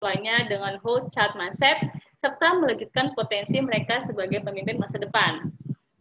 siswanya 0.00 0.48
dengan 0.48 0.80
whole 0.80 1.12
child 1.12 1.36
mindset 1.36 1.76
serta 2.24 2.56
melanjutkan 2.56 3.12
potensi 3.12 3.60
mereka 3.60 4.00
sebagai 4.00 4.40
pemimpin 4.40 4.80
masa 4.80 4.96
depan. 4.96 5.52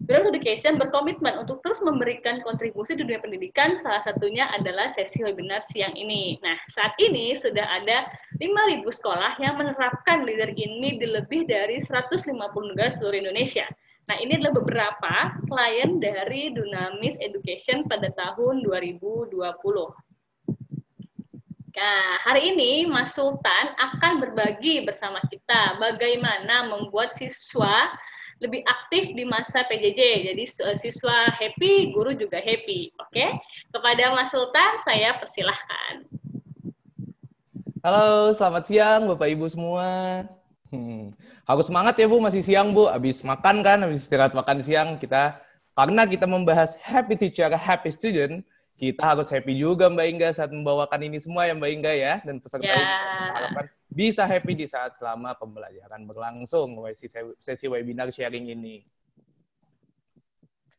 Beyond 0.08 0.32
Education 0.32 0.79
berkomitmen 0.79 1.36
untuk 1.36 1.60
terus 1.60 1.83
memberikan 1.83 2.40
kontribusi 2.40 2.96
di 2.96 3.04
dunia 3.04 3.20
pendidikan, 3.20 3.75
salah 3.75 4.00
satunya 4.00 4.48
adalah 4.56 4.88
sesi 4.88 5.20
webinar 5.20 5.59
siang 5.67 5.92
ini. 6.00 6.40
Nah, 6.40 6.56
saat 6.72 6.96
ini 6.96 7.35
sudah 7.35 7.62
ada 7.62 8.07
5.000 8.39 8.88
sekolah 8.88 9.36
yang 9.43 9.59
menerapkan 9.59 10.23
leader 10.23 10.55
ini 10.55 10.95
di 10.95 11.04
lebih 11.04 11.43
dari 11.43 11.75
150 11.84 12.23
negara 12.71 12.95
seluruh 12.95 13.20
Indonesia. 13.20 13.68
Nah, 14.07 14.16
ini 14.16 14.39
adalah 14.39 14.63
beberapa 14.63 15.36
klien 15.43 16.00
dari 16.00 16.55
Dunamis 16.55 17.20
Education 17.20 17.84
pada 17.84 18.07
tahun 18.16 18.63
2020. 18.63 19.36
Nah, 21.70 22.17
hari 22.25 22.49
ini 22.55 22.89
Mas 22.89 23.13
Sultan 23.13 23.77
akan 23.77 24.17
berbagi 24.17 24.81
bersama 24.89 25.21
kita 25.29 25.77
bagaimana 25.77 26.66
membuat 26.66 27.13
siswa 27.13 27.94
lebih 28.41 28.66
aktif 28.66 29.13
di 29.13 29.21
masa 29.27 29.61
PJJ. 29.70 30.34
Jadi 30.34 30.44
siswa 30.73 31.30
happy, 31.30 31.94
guru 31.94 32.17
juga 32.17 32.41
happy. 32.41 32.89
Oke, 32.97 33.38
kepada 33.70 34.17
Mas 34.17 34.34
Sultan 34.34 34.81
saya 34.81 35.21
persilahkan. 35.21 36.09
Halo, 37.86 38.33
selamat 38.33 38.63
siang 38.66 39.02
Bapak 39.05 39.30
Ibu 39.30 39.45
semua. 39.45 39.88
Hmm. 40.73 41.13
Harus 41.45 41.70
semangat 41.70 42.02
ya 42.02 42.09
Bu, 42.09 42.17
masih 42.17 42.41
siang 42.41 42.73
Bu. 42.73 42.89
Habis 42.89 43.22
makan 43.22 43.61
kan, 43.61 43.86
habis 43.86 44.09
istirahat 44.09 44.33
makan 44.33 44.58
siang 44.66 44.97
kita 44.97 45.38
karena 45.77 46.03
kita 46.09 46.25
membahas 46.25 46.75
happy 46.81 47.13
teacher, 47.13 47.47
happy 47.53 47.94
student, 47.94 48.41
kita 48.79 49.03
harus 49.03 49.27
happy 49.27 49.59
juga 49.59 49.91
Mbak 49.91 50.07
Inga 50.07 50.29
saat 50.31 50.55
membawakan 50.55 51.03
ini 51.03 51.19
semua 51.19 51.43
ya 51.43 51.53
Mbak 51.53 51.71
Inga 51.75 51.91
ya 51.91 52.13
dan 52.23 52.39
peserta 52.39 52.71
yeah. 52.71 53.35
harapkan 53.35 53.67
bisa 53.91 54.23
happy 54.23 54.55
di 54.55 54.63
saat 54.63 54.95
selama 54.95 55.35
pembelajaran 55.35 56.07
berlangsung 56.07 56.79
sesi, 56.95 57.19
sesi 57.43 57.65
webinar 57.67 58.08
sharing 58.08 58.47
ini. 58.47 58.88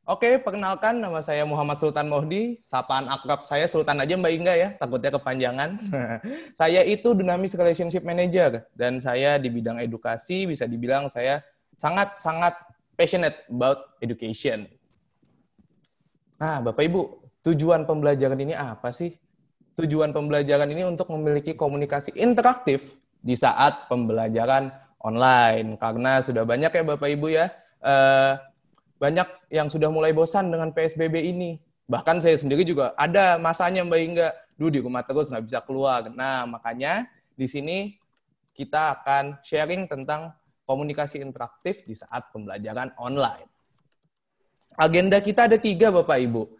Oke, 0.09 0.41
perkenalkan 0.41 0.99
nama 0.99 1.21
saya 1.21 1.45
Muhammad 1.45 1.79
Sultan 1.79 2.09
Mohdi. 2.09 2.59
Sapaan 2.65 3.07
akrab 3.07 3.45
saya 3.45 3.69
Sultan 3.69 4.01
aja 4.01 4.17
Mbak 4.17 4.33
Inga 4.33 4.55
ya, 4.57 4.69
takutnya 4.81 5.13
kepanjangan. 5.15 5.71
saya 6.59 6.81
itu 6.83 7.13
Dynamics 7.13 7.55
Relationship 7.55 8.03
Manager 8.03 8.65
dan 8.75 8.99
saya 8.99 9.37
di 9.37 9.53
bidang 9.53 9.77
edukasi 9.79 10.49
bisa 10.49 10.65
dibilang 10.65 11.07
saya 11.07 11.45
sangat-sangat 11.77 12.57
passionate 12.97 13.45
about 13.53 13.95
education. 14.01 14.67
Nah, 16.41 16.65
Bapak 16.65 16.89
Ibu, 16.89 17.20
tujuan 17.47 17.89
pembelajaran 17.89 18.39
ini 18.41 18.55
apa 18.57 18.93
sih? 18.93 19.17
Tujuan 19.81 20.13
pembelajaran 20.13 20.69
ini 20.69 20.85
untuk 20.85 21.09
memiliki 21.15 21.57
komunikasi 21.57 22.13
interaktif 22.19 23.01
di 23.21 23.33
saat 23.33 23.89
pembelajaran 23.89 24.69
online. 25.01 25.81
Karena 25.81 26.21
sudah 26.21 26.45
banyak 26.45 26.69
ya 26.69 26.83
Bapak 26.85 27.09
Ibu 27.09 27.27
ya, 27.33 27.49
eh, 27.81 28.33
banyak 29.01 29.29
yang 29.49 29.73
sudah 29.73 29.89
mulai 29.89 30.13
bosan 30.13 30.53
dengan 30.53 30.71
PSBB 30.77 31.33
ini. 31.33 31.57
Bahkan 31.89 32.21
saya 32.21 32.37
sendiri 32.37 32.63
juga 32.63 32.93
ada 32.95 33.41
masanya 33.41 33.83
Mbak 33.83 34.01
Inga, 34.05 34.29
duh 34.61 34.71
di 34.71 34.79
rumah 34.85 35.03
terus 35.03 35.33
nggak 35.33 35.45
bisa 35.49 35.59
keluar. 35.65 36.07
Nah, 36.13 36.45
makanya 36.45 37.09
di 37.35 37.49
sini 37.49 37.97
kita 38.53 39.01
akan 39.01 39.41
sharing 39.41 39.89
tentang 39.89 40.37
komunikasi 40.69 41.25
interaktif 41.25 41.83
di 41.89 41.97
saat 41.97 42.29
pembelajaran 42.31 42.93
online. 43.01 43.49
Agenda 44.77 45.19
kita 45.19 45.51
ada 45.51 45.59
tiga 45.59 45.91
Bapak 45.91 46.21
Ibu. 46.21 46.60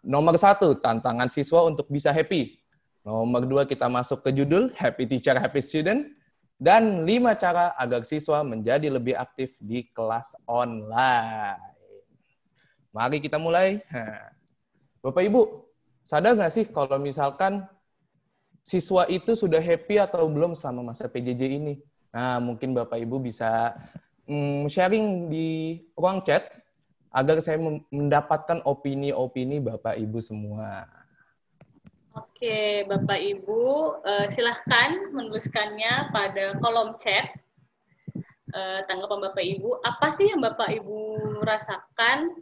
Nomor 0.00 0.38
satu, 0.40 0.78
tantangan 0.78 1.28
siswa 1.28 1.66
untuk 1.66 1.90
bisa 1.90 2.14
happy. 2.14 2.56
Nomor 3.02 3.44
dua, 3.44 3.62
kita 3.64 3.88
masuk 3.88 4.20
ke 4.24 4.30
judul 4.34 4.70
Happy 4.76 5.08
Teacher, 5.08 5.36
Happy 5.36 5.60
Student 5.64 6.18
dan 6.58 7.06
lima 7.06 7.38
cara 7.38 7.70
agar 7.78 8.02
siswa 8.02 8.42
menjadi 8.42 8.90
lebih 8.90 9.14
aktif 9.14 9.54
di 9.62 9.86
kelas 9.94 10.34
online. 10.50 11.62
Mari 12.90 13.22
kita 13.22 13.38
mulai. 13.38 13.78
Bapak 14.98 15.22
Ibu, 15.22 15.42
sadar 16.02 16.34
nggak 16.34 16.50
sih 16.50 16.66
kalau 16.66 16.98
misalkan 16.98 17.62
siswa 18.66 19.06
itu 19.06 19.38
sudah 19.38 19.62
happy 19.62 20.02
atau 20.02 20.26
belum 20.26 20.58
selama 20.58 20.90
masa 20.92 21.06
PJJ 21.06 21.42
ini? 21.62 21.74
Nah, 22.10 22.42
mungkin 22.42 22.74
Bapak 22.74 22.98
Ibu 22.98 23.22
bisa 23.22 23.78
mm, 24.26 24.66
sharing 24.66 25.30
di 25.30 25.78
ruang 25.94 26.26
chat 26.26 26.57
agar 27.12 27.40
saya 27.40 27.56
mendapatkan 27.88 28.60
opini-opini 28.64 29.58
Bapak 29.58 29.96
Ibu 29.96 30.18
semua. 30.20 30.84
Oke, 32.18 32.82
Bapak 32.90 33.18
Ibu, 33.18 33.62
uh, 34.02 34.26
silahkan 34.26 35.14
menuliskannya 35.14 36.10
pada 36.10 36.58
kolom 36.58 36.98
chat. 36.98 37.34
Uh, 38.48 38.80
tanggapan 38.88 39.28
Bapak 39.28 39.44
Ibu, 39.44 39.84
apa 39.84 40.08
sih 40.08 40.32
yang 40.32 40.40
Bapak 40.40 40.72
Ibu 40.72 40.98
rasakan 41.44 42.32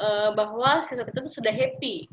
uh, 0.00 0.32
bahwa 0.32 0.80
siswa 0.80 1.04
kita 1.04 1.20
itu 1.20 1.42
sudah 1.42 1.52
happy? 1.52 2.08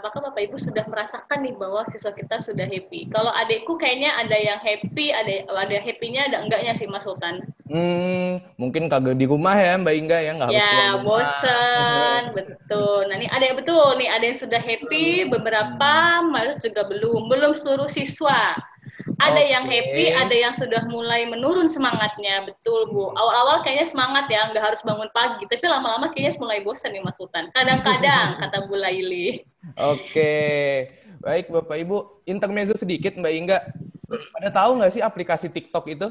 Apakah 0.00 0.32
Bapak 0.32 0.48
Ibu 0.48 0.56
sudah 0.56 0.88
merasakan 0.88 1.44
nih 1.44 1.52
bahwa 1.60 1.84
siswa 1.92 2.16
kita 2.16 2.40
sudah 2.40 2.64
happy? 2.64 3.12
Kalau 3.12 3.28
adikku 3.36 3.76
kayaknya 3.76 4.16
ada 4.16 4.32
yang 4.32 4.56
happy, 4.56 5.12
ada 5.12 5.44
ada 5.44 5.76
happy-nya, 5.76 6.32
ada 6.32 6.40
enggaknya 6.40 6.72
sih 6.72 6.88
Mas 6.88 7.04
Sultan. 7.04 7.44
Hmm, 7.68 8.40
mungkin 8.56 8.88
kagak 8.88 9.20
di 9.20 9.28
rumah 9.28 9.52
ya 9.52 9.76
Mbak 9.76 9.94
Inga 9.94 10.18
ya 10.24 10.30
nggak 10.40 10.48
harus 10.48 10.64
ya, 10.64 10.88
bosen, 11.04 12.20
betul. 12.32 13.12
Nah 13.12 13.20
ini 13.20 13.28
ada 13.28 13.44
yang 13.44 13.60
betul 13.60 14.00
nih, 14.00 14.08
ada 14.08 14.24
yang 14.24 14.38
sudah 14.40 14.56
happy, 14.56 15.28
beberapa 15.28 16.24
malah 16.24 16.56
juga 16.64 16.88
belum, 16.88 17.28
belum 17.28 17.52
seluruh 17.52 17.92
siswa. 17.92 18.56
Ada 19.20 19.36
okay. 19.36 19.52
yang 19.52 19.64
happy, 19.68 20.06
ada 20.16 20.32
yang 20.32 20.54
sudah 20.56 20.80
mulai 20.88 21.28
menurun 21.28 21.68
semangatnya, 21.68 22.48
betul 22.48 22.88
Bu. 22.88 23.12
Awal-awal 23.12 23.60
kayaknya 23.68 23.84
semangat 23.84 24.32
ya, 24.32 24.48
nggak 24.48 24.64
harus 24.64 24.80
bangun 24.80 25.12
pagi, 25.12 25.44
tapi 25.44 25.64
lama-lama 25.68 26.08
kayaknya 26.08 26.40
mulai 26.40 26.64
bosan 26.64 26.96
nih 26.96 27.04
Mas 27.04 27.20
Sultan. 27.20 27.52
Kadang-kadang 27.52 28.34
kata 28.40 28.64
Bu 28.64 28.80
Laili. 28.80 29.44
Oke, 29.76 30.32
baik 31.20 31.52
Bapak 31.52 31.76
Ibu, 31.76 32.24
intermezzo 32.24 32.72
sedikit 32.72 33.12
Mbak 33.20 33.34
Inga. 33.36 33.58
Pada 34.32 34.48
tahu 34.48 34.80
nggak 34.80 34.92
sih 34.96 35.02
aplikasi 35.04 35.52
TikTok 35.52 35.84
itu? 35.92 36.08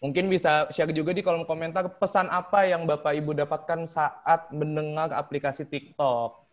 Mungkin 0.00 0.28
bisa 0.28 0.68
share 0.68 0.92
juga 0.92 1.16
di 1.16 1.24
kolom 1.24 1.48
komentar 1.48 1.88
pesan 1.96 2.28
apa 2.28 2.68
yang 2.68 2.84
Bapak 2.84 3.16
Ibu 3.16 3.36
dapatkan 3.36 3.88
saat 3.88 4.52
mendengar 4.52 5.12
aplikasi 5.12 5.64
TikTok. 5.64 6.44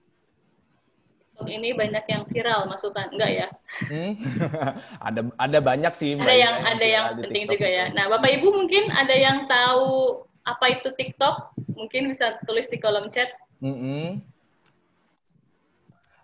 Ini 1.41 1.73
banyak 1.73 2.05
yang 2.05 2.23
viral, 2.29 2.69
Sultan. 2.77 3.11
Enggak 3.11 3.31
ya? 3.33 3.47
Hmm? 3.89 4.13
ada 5.07 5.21
ada 5.35 5.59
banyak 5.59 5.93
sih. 5.97 6.13
Ada 6.15 6.35
yang 6.35 6.55
ada 6.63 6.85
yang 6.85 7.05
penting 7.17 7.49
juga 7.49 7.67
ya. 7.67 7.85
Nah, 7.91 8.07
Bapak 8.07 8.29
Ibu 8.39 8.47
mungkin 8.53 8.87
ada 8.93 9.15
yang 9.15 9.49
tahu 9.49 10.21
apa 10.45 10.77
itu 10.77 10.93
TikTok? 10.93 11.57
Mungkin 11.73 12.13
bisa 12.13 12.37
tulis 12.45 12.69
di 12.69 12.77
kolom 12.77 13.09
chat. 13.09 13.33
Mm 13.59 13.75
-hmm. 13.75 14.30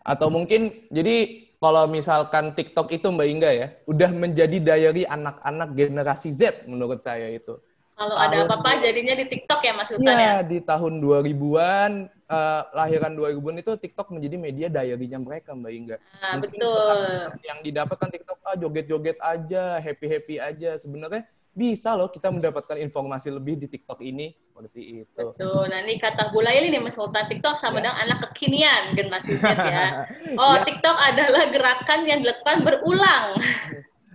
Atau 0.07 0.31
mungkin 0.31 0.87
jadi 0.87 1.43
kalau 1.59 1.83
misalkan 1.89 2.55
TikTok 2.55 2.95
itu 2.95 3.11
Mbak 3.11 3.27
Inga 3.27 3.51
ya, 3.51 3.67
udah 3.89 4.09
menjadi 4.15 4.57
diary 4.61 5.03
anak-anak 5.03 5.75
generasi 5.75 6.31
Z 6.31 6.63
menurut 6.69 7.03
saya 7.03 7.27
itu. 7.27 7.59
Kalau 7.97 8.13
ada 8.13 8.45
apa-apa 8.45 8.77
jadinya 8.77 9.17
di 9.17 9.25
TikTok 9.25 9.59
ya 9.65 9.73
Mas 9.73 9.89
Sultan 9.89 10.05
ya? 10.05 10.13
Iya, 10.13 10.35
di 10.45 10.61
tahun 10.61 11.01
2000-an, 11.01 11.91
uh, 12.29 12.37
eh, 12.37 12.61
lahiran 12.77 13.17
2000-an 13.17 13.57
itu 13.57 13.73
TikTok 13.73 14.13
menjadi 14.13 14.37
media 14.37 14.67
diary-nya 14.69 15.17
mereka 15.17 15.57
Mbak 15.57 15.73
Inga. 15.73 15.97
Nah, 16.21 16.37
Mungkin 16.37 16.61
betul. 16.61 16.97
yang 17.41 17.59
didapatkan 17.65 18.09
TikTok, 18.13 18.37
ah 18.45 18.53
joget-joget 18.53 19.17
aja, 19.17 19.81
happy-happy 19.81 20.37
aja. 20.37 20.77
Sebenarnya 20.77 21.25
bisa 21.57 21.97
loh 21.97 22.13
kita 22.13 22.29
mendapatkan 22.29 22.77
informasi 22.77 23.33
lebih 23.33 23.57
di 23.57 23.65
TikTok 23.65 23.97
ini 24.05 24.37
seperti 24.37 25.01
itu. 25.01 25.33
Betul. 25.33 25.65
Nah 25.73 25.81
ini 25.81 25.97
kata 25.97 26.29
Bu 26.29 26.45
Laili 26.45 26.69
nih 26.69 26.77
Mas 26.77 26.93
Sultan 26.93 27.25
TikTok 27.25 27.57
sama 27.57 27.81
ya. 27.81 27.89
dengan 27.89 27.97
anak 28.05 28.17
kekinian 28.29 28.93
generasi 28.93 29.41
Z 29.41 29.57
ya. 29.57 30.05
Oh 30.41 30.61
ya. 30.61 30.69
TikTok 30.69 30.97
adalah 31.01 31.49
gerakan 31.49 32.05
yang 32.05 32.21
dilakukan 32.21 32.61
berulang. 32.61 33.25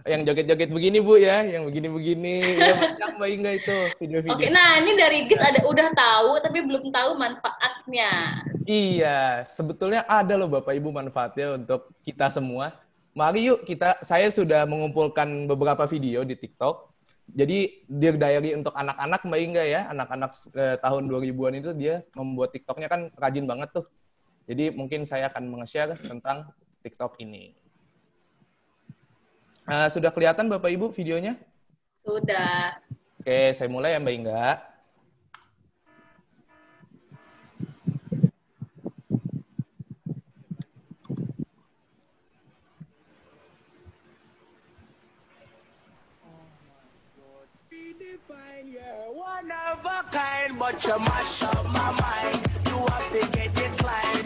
yang 0.02 0.22
joget-joget 0.26 0.70
begini 0.70 0.98
Bu 0.98 1.14
ya, 1.18 1.46
yang 1.46 1.62
begini-begini, 1.66 2.58
ya 2.58 2.74
Mbak 3.18 3.28
Inga 3.38 3.52
itu 3.54 3.76
video-video. 4.02 4.34
Oke, 4.34 4.50
nah 4.50 4.82
ini 4.82 4.98
dari 4.98 5.30
Gis 5.30 5.38
ada 5.38 5.62
udah 5.62 5.94
tahu 5.94 6.42
tapi 6.42 6.58
belum 6.58 6.90
tahu 6.90 7.10
manfaatnya. 7.14 8.42
Iya, 8.66 9.46
sebetulnya 9.46 10.02
ada 10.10 10.34
loh 10.34 10.50
Bapak 10.50 10.74
Ibu 10.74 10.90
manfaatnya 10.90 11.54
untuk 11.54 11.94
kita 12.02 12.34
semua. 12.34 12.74
Mari 13.14 13.46
yuk 13.46 13.62
kita, 13.62 14.02
saya 14.02 14.26
sudah 14.26 14.66
mengumpulkan 14.66 15.46
beberapa 15.46 15.86
video 15.86 16.26
di 16.26 16.34
TikTok 16.34 16.91
jadi 17.32 17.58
Dear 17.88 18.20
Diary 18.20 18.52
untuk 18.52 18.76
anak-anak 18.76 19.24
Mbak 19.24 19.40
Inga 19.40 19.64
ya, 19.64 19.80
anak-anak 19.88 20.30
eh, 20.52 20.76
tahun 20.84 21.08
2000-an 21.08 21.54
itu 21.56 21.70
dia 21.72 22.04
membuat 22.12 22.52
TikToknya 22.52 22.92
kan 22.92 23.08
rajin 23.16 23.48
banget 23.48 23.72
tuh. 23.72 23.88
Jadi 24.44 24.68
mungkin 24.76 25.08
saya 25.08 25.32
akan 25.32 25.48
meng-share 25.48 25.96
tentang 25.96 26.52
TikTok 26.84 27.16
ini. 27.24 27.56
Uh, 29.62 29.86
sudah 29.86 30.10
kelihatan 30.10 30.50
Bapak 30.50 30.74
Ibu 30.74 30.90
videonya? 30.90 31.38
Sudah. 32.02 32.76
Oke, 33.22 33.54
saya 33.54 33.70
mulai 33.70 33.94
ya 33.94 34.02
Mbak 34.02 34.14
Inga. 34.18 34.71
Of 49.50 49.84
a 49.84 50.04
kind, 50.10 50.58
but 50.58 50.84
you 50.84 50.98
mash 50.98 51.42
up 51.42 51.64
my 51.66 51.90
mind. 52.00 52.40
You 52.66 52.78
have 52.86 53.12
to 53.12 53.20
get 53.32 53.46
it 53.46 53.54
declined, 53.54 54.21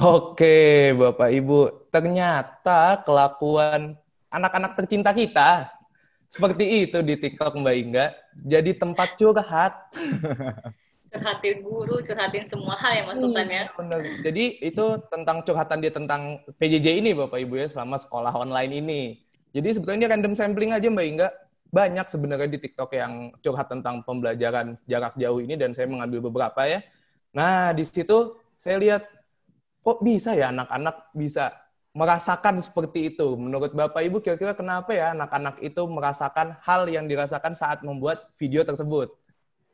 Oke, 0.00 0.96
Bapak 0.96 1.28
Ibu. 1.28 1.92
Ternyata 1.92 3.04
kelakuan 3.04 4.00
anak-anak 4.32 4.72
tercinta 4.72 5.12
kita 5.12 5.68
seperti 6.24 6.88
itu 6.88 7.04
di 7.04 7.20
TikTok 7.20 7.60
Mbak 7.60 7.76
Inga. 7.76 8.06
Jadi 8.48 8.80
tempat 8.80 9.20
curhat. 9.20 9.92
Curhatin 11.12 11.60
guru, 11.60 12.00
curhatin 12.00 12.48
semua 12.48 12.80
hal 12.80 12.92
ya 12.96 13.02
Mas 13.04 13.20
Sultan 13.20 13.44
ya. 13.44 13.68
Iya, 13.68 13.76
bener. 13.76 14.00
Jadi 14.24 14.44
itu 14.64 14.84
tentang 15.12 15.44
curhatan 15.44 15.84
dia 15.84 15.92
tentang 15.92 16.40
PJJ 16.56 16.86
ini 17.04 17.12
Bapak 17.12 17.36
Ibu 17.36 17.60
ya 17.60 17.68
selama 17.68 18.00
sekolah 18.00 18.32
online 18.32 18.72
ini. 18.80 19.02
Jadi 19.52 19.68
sebetulnya 19.76 20.08
random 20.16 20.32
sampling 20.32 20.72
aja 20.72 20.88
Mbak 20.88 21.06
Inga. 21.12 21.28
Banyak 21.76 22.08
sebenarnya 22.08 22.48
di 22.48 22.56
TikTok 22.56 22.96
yang 22.96 23.36
curhat 23.44 23.68
tentang 23.68 24.00
pembelajaran 24.08 24.80
jarak 24.88 25.12
jauh 25.20 25.44
ini 25.44 25.60
dan 25.60 25.76
saya 25.76 25.92
mengambil 25.92 26.24
beberapa 26.24 26.64
ya. 26.64 26.80
Nah, 27.36 27.76
di 27.76 27.84
situ 27.84 28.40
saya 28.56 28.80
lihat 28.80 29.19
kok 29.80 29.98
bisa 30.04 30.36
ya 30.36 30.52
anak-anak 30.52 31.12
bisa 31.16 31.52
merasakan 31.90 32.62
seperti 32.62 33.14
itu. 33.14 33.34
Menurut 33.34 33.74
Bapak 33.74 34.02
Ibu 34.06 34.22
kira-kira 34.22 34.54
kenapa 34.54 34.94
ya 34.94 35.10
anak-anak 35.10 35.58
itu 35.58 35.82
merasakan 35.90 36.54
hal 36.62 36.86
yang 36.86 37.10
dirasakan 37.10 37.56
saat 37.56 37.82
membuat 37.82 38.30
video 38.38 38.62
tersebut? 38.62 39.10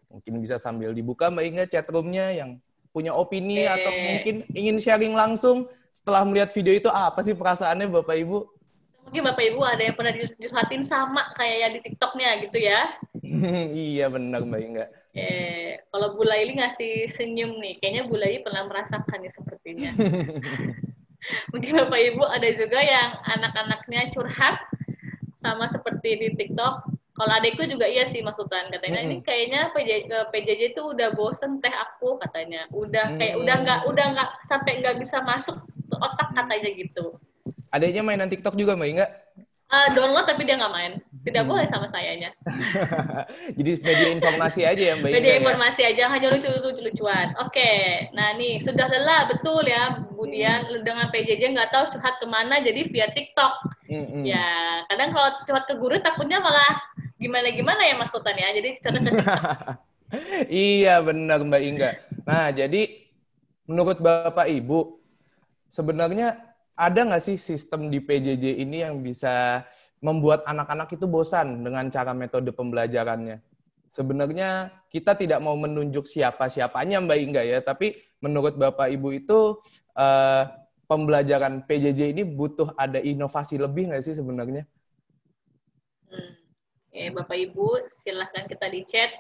Mungkin 0.09 0.41
bisa 0.41 0.57
sambil 0.57 0.97
dibuka 0.97 1.29
Mbak 1.29 1.45
Inga 1.45 1.65
chatroomnya 1.69 2.33
yang 2.33 2.51
punya 2.95 3.13
opini 3.13 3.69
Oke. 3.69 3.75
atau 3.77 3.93
mungkin 3.93 4.35
ingin 4.57 4.77
sharing 4.81 5.13
langsung 5.13 5.69
setelah 5.93 6.25
melihat 6.25 6.49
video 6.57 6.73
itu 6.73 6.89
apa 6.89 7.21
sih 7.21 7.37
perasaannya 7.37 7.93
Bapak 7.93 8.17
Ibu? 8.25 8.39
Mungkin 9.07 9.23
Bapak 9.23 9.45
Ibu 9.53 9.61
ada 9.63 9.83
yang 9.85 9.95
pernah 9.95 10.13
curhatin 10.17 10.83
sama 10.83 11.31
kayak 11.37 11.57
yang 11.61 11.73
di 11.77 11.81
TikToknya 11.85 12.29
gitu 12.49 12.59
ya. 12.59 12.81
iya 13.93 14.07
benar 14.09 14.41
Mbak 14.49 14.61
Inga. 14.65 14.87
Eh, 15.17 15.81
kalau 15.89 16.13
Bu 16.13 16.29
Laili 16.29 16.61
ngasih 16.61 17.09
senyum 17.09 17.57
nih, 17.57 17.81
kayaknya 17.81 18.05
Bu 18.05 18.21
Laili 18.21 18.45
pernah 18.45 18.69
merasakan 18.69 19.25
nih 19.25 19.33
sepertinya. 19.33 19.91
Mungkin 21.51 21.73
Bapak 21.73 22.01
Ibu 22.13 22.23
ada 22.29 22.49
juga 22.53 22.79
yang 22.85 23.19
anak-anaknya 23.25 24.13
curhat 24.13 24.61
sama 25.41 25.67
seperti 25.73 26.21
di 26.21 26.29
TikTok. 26.37 26.75
Kalau 27.17 27.33
adekku 27.33 27.65
juga 27.65 27.89
iya 27.89 28.05
sih 28.05 28.21
Mas 28.21 28.37
Sultan 28.37 28.69
katanya 28.69 29.01
ini 29.01 29.25
kayaknya 29.25 29.73
PJ, 29.73 30.05
eh, 30.05 30.27
PJJ 30.29 30.77
itu 30.77 30.83
udah 30.85 31.17
bosen 31.17 31.65
teh 31.65 31.73
aku 31.73 32.21
katanya. 32.21 32.69
Udah 32.69 33.17
kayak 33.17 33.41
Hmm. 33.41 33.43
udah 33.43 33.57
nggak 33.65 33.81
udah 33.89 34.07
nggak 34.13 34.31
sampai 34.53 34.85
nggak 34.85 35.01
bisa 35.01 35.25
masuk 35.25 35.57
ke 35.65 35.97
otak 35.97 36.29
katanya 36.37 36.71
gitu. 36.77 37.17
Adanya 37.73 38.05
mainan 38.05 38.29
TikTok 38.29 38.53
juga 38.53 38.77
Mbak 38.77 38.89
Inga? 38.93 39.07
Eh, 39.77 39.89
download 39.93 40.25
tapi 40.25 40.49
dia 40.49 40.57
nggak 40.57 40.73
main. 40.73 40.93
Tidak 41.27 41.43
Hmm. 41.43 41.51
boleh 41.53 41.67
sama 41.69 41.87
sayanya. 41.91 42.31
Jadi 43.59 43.71
media 43.83 44.09
informasi 44.15 44.61
aja 44.65 44.83
ya 44.83 44.95
Mbak 44.97 45.11
Media 45.11 45.33
ya? 45.37 45.37
informasi 45.43 45.83
aja 45.85 46.05
hanya 46.09 46.29
lucu-lucuan. 46.33 47.35
Oke, 47.43 48.09
nah 48.17 48.33
nih 48.39 48.63
sudah 48.63 48.87
lelah 48.89 49.27
betul 49.29 49.67
ya, 49.67 50.07
kemudian 50.07 50.71
dengan 50.87 51.11
PJJ 51.11 51.43
nggak 51.53 51.71
tahu 51.75 51.85
curhat 51.93 52.17
ke 52.23 52.27
mana, 52.31 52.63
jadi 52.63 52.89
via 52.89 53.07
TikTok. 53.11 53.53
Mm-mm. 53.91 54.23
Ya, 54.27 54.47
kadang 54.91 55.11
kalau 55.15 55.29
curhat 55.45 55.65
ke 55.67 55.75
guru 55.77 55.97
takutnya 56.01 56.39
malah 56.39 56.79
gimana-gimana 57.19 57.83
ya 57.87 57.95
Mas 57.99 58.11
Sultan 58.15 58.39
ya, 58.39 58.55
jadi 58.55 58.79
curhat 58.79 59.03
ke 59.03 59.13
iya 60.51 61.03
benar 61.03 61.43
Mbak 61.43 61.63
Inga. 61.67 61.91
Nah 62.27 62.47
jadi 62.55 62.81
menurut 63.67 63.99
Bapak 63.99 64.47
Ibu 64.47 65.03
sebenarnya 65.71 66.46
ada 66.77 67.01
nggak 67.09 67.25
sih 67.25 67.41
sistem 67.41 67.89
di 67.89 68.05
PJJ 68.05 68.61
ini 68.61 68.85
yang 68.85 69.01
bisa 69.01 69.65
membuat 70.05 70.45
anak-anak 70.45 70.93
itu 70.93 71.09
bosan 71.09 71.65
dengan 71.65 71.89
cara 71.89 72.13
metode 72.13 72.53
pembelajarannya? 72.53 73.41
Sebenarnya 73.89 74.69
kita 74.93 75.17
tidak 75.17 75.41
mau 75.41 75.57
menunjuk 75.57 76.05
siapa-siapanya 76.05 77.01
Mbak 77.01 77.19
Inga 77.19 77.43
ya, 77.49 77.65
tapi 77.65 77.97
menurut 78.21 78.61
Bapak 78.61 78.93
Ibu 78.93 79.09
itu 79.17 79.57
eh, 79.97 80.45
pembelajaran 80.85 81.65
PJJ 81.65 82.13
ini 82.13 82.23
butuh 82.29 82.77
ada 82.77 83.01
inovasi 83.01 83.57
lebih 83.57 83.89
nggak 83.89 84.05
sih 84.05 84.13
sebenarnya? 84.13 84.69
Hmm. 86.13 86.33
Ya, 86.93 87.09
Bapak 87.13 87.37
Ibu, 87.37 87.89
silahkan 87.89 88.45
kita 88.49 88.69
di 88.69 88.85
chat. 88.85 89.17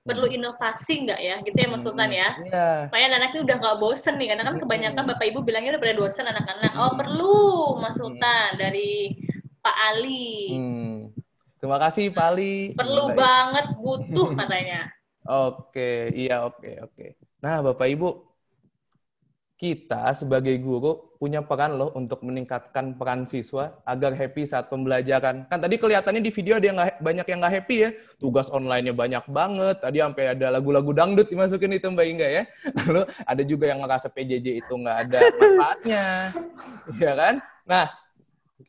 Perlu 0.00 0.26
inovasi 0.32 1.04
nggak 1.04 1.20
ya, 1.20 1.36
gitu 1.44 1.56
ya 1.60 1.68
Mas 1.68 1.84
Sultan 1.84 2.08
ya? 2.08 2.32
Iya. 2.40 2.68
supaya 2.88 3.04
ini 3.12 3.38
udah 3.44 3.56
nggak 3.60 3.76
bosen 3.78 4.14
nih 4.16 4.32
karena 4.32 4.44
kan 4.48 4.56
kebanyakan 4.56 5.04
bapak 5.12 5.26
ibu 5.28 5.40
bilangnya 5.44 5.76
udah 5.76 5.82
pada 5.84 5.94
bosen 6.00 6.26
anak-anak 6.26 6.72
oh 6.72 6.92
perlu 6.96 7.38
mas 7.84 7.94
Sultan 8.00 8.56
dari 8.56 9.12
Pak 9.60 9.76
Ali 9.92 10.56
Hmm. 10.56 11.12
Terima 11.60 11.76
kasih 11.76 12.08
Pak 12.08 12.26
Ali. 12.32 12.72
perlu 12.72 13.12
banget 13.12 13.76
butuh 13.76 14.32
katanya 14.32 14.88
Oke, 15.30 16.10
iya 16.16 16.48
oke 16.48 16.80
oke. 16.80 17.06
Nah, 17.44 17.60
Bapak 17.60 17.86
Ibu, 17.92 18.08
kita 19.60 20.16
sebagai 20.16 20.56
guru 20.56 21.12
punya 21.20 21.44
peran 21.44 21.76
loh 21.76 21.92
untuk 21.92 22.24
meningkatkan 22.24 22.96
peran 22.96 23.28
siswa 23.28 23.76
agar 23.84 24.16
happy 24.16 24.48
saat 24.48 24.72
pembelajaran. 24.72 25.44
Kan 25.52 25.60
tadi 25.60 25.76
kelihatannya 25.76 26.24
di 26.24 26.32
video 26.32 26.56
ada 26.56 26.64
yang 26.64 26.80
nggak- 26.80 26.96
banyak 27.04 27.26
yang 27.28 27.38
nggak 27.44 27.54
happy 27.60 27.76
ya. 27.84 27.90
Tugas 28.16 28.48
online-nya 28.48 28.96
banyak 28.96 29.20
banget. 29.28 29.84
Tadi 29.84 30.00
sampai 30.00 30.24
ada 30.32 30.48
lagu-lagu 30.48 30.96
dangdut 30.96 31.28
dimasukin 31.28 31.76
itu 31.76 31.92
Mbak 31.92 32.06
Inga 32.08 32.28
ya. 32.40 32.42
Lalu 32.88 33.02
ada 33.04 33.42
juga 33.44 33.64
yang 33.68 33.84
ngerasa 33.84 34.08
PJJ 34.08 34.64
itu 34.64 34.72
nggak 34.72 34.96
ada 34.96 35.18
manfaatnya. 35.36 36.04
ya 37.04 37.12
kan? 37.12 37.34
Nah, 37.68 37.86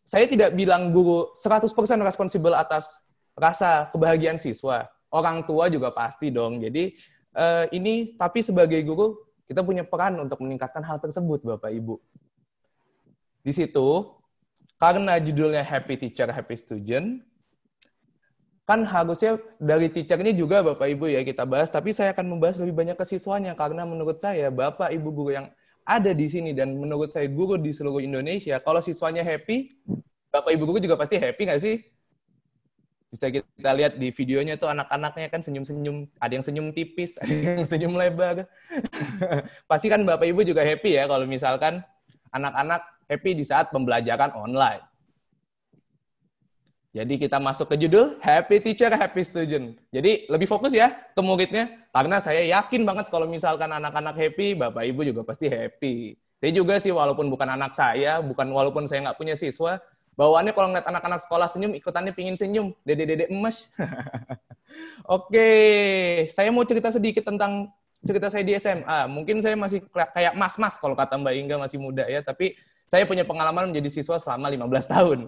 saya 0.03 0.27
tidak 0.27 0.51
bilang 0.59 0.91
guru 0.91 1.31
100% 1.39 1.71
responsibel 2.03 2.51
atas 2.51 3.07
rasa 3.39 3.87
kebahagiaan 3.95 4.35
siswa. 4.35 4.91
Orang 5.07 5.47
tua 5.47 5.71
juga 5.71 5.95
pasti 5.95 6.27
dong. 6.35 6.59
Jadi 6.59 6.99
eh, 7.31 7.65
ini 7.71 8.11
tapi 8.19 8.43
sebagai 8.43 8.83
guru 8.83 9.30
kita 9.51 9.67
punya 9.67 9.83
peran 9.83 10.15
untuk 10.15 10.39
meningkatkan 10.39 10.79
hal 10.79 11.03
tersebut 11.03 11.43
Bapak 11.43 11.75
Ibu. 11.75 11.99
Di 13.43 13.51
situ 13.51 14.15
karena 14.79 15.19
judulnya 15.19 15.59
Happy 15.59 15.99
Teacher 15.99 16.31
Happy 16.31 16.55
Student 16.55 17.19
kan 18.63 18.87
harusnya 18.87 19.35
dari 19.59 19.91
teachernya 19.91 20.31
juga 20.31 20.63
Bapak 20.63 20.87
Ibu 20.87 21.11
ya 21.11 21.27
kita 21.27 21.43
bahas, 21.43 21.67
tapi 21.67 21.91
saya 21.91 22.15
akan 22.15 22.31
membahas 22.31 22.63
lebih 22.63 22.79
banyak 22.79 22.95
ke 22.95 23.03
siswanya 23.03 23.51
karena 23.51 23.83
menurut 23.83 24.23
saya 24.23 24.47
Bapak 24.47 24.95
Ibu 24.95 25.09
guru 25.11 25.35
yang 25.35 25.51
ada 25.83 26.15
di 26.15 26.31
sini 26.31 26.55
dan 26.55 26.79
menurut 26.79 27.11
saya 27.11 27.27
guru 27.27 27.59
di 27.59 27.75
seluruh 27.75 27.99
Indonesia, 27.99 28.55
kalau 28.63 28.79
siswanya 28.79 29.27
happy, 29.27 29.75
Bapak 30.31 30.55
Ibu 30.55 30.63
guru 30.63 30.79
juga 30.79 30.95
pasti 30.95 31.19
happy 31.19 31.43
nggak 31.51 31.59
sih? 31.59 31.83
Bisa 33.11 33.27
kita 33.27 33.71
lihat 33.75 33.99
di 33.99 34.07
videonya 34.07 34.55
tuh 34.55 34.71
anak-anaknya 34.71 35.27
kan 35.27 35.43
senyum-senyum, 35.43 36.07
ada 36.15 36.31
yang 36.31 36.45
senyum 36.47 36.71
tipis, 36.71 37.15
ada 37.21 37.59
yang 37.59 37.67
senyum 37.67 37.99
lebar. 37.99 38.47
pasti 39.69 39.91
kan 39.91 40.07
Bapak 40.07 40.31
Ibu 40.31 40.47
juga 40.47 40.63
happy 40.63 40.95
ya 40.95 41.11
kalau 41.11 41.27
misalkan 41.27 41.83
anak-anak 42.31 42.79
happy 43.11 43.35
di 43.35 43.43
saat 43.43 43.67
pembelajaran 43.75 44.31
online. 44.31 44.87
Jadi 46.91 47.15
kita 47.15 47.39
masuk 47.39 47.71
ke 47.71 47.87
judul 47.87 48.19
Happy 48.19 48.59
Teacher, 48.59 48.91
Happy 48.91 49.23
Student. 49.23 49.79
Jadi 49.95 50.27
lebih 50.27 50.43
fokus 50.43 50.75
ya 50.75 50.91
ke 50.91 51.23
muridnya, 51.23 51.87
karena 51.95 52.19
saya 52.19 52.43
yakin 52.43 52.83
banget 52.83 53.07
kalau 53.07 53.31
misalkan 53.31 53.71
anak-anak 53.71 54.11
happy, 54.11 54.59
Bapak 54.59 54.83
Ibu 54.83 55.07
juga 55.07 55.23
pasti 55.23 55.47
happy. 55.47 56.19
Saya 56.43 56.51
juga 56.51 56.83
sih 56.83 56.91
walaupun 56.91 57.31
bukan 57.31 57.47
anak 57.47 57.71
saya, 57.71 58.19
bukan 58.19 58.51
walaupun 58.51 58.91
saya 58.91 59.07
nggak 59.07 59.15
punya 59.15 59.39
siswa, 59.39 59.79
bawaannya 60.15 60.53
kalau 60.55 60.67
ngeliat 60.71 60.87
anak-anak 60.87 61.19
sekolah 61.23 61.47
senyum, 61.47 61.75
ikutannya 61.75 62.11
pingin 62.15 62.35
senyum. 62.35 62.75
Dede-dede 62.83 63.31
emes. 63.31 63.71
Oke, 65.15 65.49
saya 66.31 66.49
mau 66.53 66.63
cerita 66.63 66.91
sedikit 66.91 67.27
tentang 67.27 67.71
cerita 68.01 68.27
saya 68.31 68.43
di 68.45 68.53
SMA. 68.57 69.07
Mungkin 69.09 69.39
saya 69.43 69.53
masih 69.57 69.85
kayak 69.91 70.33
mas-mas 70.33 70.77
kalau 70.81 70.97
kata 70.97 71.17
Mbak 71.19 71.33
Ingga 71.37 71.55
masih 71.61 71.77
muda 71.77 72.05
ya, 72.09 72.25
tapi 72.25 72.57
saya 72.91 73.07
punya 73.07 73.23
pengalaman 73.23 73.71
menjadi 73.71 73.87
siswa 73.87 74.19
selama 74.19 74.51
15 74.51 74.91
tahun. 74.91 75.19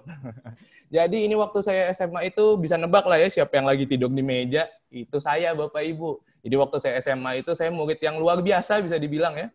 Jadi 0.96 1.26
ini 1.26 1.36
waktu 1.40 1.64
saya 1.64 1.88
SMA 1.96 2.28
itu 2.28 2.60
bisa 2.60 2.76
nebak 2.76 3.08
lah 3.08 3.18
ya 3.18 3.32
siapa 3.32 3.56
yang 3.56 3.66
lagi 3.66 3.88
tidur 3.88 4.12
di 4.12 4.20
meja, 4.20 4.68
itu 4.92 5.18
saya 5.18 5.56
Bapak 5.56 5.80
Ibu. 5.80 6.20
Jadi 6.44 6.56
waktu 6.60 6.78
saya 6.84 7.00
SMA 7.00 7.40
itu 7.40 7.56
saya 7.56 7.72
murid 7.72 8.04
yang 8.04 8.20
luar 8.20 8.44
biasa 8.44 8.84
bisa 8.84 9.00
dibilang 9.00 9.34
ya. 9.40 9.48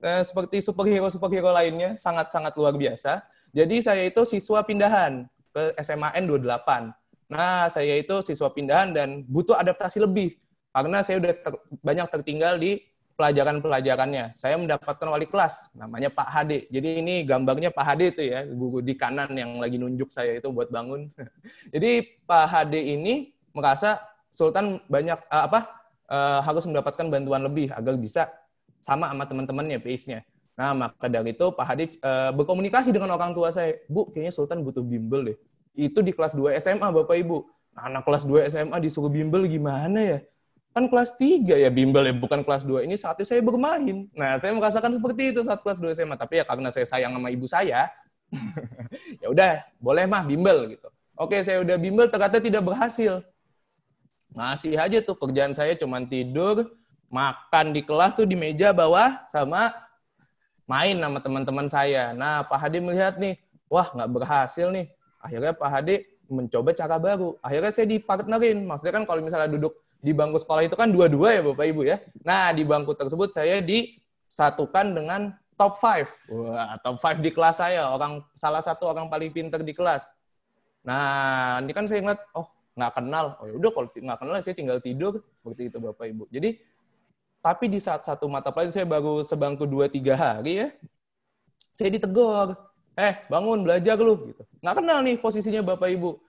Nah, 0.00 0.20
seperti 0.24 0.62
superhero-superhero 0.62 1.50
lainnya, 1.50 1.96
sangat-sangat 1.98 2.54
luar 2.56 2.74
biasa. 2.76 3.24
Jadi 3.50 3.82
saya 3.82 4.06
itu 4.06 4.22
siswa 4.22 4.62
pindahan 4.62 5.26
ke 5.50 5.74
SMA 5.82 6.14
N 6.18 6.30
28. 6.30 6.94
Nah, 7.30 7.66
saya 7.70 7.94
itu 7.98 8.22
siswa 8.26 8.50
pindahan 8.50 8.90
dan 8.94 9.22
butuh 9.26 9.58
adaptasi 9.58 10.02
lebih 10.02 10.34
karena 10.70 11.02
saya 11.02 11.18
udah 11.18 11.32
ter- 11.34 11.62
banyak 11.82 12.06
tertinggal 12.10 12.54
di 12.58 12.78
pelajaran-pelajarannya. 13.18 14.32
Saya 14.32 14.56
mendapatkan 14.56 15.04
wali 15.04 15.28
kelas 15.28 15.68
namanya 15.76 16.08
Pak 16.08 16.28
Hade. 16.30 16.64
Jadi 16.72 17.04
ini 17.04 17.14
gambarnya 17.28 17.68
Pak 17.68 17.84
Hade 17.84 18.16
itu 18.16 18.22
ya, 18.24 18.48
guru 18.48 18.80
di 18.80 18.96
kanan 18.96 19.36
yang 19.36 19.60
lagi 19.60 19.76
nunjuk 19.76 20.08
saya 20.08 20.40
itu 20.40 20.48
buat 20.48 20.72
bangun. 20.72 21.12
Jadi 21.74 22.24
Pak 22.24 22.46
Hade 22.48 22.80
ini 22.80 23.36
merasa 23.52 24.00
Sultan 24.32 24.80
banyak 24.88 25.20
eh, 25.20 25.42
apa 25.52 25.60
eh, 26.08 26.40
harus 26.40 26.64
mendapatkan 26.64 27.06
bantuan 27.12 27.44
lebih 27.44 27.74
agar 27.76 27.94
bisa 28.00 28.32
sama 28.80 29.12
sama 29.12 29.24
teman-temannya 29.28 29.78
pace-nya. 29.80 30.24
Nah, 30.60 30.76
maka 30.76 31.08
dari 31.08 31.32
itu 31.32 31.46
Pak 31.56 31.64
Hadi 31.64 31.84
eh, 31.88 32.30
berkomunikasi 32.36 32.92
dengan 32.92 33.16
orang 33.16 33.32
tua 33.32 33.48
saya. 33.48 33.80
Bu, 33.88 34.12
kayaknya 34.12 34.32
Sultan 34.36 34.60
butuh 34.60 34.84
bimbel 34.84 35.32
deh. 35.32 35.38
Itu 35.72 36.04
di 36.04 36.12
kelas 36.12 36.36
2 36.36 36.52
SMA, 36.60 36.84
Bapak 36.92 37.16
Ibu. 37.16 37.38
Nah, 37.72 37.88
anak 37.88 38.04
kelas 38.04 38.28
2 38.28 38.44
SMA 38.52 38.76
disuruh 38.82 39.08
bimbel 39.08 39.48
gimana 39.48 39.96
ya? 39.96 40.18
Kan 40.76 40.86
kelas 40.92 41.16
3 41.16 41.56
ya 41.56 41.70
bimbel 41.72 42.04
ya, 42.04 42.12
bukan 42.12 42.44
kelas 42.44 42.68
2. 42.68 42.84
Ini 42.84 42.92
saatnya 42.98 43.24
saya 43.24 43.40
bermain. 43.40 44.04
Nah, 44.12 44.36
saya 44.36 44.52
merasakan 44.52 45.00
seperti 45.00 45.32
itu 45.32 45.40
saat 45.40 45.64
kelas 45.64 45.80
2 45.80 45.96
SMA. 45.96 46.20
Tapi 46.20 46.42
ya 46.42 46.44
karena 46.44 46.68
saya 46.68 46.84
sayang 46.84 47.16
sama 47.16 47.32
ibu 47.32 47.48
saya, 47.48 47.88
ya 49.22 49.32
udah, 49.32 49.64
boleh 49.80 50.04
mah 50.04 50.28
bimbel 50.28 50.76
gitu. 50.76 50.88
Oke, 51.16 51.40
saya 51.40 51.64
udah 51.64 51.76
bimbel, 51.80 52.08
ternyata 52.08 52.36
tidak 52.36 52.64
berhasil. 52.64 53.24
Masih 54.30 54.78
aja 54.78 55.02
tuh 55.02 55.18
kerjaan 55.18 55.56
saya 55.56 55.74
cuman 55.74 56.06
tidur, 56.06 56.68
makan 57.10 57.74
di 57.74 57.82
kelas 57.82 58.14
tuh 58.14 58.24
di 58.24 58.38
meja 58.38 58.70
bawah 58.70 59.26
sama 59.26 59.74
main 60.70 60.94
sama 60.94 61.18
teman-teman 61.18 61.66
saya. 61.66 62.14
Nah, 62.14 62.46
Pak 62.46 62.58
Hadi 62.62 62.78
melihat 62.78 63.18
nih, 63.18 63.34
wah 63.66 63.90
nggak 63.90 64.10
berhasil 64.14 64.70
nih. 64.70 64.86
Akhirnya 65.18 65.52
Pak 65.52 65.68
Hadi 65.68 66.06
mencoba 66.30 66.70
cara 66.70 66.96
baru. 67.02 67.34
Akhirnya 67.42 67.74
saya 67.74 67.90
dipartnerin. 67.90 68.62
Maksudnya 68.62 68.94
kan 69.02 69.04
kalau 69.04 69.20
misalnya 69.20 69.50
duduk 69.50 69.74
di 70.00 70.14
bangku 70.14 70.38
sekolah 70.38 70.64
itu 70.64 70.78
kan 70.78 70.88
dua-dua 70.88 71.28
ya 71.34 71.42
Bapak 71.42 71.66
Ibu 71.66 71.82
ya. 71.84 71.98
Nah, 72.22 72.54
di 72.54 72.62
bangku 72.62 72.94
tersebut 72.94 73.34
saya 73.34 73.58
disatukan 73.58 74.94
dengan 74.94 75.34
top 75.58 75.76
5. 75.82 76.06
Wah, 76.30 76.78
top 76.80 76.96
5 77.02 77.18
di 77.18 77.34
kelas 77.34 77.58
saya. 77.58 77.90
Orang 77.90 78.22
salah 78.38 78.62
satu 78.62 78.94
orang 78.94 79.10
paling 79.10 79.34
pinter 79.34 79.60
di 79.66 79.74
kelas. 79.74 80.08
Nah, 80.86 81.60
ini 81.60 81.74
kan 81.74 81.84
saya 81.90 82.00
ingat, 82.00 82.22
oh 82.38 82.48
nggak 82.78 82.94
kenal. 82.96 83.36
Oh 83.42 83.46
ya 83.50 83.54
udah 83.58 83.70
kalau 83.74 83.88
nggak 83.90 84.18
kenal 84.22 84.32
saya 84.40 84.56
tinggal 84.56 84.78
tidur 84.80 85.20
seperti 85.36 85.68
itu 85.68 85.76
Bapak 85.82 86.06
Ibu. 86.08 86.30
Jadi 86.32 86.69
tapi 87.40 87.72
di 87.72 87.80
saat 87.80 88.04
satu 88.04 88.28
mata 88.28 88.52
pelajaran 88.52 88.72
saya 88.72 88.86
baru 88.88 89.24
sebangku 89.24 89.64
2-3 89.64 90.12
hari 90.12 90.52
ya, 90.64 90.68
saya 91.72 91.88
ditegur. 91.96 92.52
Eh, 93.00 93.16
bangun, 93.32 93.64
belajar 93.64 93.96
lu. 93.96 94.28
Gitu. 94.28 94.42
Nggak 94.60 94.76
kenal 94.76 94.98
nih 95.00 95.16
posisinya 95.16 95.64
Bapak 95.64 95.88
Ibu. 95.88 96.20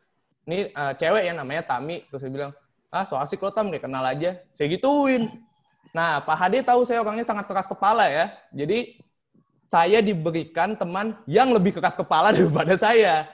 Ini 0.48 0.72
eh, 0.72 0.94
cewek 0.96 1.24
ya 1.28 1.34
namanya 1.36 1.68
Tami. 1.68 2.08
Terus 2.08 2.24
saya 2.24 2.32
bilang, 2.32 2.52
ah 2.88 3.04
so 3.04 3.20
asik 3.20 3.44
lo 3.44 3.52
Tam, 3.52 3.68
kayak 3.68 3.84
kenal 3.84 4.08
aja. 4.08 4.40
Saya 4.56 4.72
gituin. 4.72 5.28
Nah, 5.92 6.24
Pak 6.24 6.38
Hadi 6.40 6.64
tahu 6.64 6.88
saya 6.88 7.04
orangnya 7.04 7.28
sangat 7.28 7.44
keras 7.52 7.68
kepala 7.68 8.08
ya. 8.08 8.32
Jadi 8.56 8.96
saya 9.68 10.00
diberikan 10.00 10.80
teman 10.80 11.20
yang 11.28 11.52
lebih 11.52 11.76
keras 11.76 12.00
kepala 12.00 12.32
daripada 12.36 12.80
saya. 12.80 13.28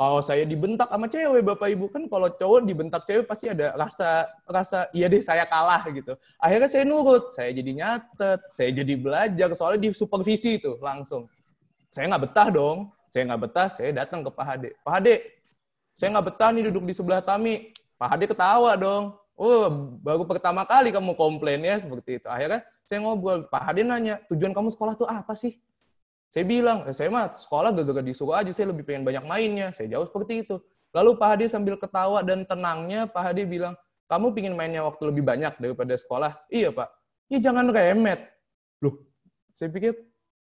Oh, 0.00 0.24
saya 0.24 0.48
dibentak 0.48 0.88
sama 0.88 1.12
cewek, 1.12 1.44
Bapak 1.44 1.76
Ibu. 1.76 1.92
Kan 1.92 2.08
kalau 2.08 2.32
cowok 2.32 2.64
dibentak 2.64 3.04
cewek 3.04 3.28
pasti 3.28 3.52
ada 3.52 3.76
rasa 3.76 4.32
rasa 4.48 4.88
iya 4.96 5.12
deh 5.12 5.20
saya 5.20 5.44
kalah 5.44 5.84
gitu. 5.92 6.16
Akhirnya 6.40 6.72
saya 6.72 6.88
nurut, 6.88 7.36
saya 7.36 7.52
jadi 7.52 7.68
nyatet, 7.68 8.40
saya 8.48 8.72
jadi 8.72 8.96
belajar 8.96 9.52
soalnya 9.52 9.84
di 9.84 9.88
supervisi 9.92 10.56
itu 10.56 10.80
langsung. 10.80 11.28
Saya 11.92 12.08
nggak 12.08 12.32
betah 12.32 12.48
dong. 12.48 12.88
Saya 13.12 13.28
nggak 13.28 13.40
betah, 13.44 13.68
saya 13.68 13.92
datang 13.92 14.24
ke 14.24 14.32
Pak 14.32 14.46
Hade. 14.48 14.70
Pak 14.80 14.92
Hade, 14.96 15.14
saya 15.92 16.08
nggak 16.16 16.26
betah 16.32 16.48
nih 16.48 16.62
duduk 16.72 16.84
di 16.88 16.94
sebelah 16.96 17.20
Tami. 17.20 17.68
Pak 18.00 18.08
Hade 18.08 18.24
ketawa 18.24 18.80
dong. 18.80 19.20
Oh, 19.36 19.68
baru 20.00 20.24
pertama 20.24 20.64
kali 20.64 20.96
kamu 20.96 21.12
komplain 21.12 21.60
ya 21.60 21.76
seperti 21.76 22.24
itu. 22.24 22.28
Akhirnya 22.32 22.64
saya 22.88 23.04
ngobrol, 23.04 23.44
Pak 23.52 23.62
Hade 23.68 23.84
nanya, 23.84 24.16
tujuan 24.32 24.56
kamu 24.56 24.72
sekolah 24.72 24.96
tuh 24.96 25.04
apa 25.04 25.36
sih? 25.36 25.60
Saya 26.30 26.46
bilang, 26.46 26.86
eh, 26.86 26.94
saya 26.94 27.10
mah 27.10 27.34
sekolah 27.34 27.74
gara-gara 27.74 28.06
disuruh 28.06 28.38
aja, 28.38 28.54
saya 28.54 28.70
lebih 28.70 28.86
pengen 28.86 29.02
banyak 29.02 29.26
mainnya. 29.26 29.74
Saya 29.74 29.90
jawab 29.90 30.14
seperti 30.14 30.46
itu. 30.46 30.62
Lalu 30.94 31.18
Pak 31.18 31.28
Hadi 31.34 31.46
sambil 31.50 31.74
ketawa 31.74 32.22
dan 32.22 32.46
tenangnya, 32.46 33.10
Pak 33.10 33.22
Hadi 33.34 33.42
bilang, 33.46 33.74
kamu 34.06 34.30
pingin 34.34 34.54
mainnya 34.54 34.86
waktu 34.86 35.10
lebih 35.10 35.26
banyak 35.26 35.58
daripada 35.58 35.94
sekolah? 35.98 36.38
Iya 36.50 36.70
Pak. 36.70 36.88
Ya 37.30 37.38
jangan 37.42 37.70
remet. 37.70 38.30
Loh, 38.82 38.94
saya 39.58 39.70
pikir, 39.74 39.94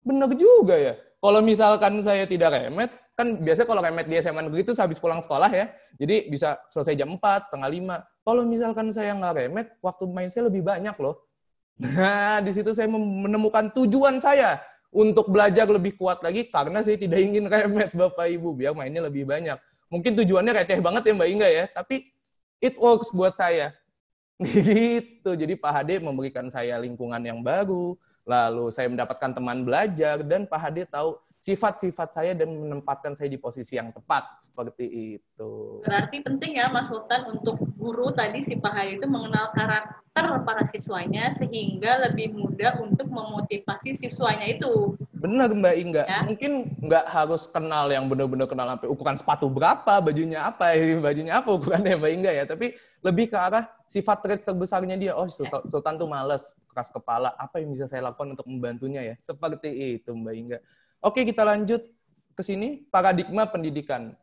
benar 0.05 0.29
juga 0.37 0.77
ya. 0.77 0.93
Kalau 1.21 1.41
misalkan 1.41 2.01
saya 2.05 2.25
tidak 2.29 2.53
remet, 2.53 2.93
kan 3.13 3.41
biasanya 3.41 3.67
kalau 3.69 3.81
remet 3.81 4.05
di 4.09 4.17
SMA 4.21 4.41
negeri 4.45 4.65
itu 4.65 4.73
habis 4.77 5.01
pulang 5.01 5.21
sekolah 5.21 5.49
ya. 5.49 5.69
Jadi 5.97 6.29
bisa 6.29 6.57
selesai 6.69 6.97
jam 6.97 7.17
4, 7.17 7.49
setengah 7.49 7.69
5. 7.69 8.25
Kalau 8.25 8.41
misalkan 8.45 8.89
saya 8.93 9.13
nggak 9.17 9.33
remet, 9.41 9.67
waktu 9.81 10.03
main 10.05 10.29
saya 10.29 10.53
lebih 10.53 10.61
banyak 10.61 10.93
loh. 11.01 11.17
Nah, 11.73 12.37
di 12.37 12.53
situ 12.53 12.69
saya 12.69 12.85
menemukan 12.85 13.73
tujuan 13.73 14.21
saya 14.21 14.61
untuk 14.93 15.27
belajar 15.33 15.65
lebih 15.65 15.97
kuat 15.97 16.21
lagi 16.21 16.47
karena 16.47 16.85
saya 16.85 16.95
tidak 16.95 17.19
ingin 17.19 17.49
remet 17.49 17.91
Bapak 17.91 18.29
Ibu 18.29 18.53
biar 18.53 18.77
mainnya 18.77 19.09
lebih 19.09 19.25
banyak. 19.25 19.57
Mungkin 19.89 20.13
tujuannya 20.21 20.53
receh 20.53 20.79
banget 20.79 21.09
ya 21.09 21.13
Mbak 21.17 21.29
Inga 21.33 21.49
ya, 21.49 21.65
tapi 21.69 22.13
it 22.61 22.77
works 22.77 23.09
buat 23.09 23.33
saya. 23.33 23.73
Gitu. 24.41 25.29
Jadi 25.29 25.53
Pak 25.57 25.71
Hade 25.73 26.01
memberikan 26.01 26.49
saya 26.49 26.77
lingkungan 26.81 27.21
yang 27.21 27.41
baru, 27.41 27.97
lalu 28.25 28.69
saya 28.69 28.89
mendapatkan 28.89 29.33
teman 29.33 29.65
belajar 29.65 30.21
dan 30.21 30.45
Pak 30.45 30.59
Hade 30.61 30.85
tahu 30.89 31.17
sifat-sifat 31.43 32.15
saya 32.15 32.31
dan 32.31 32.55
menempatkan 32.55 33.19
saya 33.19 33.27
di 33.27 33.35
posisi 33.35 33.75
yang 33.75 33.91
tepat 33.91 34.47
seperti 34.47 35.19
itu. 35.19 35.83
Berarti 35.83 36.23
penting 36.23 36.55
ya 36.55 36.71
Mas 36.71 36.87
Sultan 36.87 37.27
untuk 37.35 37.59
guru 37.75 38.15
tadi 38.15 38.39
si 38.39 38.55
Pak 38.55 38.71
Hadi 38.71 38.95
itu 38.95 39.03
mengenal 39.11 39.51
karakter 39.51 40.39
para 40.47 40.63
siswanya 40.63 41.35
sehingga 41.35 41.99
lebih 42.07 42.31
mudah 42.31 42.79
untuk 42.79 43.11
memotivasi 43.11 43.91
siswanya 43.91 44.55
itu. 44.55 44.95
Benar 45.19 45.51
Mbak 45.51 45.75
Inga. 45.83 46.03
Ya. 46.07 46.23
Mungkin 46.23 46.79
nggak 46.79 47.11
harus 47.11 47.51
kenal 47.51 47.91
yang 47.91 48.07
benar-benar 48.07 48.47
kenal 48.47 48.79
sampai 48.79 48.87
ukuran 48.87 49.19
sepatu 49.19 49.51
berapa, 49.51 49.99
bajunya 49.99 50.47
apa, 50.47 50.71
bajunya 51.11 51.43
apa 51.43 51.51
ukurannya 51.51 51.99
Mbak 51.99 52.11
Inga 52.23 52.31
ya. 52.31 52.47
Tapi 52.47 52.71
lebih 53.03 53.27
ke 53.27 53.35
arah 53.35 53.67
sifat 53.91 54.23
traits 54.23 54.47
terbesarnya 54.47 54.95
dia. 54.95 55.11
Oh, 55.11 55.27
Sul- 55.27 55.67
Sultan 55.67 55.99
tuh 55.99 56.07
males, 56.07 56.55
keras 56.71 56.87
kepala. 56.87 57.35
Apa 57.35 57.59
yang 57.59 57.75
bisa 57.75 57.83
saya 57.91 57.99
lakukan 58.07 58.31
untuk 58.31 58.47
membantunya 58.47 59.03
ya? 59.03 59.15
Seperti 59.19 59.99
itu 59.99 60.15
Mbak 60.15 60.35
Inga. 60.39 60.59
Oke, 61.03 61.27
kita 61.27 61.43
lanjut 61.43 61.83
ke 62.31 62.41
sini 62.41 62.87
paradigma 62.87 63.43
pendidikan. 63.43 64.15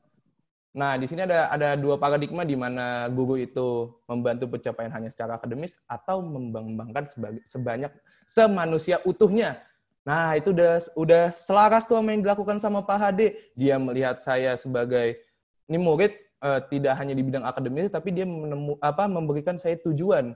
Nah, 0.73 0.97
di 0.97 1.05
sini 1.05 1.29
ada 1.29 1.53
ada 1.53 1.77
dua 1.77 2.01
paradigma 2.01 2.41
di 2.41 2.57
mana 2.57 3.05
guru 3.13 3.37
itu 3.37 3.93
membantu 4.09 4.49
pencapaian 4.49 4.89
hanya 4.89 5.13
secara 5.13 5.37
akademis 5.37 5.77
atau 5.85 6.25
mengembangkan 6.25 7.05
sebanyak 7.45 7.93
semanusia 8.25 8.97
utuhnya. 9.05 9.61
Nah, 10.09 10.33
itu 10.41 10.57
udah 10.57 10.81
udah 10.97 11.25
selaras 11.37 11.85
tuh 11.85 12.01
yang 12.01 12.25
dilakukan 12.25 12.57
sama 12.57 12.81
Pak 12.81 12.97
Hade. 12.97 13.37
Dia 13.53 13.77
melihat 13.77 14.23
saya 14.25 14.57
sebagai 14.57 15.21
ini 15.69 15.77
murid 15.77 16.17
eh, 16.17 16.61
tidak 16.73 16.97
hanya 16.97 17.13
di 17.13 17.23
bidang 17.23 17.45
akademis 17.45 17.93
tapi 17.93 18.11
dia 18.11 18.25
menemu 18.25 18.81
apa 18.81 19.05
memberikan 19.05 19.61
saya 19.61 19.77
tujuan 19.85 20.33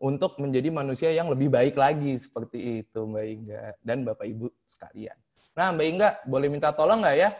untuk 0.00 0.40
menjadi 0.40 0.72
manusia 0.72 1.12
yang 1.12 1.28
lebih 1.28 1.52
baik 1.52 1.76
lagi 1.76 2.16
seperti 2.16 2.82
itu 2.82 3.00
Mbak 3.04 3.24
Inga 3.28 3.62
dan 3.84 4.02
Bapak 4.02 4.24
Ibu 4.24 4.48
sekalian. 4.64 5.14
Nah, 5.52 5.76
Mbak 5.76 5.86
Inga 5.86 6.08
boleh 6.24 6.48
minta 6.48 6.72
tolong 6.72 7.04
nggak 7.04 7.16
ya 7.20 7.30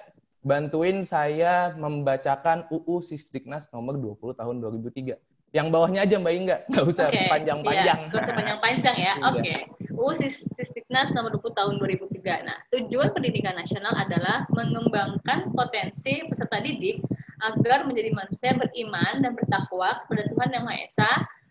bantuin 0.40 1.04
saya 1.04 1.76
membacakan 1.76 2.64
UU 2.72 3.04
Sisdiknas 3.04 3.68
nomor 3.72 3.96
20 3.96 4.36
tahun 4.36 4.56
2003. 4.60 5.16
Yang 5.50 5.66
bawahnya 5.74 6.00
aja 6.06 6.16
Mbak 6.20 6.34
Inga, 6.36 6.56
nggak 6.70 6.84
usah 6.86 7.06
panjang-panjang. 7.10 7.98
Iya, 7.98 8.08
nggak 8.12 8.22
usah 8.22 8.34
panjang-panjang 8.36 8.96
ya. 8.96 9.14
Iya. 9.18 9.28
Oke. 9.34 9.54
UU 9.90 10.12
Sis- 10.16 10.48
Sisdiknas 10.56 11.10
nomor 11.12 11.34
20 11.36 11.58
tahun 11.58 11.74
2003. 11.76 12.46
Nah, 12.46 12.56
tujuan 12.72 13.10
pendidikan 13.12 13.52
nasional 13.58 13.92
adalah 13.92 14.48
mengembangkan 14.54 15.52
potensi 15.52 16.24
peserta 16.24 16.62
didik 16.62 17.02
agar 17.40 17.88
menjadi 17.88 18.12
manusia 18.12 18.52
beriman 18.52 19.24
dan 19.24 19.32
bertakwa 19.32 20.04
kepada 20.06 20.22
Tuhan 20.28 20.48
Yang 20.54 20.64
Maha 20.64 20.78
Esa, 20.86 21.10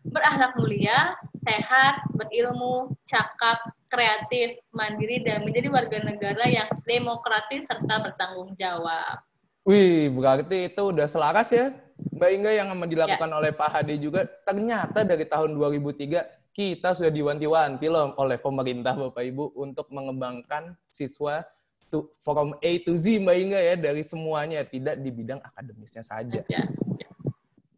berakhlak 0.09 0.53
mulia, 0.57 1.15
sehat, 1.37 2.01
berilmu, 2.13 2.93
cakap, 3.05 3.61
kreatif, 3.89 4.57
mandiri, 4.73 5.21
dan 5.25 5.45
menjadi 5.45 5.69
warga 5.69 5.97
negara 6.01 6.45
yang 6.45 6.69
demokratis 6.85 7.65
serta 7.65 8.01
bertanggung 8.03 8.53
jawab. 8.57 9.21
Wih, 9.67 10.09
berarti 10.09 10.71
itu 10.71 10.81
udah 10.81 11.05
selaras 11.05 11.53
ya 11.53 11.69
Mbak 12.15 12.31
Inga 12.31 12.51
yang 12.55 12.69
dilakukan 12.87 13.29
oleh 13.29 13.51
Pak 13.51 13.69
Hadi 13.69 13.99
juga 13.99 14.23
ternyata 14.47 15.03
dari 15.03 15.27
tahun 15.27 15.53
2003 15.55 16.55
kita 16.55 16.95
sudah 16.95 17.11
diwanti-wanti 17.11 17.85
loh 17.91 18.15
oleh 18.17 18.39
pemerintah 18.39 18.95
Bapak 18.95 19.23
Ibu 19.23 19.55
untuk 19.59 19.87
mengembangkan 19.91 20.75
siswa 20.89 21.43
to, 21.91 22.07
from 22.23 22.55
A 22.63 22.71
to 22.87 22.95
Z 22.95 23.19
Mbak 23.19 23.35
Inga 23.35 23.59
ya 23.59 23.75
dari 23.75 24.03
semuanya 24.03 24.63
tidak 24.63 24.99
di 24.99 25.11
bidang 25.11 25.43
akademisnya 25.43 26.03
saja. 26.03 26.41
Ya. 26.47 26.63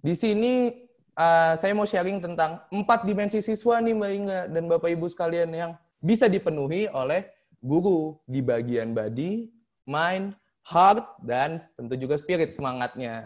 Di 0.01 0.13
sini 0.17 0.73
uh, 1.18 1.53
saya 1.58 1.74
mau 1.75 1.88
sharing 1.88 2.22
tentang 2.22 2.62
empat 2.72 3.03
dimensi 3.03 3.39
siswa 3.44 3.82
nih 3.82 3.96
Mbak 3.96 4.12
Inga 4.12 4.39
dan 4.51 4.63
Bapak 4.68 4.89
Ibu 4.91 5.08
sekalian 5.12 5.51
yang 5.51 5.72
bisa 6.01 6.25
dipenuhi 6.32 6.88
oleh 6.91 7.27
guru 7.62 8.18
di 8.25 8.41
bagian 8.41 8.96
body, 8.98 9.50
mind, 9.86 10.34
heart, 10.65 11.06
dan 11.22 11.62
tentu 11.77 11.94
juga 11.98 12.18
spirit 12.18 12.53
semangatnya. 12.53 13.25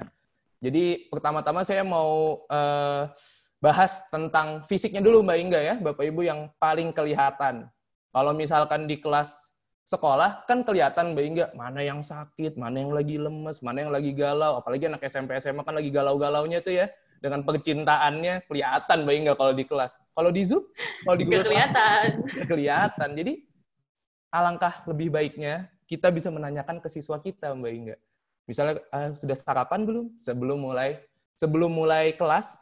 Jadi 0.60 1.08
pertama-tama 1.08 1.63
saya 1.63 1.86
mau 1.86 2.44
uh, 2.51 3.08
bahas 3.63 4.08
tentang 4.12 4.65
fisiknya 4.68 5.00
dulu 5.00 5.24
Mbak 5.24 5.38
Inga 5.39 5.60
ya, 5.62 5.75
Bapak 5.80 6.04
Ibu 6.04 6.22
yang 6.27 6.51
paling 6.60 6.92
kelihatan. 6.92 7.70
Kalau 8.12 8.32
misalkan 8.32 8.88
di 8.88 9.00
kelas 9.00 9.56
sekolah 9.86 10.44
kan 10.50 10.65
kelihatan 10.65 11.13
Mbak 11.13 11.25
Inga 11.25 11.46
mana 11.56 11.80
yang 11.80 12.01
sakit, 12.04 12.60
mana 12.60 12.82
yang 12.82 12.92
lagi 12.92 13.15
lemes, 13.15 13.63
mana 13.63 13.88
yang 13.88 13.94
lagi 13.94 14.12
galau. 14.12 14.60
Apalagi 14.60 14.92
anak 14.92 15.06
SMP 15.08 15.38
SMA 15.39 15.63
kan 15.63 15.75
lagi 15.77 15.94
galau-galaunya 15.94 16.60
tuh 16.60 16.75
ya 16.75 16.88
dengan 17.25 17.41
percintaannya 17.41 18.46
kelihatan 18.46 18.98
Mbak 19.01 19.15
Inga 19.17 19.34
kalau 19.34 19.53
di 19.58 19.65
kelas. 19.65 19.98
Kalau 20.13 20.29
di 20.29 20.46
Zoom, 20.46 20.62
kalau 21.01 21.17
di 21.17 21.25
Nggak 21.25 21.41
Google 21.41 21.48
kelihatan. 21.50 22.05
Nggak 22.38 22.48
kelihatan. 22.53 23.10
Jadi 23.17 23.34
alangkah 24.29 24.74
lebih 24.86 25.10
baiknya 25.10 25.65
kita 25.89 26.13
bisa 26.13 26.29
menanyakan 26.29 26.77
ke 26.77 26.88
siswa 26.94 27.17
kita 27.17 27.58
Mbak 27.58 27.72
Inga. 27.74 27.98
Misalnya 28.46 28.77
"Ah, 28.94 29.10
sudah 29.10 29.34
sarapan 29.34 29.89
belum 29.89 30.05
sebelum 30.22 30.62
mulai 30.62 31.01
sebelum 31.34 31.74
mulai 31.74 32.13
kelas 32.13 32.62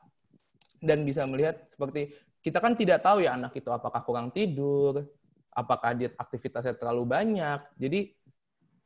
dan 0.80 1.04
bisa 1.04 1.28
melihat 1.28 1.60
seperti 1.68 2.16
kita 2.40 2.64
kan 2.64 2.72
tidak 2.80 3.04
tahu 3.04 3.24
ya 3.24 3.36
anak 3.36 3.52
itu 3.56 3.68
apakah 3.68 4.00
kurang 4.04 4.32
tidur, 4.32 5.04
apakah 5.52 5.92
dia 5.92 6.10
aktivitasnya 6.16 6.80
terlalu 6.80 7.04
banyak. 7.08 7.60
Jadi 7.76 8.16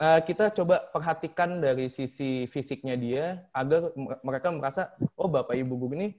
eh, 0.01 0.19
kita 0.25 0.53
coba 0.53 0.85
perhatikan 0.93 1.61
dari 1.61 1.89
sisi 1.89 2.45
fisiknya 2.47 2.95
dia 2.97 3.25
agar 3.53 3.93
mereka 4.21 4.53
merasa 4.53 4.93
oh 5.17 5.29
bapak 5.29 5.57
ibu 5.57 5.73
guru 5.77 5.93
ini 5.97 6.09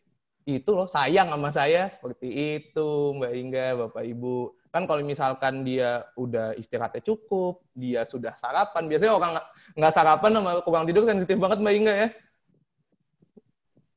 itu 0.49 0.73
loh 0.73 0.89
sayang 0.89 1.29
sama 1.29 1.53
saya 1.53 1.93
seperti 1.93 2.29
itu 2.57 2.89
Mbak 3.21 3.33
Inga, 3.37 3.67
Bapak 3.85 4.01
Ibu. 4.01 4.57
Kan 4.73 4.89
kalau 4.89 5.05
misalkan 5.05 5.61
dia 5.61 6.09
udah 6.17 6.57
istirahatnya 6.57 7.05
cukup, 7.05 7.61
dia 7.77 8.09
sudah 8.09 8.33
sarapan, 8.41 8.89
biasanya 8.89 9.13
orang 9.13 9.33
nggak 9.77 9.93
sarapan 9.93 10.41
sama 10.41 10.51
kurang 10.65 10.89
tidur 10.89 11.05
sensitif 11.05 11.37
banget 11.37 11.61
Mbak 11.61 11.75
Inga 11.85 11.95
ya. 12.01 12.09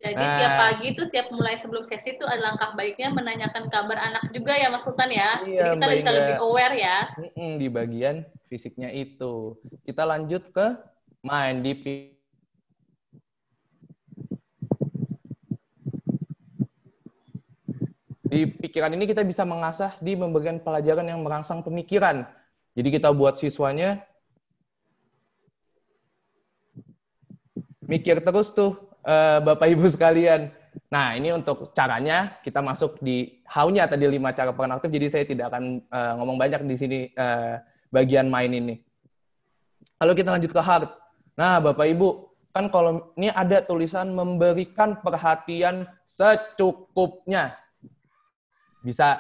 Jadi 0.02 0.18
Nah. 0.18 0.38
tiap 0.42 0.54
pagi 0.58 0.88
tuh, 0.98 1.08
tiap 1.14 1.28
mulai 1.30 1.54
sebelum 1.62 1.86
sesi 1.86 2.18
tuh 2.18 2.26
ada 2.26 2.42
langkah 2.42 2.74
baiknya 2.74 3.14
menanyakan 3.14 3.70
kabar 3.70 4.02
anak 4.02 4.34
juga 4.34 4.58
ya 4.58 4.74
Mas 4.74 4.82
Sultan 4.82 5.14
ya. 5.14 5.46
Iya, 5.46 5.62
Jadi 5.62 5.78
kita 5.78 5.88
bisa 5.94 6.10
lebih 6.10 6.36
aware 6.42 6.76
ya. 6.76 6.98
Di 7.38 7.68
bagian 7.70 8.26
fisiknya 8.50 8.90
itu. 8.90 9.62
Kita 9.86 10.02
lanjut 10.10 10.50
ke 10.50 10.74
main 11.22 11.62
di 11.62 11.78
di 18.32 18.48
pikiran 18.48 18.96
ini 18.98 19.06
kita 19.06 19.22
bisa 19.22 19.46
mengasah 19.46 20.02
di 20.02 20.18
memberikan 20.18 20.58
pelajaran 20.58 21.06
yang 21.06 21.22
merangsang 21.22 21.62
pemikiran. 21.62 22.26
Jadi 22.74 22.90
kita 22.90 23.14
buat 23.14 23.38
siswanya 23.38 24.02
mikir 27.86 28.24
terus 28.24 28.50
tuh 28.56 28.91
Bapak 29.42 29.68
Ibu 29.70 29.90
sekalian. 29.90 30.54
Nah, 30.88 31.20
ini 31.20 31.36
untuk 31.36 31.76
caranya 31.76 32.40
kita 32.40 32.64
masuk 32.64 33.02
di 33.04 33.44
how-nya 33.44 33.92
tadi 33.92 34.08
lima 34.08 34.32
cara 34.32 34.56
peran 34.56 34.72
aktif. 34.78 34.92
Jadi 34.94 35.08
saya 35.12 35.24
tidak 35.28 35.52
akan 35.52 35.84
eh, 35.84 36.14
ngomong 36.16 36.38
banyak 36.40 36.64
di 36.64 36.76
sini 36.80 37.00
eh, 37.12 37.60
bagian 37.92 38.32
main 38.32 38.52
ini. 38.52 38.80
Lalu 40.00 40.14
kita 40.16 40.32
lanjut 40.32 40.52
ke 40.56 40.62
heart. 40.64 40.90
Nah, 41.36 41.60
Bapak 41.60 41.86
Ibu, 41.92 42.10
kan 42.56 42.72
kalau 42.72 43.12
ini 43.20 43.32
ada 43.32 43.60
tulisan 43.64 44.16
memberikan 44.16 45.00
perhatian 45.00 45.88
secukupnya. 46.08 47.60
Bisa 48.82 49.20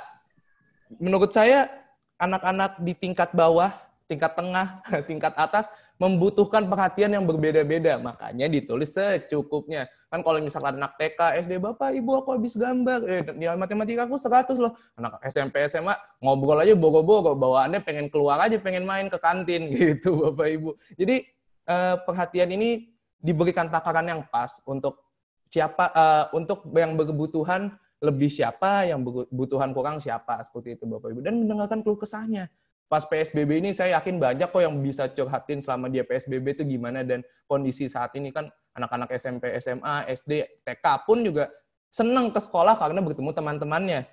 menurut 1.00 1.32
saya 1.32 1.68
anak-anak 2.16 2.80
di 2.80 2.94
tingkat 2.96 3.32
bawah, 3.36 3.72
tingkat 4.08 4.34
tengah, 4.36 4.84
tingkat 5.10 5.36
atas 5.36 5.68
membutuhkan 6.02 6.66
perhatian 6.66 7.14
yang 7.14 7.30
berbeda-beda. 7.30 8.02
Makanya 8.02 8.50
ditulis 8.50 8.90
secukupnya. 8.90 9.86
Kan 10.10 10.26
kalau 10.26 10.42
misalkan 10.42 10.82
anak 10.82 10.98
TK, 10.98 11.46
SD, 11.46 11.62
Bapak, 11.62 11.94
Ibu, 11.94 12.26
aku 12.26 12.42
habis 12.42 12.58
gambar. 12.58 13.06
Eh, 13.06 13.22
nilai 13.38 13.54
matematika 13.54 14.10
aku 14.10 14.18
100 14.18 14.58
loh. 14.58 14.74
Anak 14.98 15.22
SMP, 15.30 15.62
SMA, 15.70 15.94
ngobrol 16.18 16.58
aja 16.58 16.74
boro-boro. 16.74 17.38
Bawaannya 17.38 17.86
pengen 17.86 18.10
keluar 18.10 18.42
aja, 18.42 18.58
pengen 18.58 18.90
main 18.90 19.14
ke 19.14 19.22
kantin 19.22 19.70
gitu, 19.78 20.26
Bapak, 20.26 20.50
Ibu. 20.50 20.74
Jadi, 20.98 21.22
eh, 21.70 21.96
perhatian 22.02 22.50
ini 22.50 22.90
diberikan 23.22 23.70
takaran 23.70 24.10
yang 24.10 24.26
pas 24.26 24.58
untuk 24.66 25.06
siapa, 25.54 25.94
eh, 25.94 26.26
untuk 26.34 26.66
yang 26.74 26.98
berkebutuhan 26.98 27.78
lebih 28.02 28.34
siapa, 28.34 28.90
yang 28.90 29.06
berkebutuhan 29.06 29.70
kurang 29.78 30.02
siapa, 30.02 30.42
seperti 30.42 30.82
itu, 30.82 30.90
Bapak, 30.90 31.14
Ibu. 31.14 31.22
Dan 31.22 31.46
mendengarkan 31.46 31.86
keluh 31.86 32.02
kesahnya 32.02 32.50
pas 32.92 33.08
PSBB 33.08 33.64
ini 33.64 33.72
saya 33.72 33.96
yakin 33.96 34.20
banyak 34.20 34.52
kok 34.52 34.60
yang 34.60 34.76
bisa 34.84 35.08
curhatin 35.08 35.64
selama 35.64 35.88
dia 35.88 36.04
PSBB 36.04 36.60
itu 36.60 36.68
gimana 36.68 37.08
dan 37.08 37.24
kondisi 37.48 37.88
saat 37.88 38.12
ini 38.20 38.36
kan 38.36 38.52
anak-anak 38.76 39.16
SMP, 39.16 39.48
SMA, 39.64 40.12
SD, 40.12 40.60
TK 40.68 41.08
pun 41.08 41.24
juga 41.24 41.48
senang 41.88 42.36
ke 42.36 42.44
sekolah 42.44 42.76
karena 42.76 43.00
bertemu 43.00 43.32
teman-temannya. 43.32 44.12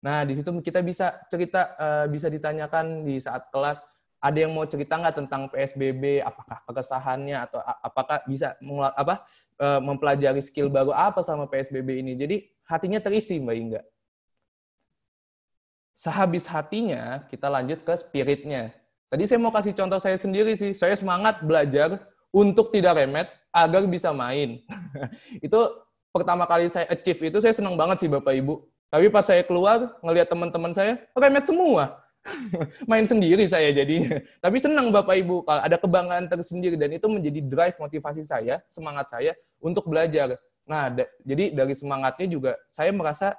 Nah, 0.00 0.24
di 0.24 0.40
situ 0.40 0.48
kita 0.64 0.80
bisa 0.80 1.20
cerita, 1.28 1.76
eh, 1.76 2.06
bisa 2.08 2.32
ditanyakan 2.32 3.04
di 3.04 3.20
saat 3.20 3.52
kelas, 3.52 3.84
ada 4.24 4.38
yang 4.40 4.56
mau 4.56 4.64
cerita 4.64 4.96
nggak 4.96 5.20
tentang 5.20 5.52
PSBB, 5.52 6.24
apakah 6.24 6.64
kekesahannya 6.64 7.36
atau 7.44 7.60
apakah 7.60 8.24
bisa 8.24 8.56
apa 8.96 9.28
eh, 9.60 9.80
mempelajari 9.84 10.40
skill 10.40 10.72
baru 10.72 10.96
apa 10.96 11.20
selama 11.20 11.44
PSBB 11.52 12.00
ini. 12.00 12.16
Jadi 12.16 12.40
hatinya 12.64 13.04
terisi, 13.04 13.36
Mbak 13.36 13.56
Inga. 13.56 13.80
Sehabis 15.94 16.50
hatinya, 16.50 17.22
kita 17.30 17.46
lanjut 17.46 17.86
ke 17.86 17.94
spiritnya. 17.94 18.74
Tadi 19.06 19.30
saya 19.30 19.38
mau 19.38 19.54
kasih 19.54 19.70
contoh 19.78 20.02
saya 20.02 20.18
sendiri 20.18 20.58
sih. 20.58 20.74
Saya 20.74 20.98
semangat 20.98 21.38
belajar 21.46 22.02
untuk 22.34 22.74
tidak 22.74 22.98
remet 22.98 23.30
agar 23.54 23.86
bisa 23.86 24.10
main. 24.10 24.58
itu 25.46 25.60
pertama 26.10 26.50
kali 26.50 26.66
saya 26.66 26.90
achieve 26.90 27.30
itu 27.30 27.38
saya 27.38 27.54
senang 27.54 27.78
banget 27.78 28.02
sih 28.02 28.10
Bapak 28.10 28.34
Ibu. 28.34 28.66
Tapi 28.90 29.06
pas 29.10 29.22
saya 29.22 29.46
keluar 29.46 29.94
ngelihat 30.02 30.26
teman-teman 30.26 30.74
saya 30.74 30.98
remet 31.14 31.46
semua. 31.46 32.02
main 32.90 33.06
sendiri 33.06 33.46
saya 33.46 33.70
jadi. 33.70 34.26
Tapi 34.42 34.56
senang 34.58 34.90
Bapak 34.90 35.14
Ibu 35.14 35.46
kalau 35.46 35.62
ada 35.62 35.78
kebanggaan 35.78 36.26
tersendiri 36.26 36.74
dan 36.74 36.90
itu 36.90 37.06
menjadi 37.06 37.38
drive 37.46 37.76
motivasi 37.78 38.26
saya, 38.26 38.58
semangat 38.66 39.14
saya 39.14 39.30
untuk 39.62 39.86
belajar. 39.86 40.34
Nah, 40.64 40.90
jadi 41.22 41.52
dari 41.52 41.74
semangatnya 41.76 42.26
juga 42.26 42.52
saya 42.72 42.90
merasa 42.90 43.36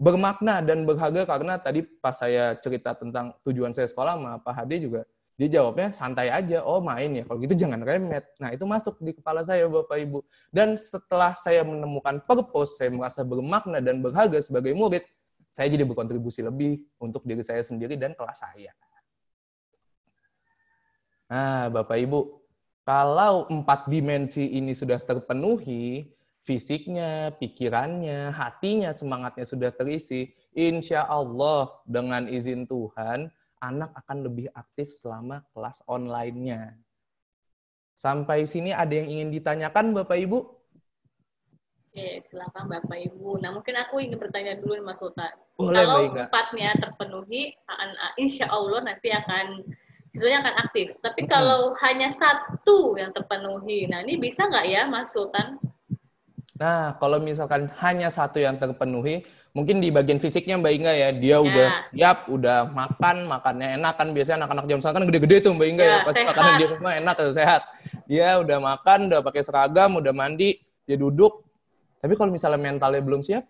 bermakna 0.00 0.64
dan 0.64 0.88
berharga 0.88 1.28
karena 1.28 1.60
tadi 1.60 1.84
pas 2.00 2.16
saya 2.16 2.56
cerita 2.56 2.96
tentang 2.96 3.36
tujuan 3.44 3.76
saya 3.76 3.84
sekolah 3.84 4.16
sama 4.16 4.32
Pak 4.40 4.54
Hadi 4.56 4.88
juga 4.88 5.04
dia 5.36 5.48
jawabnya 5.60 5.92
santai 5.96 6.28
aja 6.28 6.60
oh 6.64 6.84
main 6.84 7.16
ya 7.16 7.24
kalau 7.24 7.40
gitu 7.40 7.56
jangan 7.64 7.80
remet. 7.80 8.28
Nah 8.40 8.52
itu 8.52 8.64
masuk 8.68 9.00
di 9.00 9.16
kepala 9.16 9.40
saya 9.40 9.64
Bapak 9.68 9.96
Ibu. 9.96 10.20
Dan 10.52 10.76
setelah 10.76 11.32
saya 11.36 11.64
menemukan 11.64 12.20
purpose 12.28 12.76
saya 12.76 12.92
merasa 12.92 13.24
bermakna 13.24 13.80
dan 13.80 14.04
berharga 14.04 14.36
sebagai 14.40 14.76
murid 14.76 15.00
saya 15.56 15.72
jadi 15.72 15.88
berkontribusi 15.88 16.44
lebih 16.44 16.84
untuk 17.00 17.24
diri 17.24 17.40
saya 17.40 17.64
sendiri 17.64 17.96
dan 17.96 18.12
kelas 18.12 18.36
saya. 18.36 18.72
Nah 21.32 21.72
Bapak 21.72 21.96
Ibu 21.96 22.20
kalau 22.84 23.48
empat 23.48 23.88
dimensi 23.88 24.44
ini 24.44 24.76
sudah 24.76 25.00
terpenuhi 25.00 26.04
fisiknya, 26.50 27.30
pikirannya, 27.38 28.34
hatinya, 28.34 28.90
semangatnya 28.90 29.46
sudah 29.46 29.70
terisi, 29.70 30.34
insya 30.50 31.06
Allah 31.06 31.70
dengan 31.86 32.26
izin 32.26 32.66
Tuhan, 32.66 33.30
anak 33.62 33.94
akan 33.94 34.26
lebih 34.26 34.50
aktif 34.58 34.90
selama 34.90 35.46
kelas 35.54 35.78
online-nya. 35.86 36.74
Sampai 37.94 38.50
sini 38.50 38.74
ada 38.74 38.90
yang 38.90 39.06
ingin 39.06 39.30
ditanyakan 39.30 39.94
Bapak 39.94 40.18
Ibu? 40.18 40.38
Oke, 41.86 42.18
silakan 42.26 42.66
Bapak 42.66 42.98
Ibu. 42.98 43.38
Nah, 43.38 43.54
mungkin 43.54 43.78
aku 43.78 44.02
ingin 44.02 44.18
bertanya 44.18 44.58
dulu 44.58 44.74
Mas 44.82 44.98
Sultan. 44.98 45.30
Boleh 45.54 45.86
Kalau 45.86 46.02
Inga. 46.02 46.26
empatnya 46.26 46.70
terpenuhi, 46.82 47.54
insya 48.18 48.50
Allah 48.50 48.90
nanti 48.90 49.14
akan 49.14 49.62
siswanya 50.10 50.42
akan 50.42 50.56
aktif. 50.66 50.98
Tapi 50.98 51.30
kalau 51.30 51.78
hanya 51.78 52.10
satu 52.10 52.98
yang 52.98 53.14
terpenuhi, 53.14 53.86
nah 53.86 54.02
ini 54.02 54.18
bisa 54.18 54.50
nggak 54.50 54.66
ya, 54.66 54.82
Mas 54.90 55.14
Sultan? 55.14 55.62
Nah, 56.60 56.92
kalau 57.00 57.16
misalkan 57.24 57.72
hanya 57.80 58.12
satu 58.12 58.36
yang 58.36 58.60
terpenuhi, 58.60 59.24
mungkin 59.56 59.80
di 59.80 59.88
bagian 59.88 60.20
fisiknya 60.20 60.60
Mbak 60.60 60.72
Inga 60.76 60.92
ya, 60.92 61.08
dia 61.16 61.36
udah 61.40 61.68
siap, 61.88 62.28
udah 62.28 62.68
makan, 62.68 63.24
makannya 63.24 63.80
enak 63.80 63.96
kan 63.96 64.12
biasanya 64.12 64.44
anak-anak 64.44 64.64
jam 64.68 64.78
sekarang 64.84 64.96
kan 65.00 65.06
gede-gede 65.08 65.36
tuh 65.40 65.52
Mbak 65.56 65.68
Inga 65.72 65.84
ya, 65.84 65.90
Ya, 65.90 65.98
pasti 66.04 66.20
sehat. 66.20 66.28
makanan 66.36 66.52
di 66.60 66.66
rumah 66.68 66.92
enak 67.00 67.14
tuh, 67.16 67.32
sehat. 67.32 67.62
Dia 68.04 68.28
udah 68.44 68.58
makan, 68.60 68.98
udah 69.08 69.20
pakai 69.24 69.40
seragam, 69.40 69.90
udah 69.96 70.12
mandi, 70.12 70.60
dia 70.84 71.00
duduk. 71.00 71.48
Tapi 72.04 72.12
kalau 72.12 72.28
misalnya 72.28 72.60
mentalnya 72.60 73.00
belum 73.00 73.24
siap, 73.24 73.48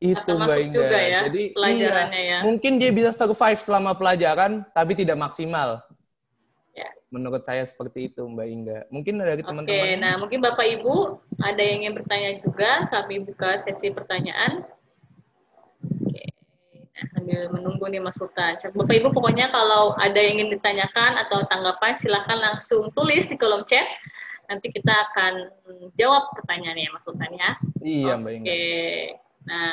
itu 0.00 0.30
Mbak 0.32 0.58
Inga. 0.60 0.76
juga 0.80 0.98
ya 1.00 1.20
Jadi 1.28 1.42
pelajarannya 1.56 2.20
iya, 2.20 2.32
ya. 2.36 2.38
mungkin 2.44 2.72
dia 2.80 2.88
bisa 2.92 3.12
survive 3.12 3.60
selama 3.60 3.92
pelajaran, 3.92 4.64
tapi 4.72 4.96
tidak 4.96 5.20
maksimal. 5.20 5.84
Menurut 7.06 7.46
saya 7.46 7.62
seperti 7.62 8.10
itu 8.10 8.26
Mbak 8.26 8.46
Inga. 8.50 8.78
Mungkin 8.90 9.22
dari 9.22 9.38
Oke, 9.38 9.46
teman-teman. 9.46 9.96
nah 10.02 10.14
mungkin 10.18 10.42
Bapak 10.42 10.66
Ibu 10.66 11.22
ada 11.38 11.62
yang 11.62 11.86
ingin 11.86 11.94
bertanya 11.94 12.30
juga, 12.42 12.90
kami 12.90 13.22
buka 13.22 13.62
sesi 13.62 13.94
pertanyaan. 13.94 14.66
Oke, 15.86 16.24
nah, 16.74 17.04
sambil 17.14 17.40
menunggu 17.54 17.86
nih 17.86 18.02
Mas 18.02 18.18
Sultan. 18.18 18.58
Bapak 18.58 18.94
Ibu 18.98 19.14
pokoknya 19.14 19.54
kalau 19.54 19.94
ada 20.02 20.18
yang 20.18 20.42
ingin 20.42 20.58
ditanyakan 20.58 21.22
atau 21.22 21.46
tanggapan 21.46 21.94
silahkan 21.94 22.38
langsung 22.42 22.90
tulis 22.90 23.30
di 23.30 23.38
kolom 23.38 23.62
chat. 23.70 23.86
Nanti 24.50 24.70
kita 24.74 24.90
akan 25.10 25.50
jawab 25.94 26.34
pertanyaannya 26.34 26.90
Mas 26.90 27.06
Sultan 27.06 27.30
ya. 27.38 27.50
Iya 27.86 28.12
Mbak 28.18 28.32
Inga. 28.34 28.46
Oke, 28.50 28.62
nah 29.46 29.70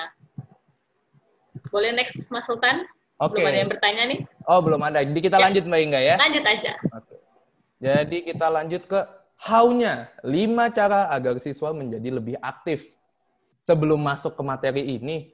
boleh 1.73 1.97
next 1.97 2.29
Mas 2.29 2.45
Sultan? 2.45 2.85
Oke. 3.17 3.41
Belum 3.41 3.49
ada 3.49 3.57
yang 3.57 3.71
bertanya 3.73 4.03
nih? 4.05 4.19
Oh 4.45 4.61
belum 4.61 4.81
ada. 4.85 5.01
Jadi 5.01 5.17
kita 5.17 5.41
Ya. 5.41 5.49
lanjut 5.49 5.63
Mbak 5.65 5.81
Inga 5.81 5.99
ya. 6.01 6.15
Lanjut 6.21 6.45
aja. 6.45 6.73
Oke. 6.93 7.15
Jadi 7.83 8.23
kita 8.23 8.47
lanjut 8.47 8.87
ke 8.87 8.99
how-nya. 9.43 10.07
5 10.23 10.71
cara 10.71 11.11
agar 11.11 11.35
siswa 11.43 11.75
menjadi 11.75 12.15
lebih 12.15 12.39
aktif. 12.39 12.95
Sebelum 13.67 13.99
masuk 13.99 14.39
ke 14.39 14.43
materi 14.43 14.83
ini, 14.95 15.31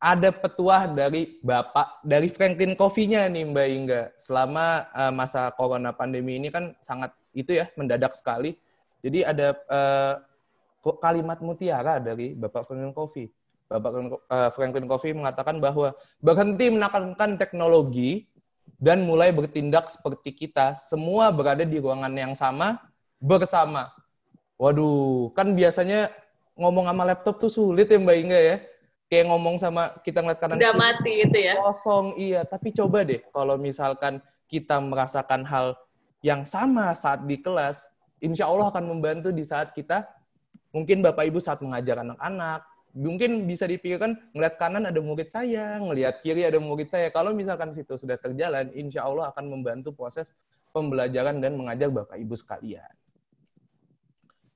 ada 0.00 0.32
petuah 0.32 0.88
dari 0.88 1.40
Bapak, 1.44 2.00
dari 2.04 2.28
Franklin 2.32 2.76
Covey-nya 2.76 3.28
nih 3.28 3.44
Mbak 3.52 3.68
Inga. 3.68 4.02
Selama 4.16 4.88
eh, 4.96 5.12
masa 5.12 5.52
corona 5.52 5.92
pandemi 5.92 6.40
ini 6.40 6.48
kan 6.48 6.72
sangat 6.80 7.12
itu 7.36 7.52
ya, 7.52 7.68
mendadak 7.76 8.16
sekali. 8.16 8.56
Jadi 9.04 9.20
ada 9.20 9.52
eh, 9.52 10.14
ko- 10.80 11.00
kalimat 11.00 11.40
mutiara 11.44 12.00
dari 12.00 12.32
Bapak 12.32 12.64
Franklin 12.64 12.96
Covey. 12.96 13.28
Bapak 13.68 13.90
Franklin- 13.92 14.24
eh, 14.28 14.50
Franklin 14.56 14.86
Covey 14.88 15.12
mengatakan 15.12 15.56
bahwa 15.60 15.92
berhenti 16.20 16.68
menekankan 16.68 17.36
teknologi 17.40 18.28
dan 18.80 19.08
mulai 19.08 19.32
bertindak 19.32 19.88
seperti 19.88 20.34
kita, 20.34 20.76
semua 20.76 21.32
berada 21.32 21.64
di 21.64 21.80
ruangan 21.80 22.12
yang 22.12 22.36
sama 22.36 22.80
bersama. 23.16 23.88
Waduh, 24.60 25.32
kan 25.32 25.56
biasanya 25.56 26.12
ngomong 26.54 26.86
sama 26.86 27.02
laptop 27.08 27.40
tuh 27.40 27.50
sulit 27.50 27.90
ya 27.90 27.98
Mbak 27.98 28.18
Inga 28.20 28.40
ya. 28.40 28.56
Kayak 29.08 29.24
ngomong 29.30 29.56
sama 29.60 29.94
kita 30.00 30.24
ngeliat 30.24 30.40
kanan 30.40 30.56
Udah 30.58 30.74
mati 30.74 31.12
gitu 31.22 31.38
ya. 31.38 31.54
kosong, 31.60 32.16
iya. 32.16 32.40
Tapi 32.42 32.72
coba 32.72 33.04
deh 33.04 33.20
kalau 33.30 33.54
misalkan 33.60 34.18
kita 34.48 34.80
merasakan 34.80 35.44
hal 35.44 35.76
yang 36.24 36.48
sama 36.48 36.92
saat 36.96 37.24
di 37.28 37.36
kelas, 37.36 37.88
insya 38.24 38.48
Allah 38.48 38.72
akan 38.72 38.84
membantu 38.88 39.28
di 39.28 39.44
saat 39.44 39.76
kita, 39.76 40.08
mungkin 40.72 41.04
Bapak 41.04 41.28
Ibu 41.28 41.36
saat 41.36 41.60
mengajar 41.60 42.00
anak-anak, 42.00 42.64
mungkin 42.94 43.44
bisa 43.44 43.66
dipikirkan 43.66 44.14
ngeliat 44.32 44.54
kanan 44.54 44.86
ada 44.86 45.02
murid 45.02 45.26
saya, 45.28 45.76
ngelihat 45.82 46.22
kiri 46.22 46.46
ada 46.46 46.62
murid 46.62 46.86
saya. 46.86 47.10
Kalau 47.10 47.34
misalkan 47.34 47.74
situ 47.74 47.98
sudah 47.98 48.14
terjalan, 48.16 48.70
insya 48.72 49.02
Allah 49.02 49.34
akan 49.34 49.50
membantu 49.50 49.90
proses 49.90 50.30
pembelajaran 50.70 51.42
dan 51.42 51.58
mengajar 51.58 51.90
Bapak 51.90 52.14
Ibu 52.14 52.34
sekalian. 52.38 52.90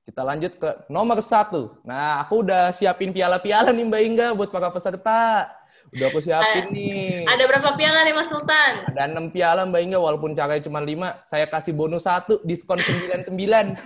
Kita 0.07 0.25
lanjut 0.25 0.57
ke 0.57 0.69
nomor 0.89 1.21
satu. 1.21 1.77
Nah, 1.85 2.25
aku 2.25 2.41
udah 2.41 2.73
siapin 2.73 3.13
piala-piala 3.13 3.69
nih 3.69 3.85
Mbak 3.85 4.01
Inga 4.09 4.27
buat 4.33 4.49
para 4.49 4.73
peserta. 4.73 5.45
Udah 5.89 6.07
aku 6.13 6.21
siapin 6.21 6.69
nih. 6.69 7.25
Ada 7.25 7.43
berapa 7.49 7.73
piala 7.73 8.05
nih 8.05 8.13
Mas 8.13 8.29
Sultan? 8.29 8.85
Ada 8.93 9.09
6 9.09 9.33
piala 9.33 9.65
Mbak 9.65 9.81
Inga, 9.89 9.99
walaupun 9.99 10.37
caranya 10.37 10.61
cuma 10.61 10.79
5, 10.81 11.25
saya 11.25 11.45
kasih 11.49 11.73
bonus 11.73 12.05
satu, 12.05 12.37
diskon 12.45 12.77
99. 12.77 13.33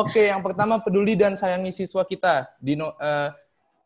Oke, 0.00 0.30
yang 0.30 0.46
pertama 0.46 0.78
peduli 0.78 1.18
dan 1.18 1.34
sayangi 1.34 1.74
siswa 1.74 2.06
kita. 2.06 2.46
Di 2.62 2.78
no- 2.78 2.94
eh, 3.02 3.34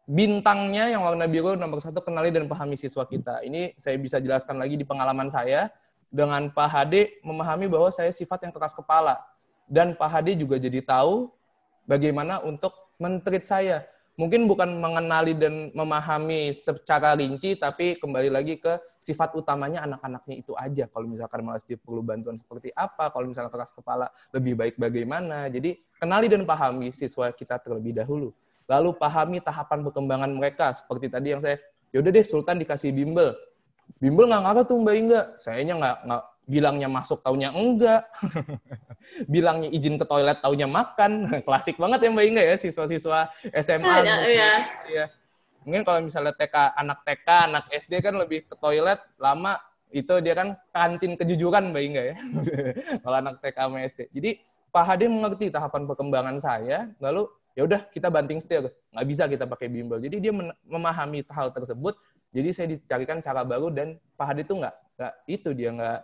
bintangnya 0.05 0.93
yang 0.93 1.07
warna 1.07 1.25
biru 1.25 1.57
nomor 1.57 1.81
satu 1.81 2.05
kenali 2.05 2.29
dan 2.29 2.45
pahami 2.51 2.77
siswa 2.77 3.09
kita. 3.09 3.41
Ini 3.41 3.73
saya 3.81 3.97
bisa 3.97 4.21
jelaskan 4.21 4.61
lagi 4.61 4.77
di 4.77 4.85
pengalaman 4.85 5.33
saya. 5.33 5.73
Dengan 6.11 6.51
Pak 6.51 6.69
Hade 6.69 7.23
memahami 7.23 7.71
bahwa 7.71 7.89
saya 7.95 8.11
sifat 8.11 8.43
yang 8.43 8.53
keras 8.53 8.75
kepala. 8.75 9.23
Dan 9.71 9.95
Pak 9.95 10.11
Hade 10.11 10.35
juga 10.35 10.59
jadi 10.59 10.83
tahu 10.83 11.31
bagaimana 11.87 12.43
untuk 12.43 12.75
mentreat 12.99 13.47
saya. 13.47 13.87
Mungkin 14.21 14.45
bukan 14.45 14.77
mengenali 14.77 15.33
dan 15.33 15.73
memahami 15.73 16.53
secara 16.53 17.17
rinci, 17.17 17.57
tapi 17.57 17.97
kembali 17.97 18.29
lagi 18.29 18.61
ke 18.61 18.77
sifat 19.01 19.33
utamanya 19.33 19.81
anak-anaknya 19.89 20.45
itu 20.45 20.53
aja. 20.61 20.85
Kalau 20.93 21.09
misalkan 21.09 21.41
malas 21.41 21.65
dia 21.65 21.81
perlu 21.81 22.05
bantuan 22.05 22.37
seperti 22.37 22.69
apa, 22.77 23.09
kalau 23.09 23.33
misalnya 23.33 23.49
keras 23.49 23.73
kepala 23.73 24.13
lebih 24.37 24.61
baik 24.61 24.77
bagaimana. 24.77 25.49
Jadi 25.49 25.81
kenali 25.97 26.29
dan 26.29 26.45
pahami 26.45 26.93
siswa 26.93 27.33
kita 27.33 27.65
terlebih 27.65 27.97
dahulu. 27.97 28.37
Lalu 28.69 28.93
pahami 29.01 29.41
tahapan 29.41 29.81
perkembangan 29.89 30.29
mereka. 30.37 30.77
Seperti 30.77 31.09
tadi 31.09 31.33
yang 31.33 31.41
saya, 31.41 31.57
yaudah 31.97 32.13
deh 32.13 32.21
Sultan 32.21 32.61
dikasih 32.61 32.93
bimbel. 32.93 33.33
Bimbel 34.05 34.29
nggak 34.29 34.43
ngaruh 34.45 34.65
tuh 34.69 34.77
Mbak 34.85 34.97
Inga. 35.01 35.23
Sayanya 35.41 35.75
nggak, 35.81 35.97
nggak 36.05 36.23
bilangnya 36.51 36.91
masuk 36.91 37.23
taunya 37.23 37.55
enggak. 37.55 38.11
bilangnya 39.33 39.71
izin 39.71 39.95
ke 39.95 40.05
toilet 40.05 40.43
taunya 40.43 40.67
makan. 40.67 41.31
Klasik 41.47 41.79
banget 41.79 42.03
ya 42.03 42.11
Mbak 42.11 42.27
Inga 42.27 42.43
ya 42.43 42.55
siswa-siswa 42.59 43.31
SMA. 43.63 43.87
Ada, 43.87 44.03
seperti 44.03 44.35
ya. 44.35 44.53
Iya. 44.91 45.05
Mungkin 45.63 45.83
kalau 45.87 46.01
misalnya 46.03 46.35
TK, 46.35 46.57
anak 46.75 46.99
TK, 47.07 47.29
anak 47.47 47.65
SD 47.71 47.93
kan 48.03 48.15
lebih 48.19 48.49
ke 48.51 48.55
toilet 48.59 48.99
lama 49.23 49.55
itu 49.91 50.23
dia 50.23 50.35
kan 50.35 50.59
kantin 50.75 51.15
kejujuran 51.15 51.71
Mbak 51.71 51.83
Inga 51.87 52.03
ya. 52.03 52.17
kalau 53.07 53.17
anak 53.23 53.39
TK 53.39 53.57
sama 53.71 53.79
SD. 53.87 54.01
Jadi 54.11 54.31
Pak 54.71 54.85
Hade 54.87 55.07
mengerti 55.11 55.47
tahapan 55.51 55.83
perkembangan 55.87 56.37
saya, 56.39 56.91
lalu 57.03 57.27
ya 57.59 57.67
udah 57.67 57.91
kita 57.91 58.07
banting 58.07 58.39
setir, 58.39 58.71
nggak 58.95 59.07
bisa 59.07 59.27
kita 59.27 59.43
pakai 59.43 59.67
bimbel. 59.67 59.99
Jadi 59.99 60.23
dia 60.23 60.33
memahami 60.63 61.27
hal 61.27 61.51
tersebut, 61.51 61.99
jadi 62.31 62.49
saya 62.55 62.67
dicarikan 62.79 63.19
cara 63.19 63.43
baru 63.43 63.75
dan 63.75 63.99
Pak 64.15 64.27
Hade 64.31 64.47
itu 64.47 64.55
nggak 64.55 64.75
nggak 64.95 65.15
itu 65.27 65.51
dia 65.57 65.71
nggak 65.75 65.99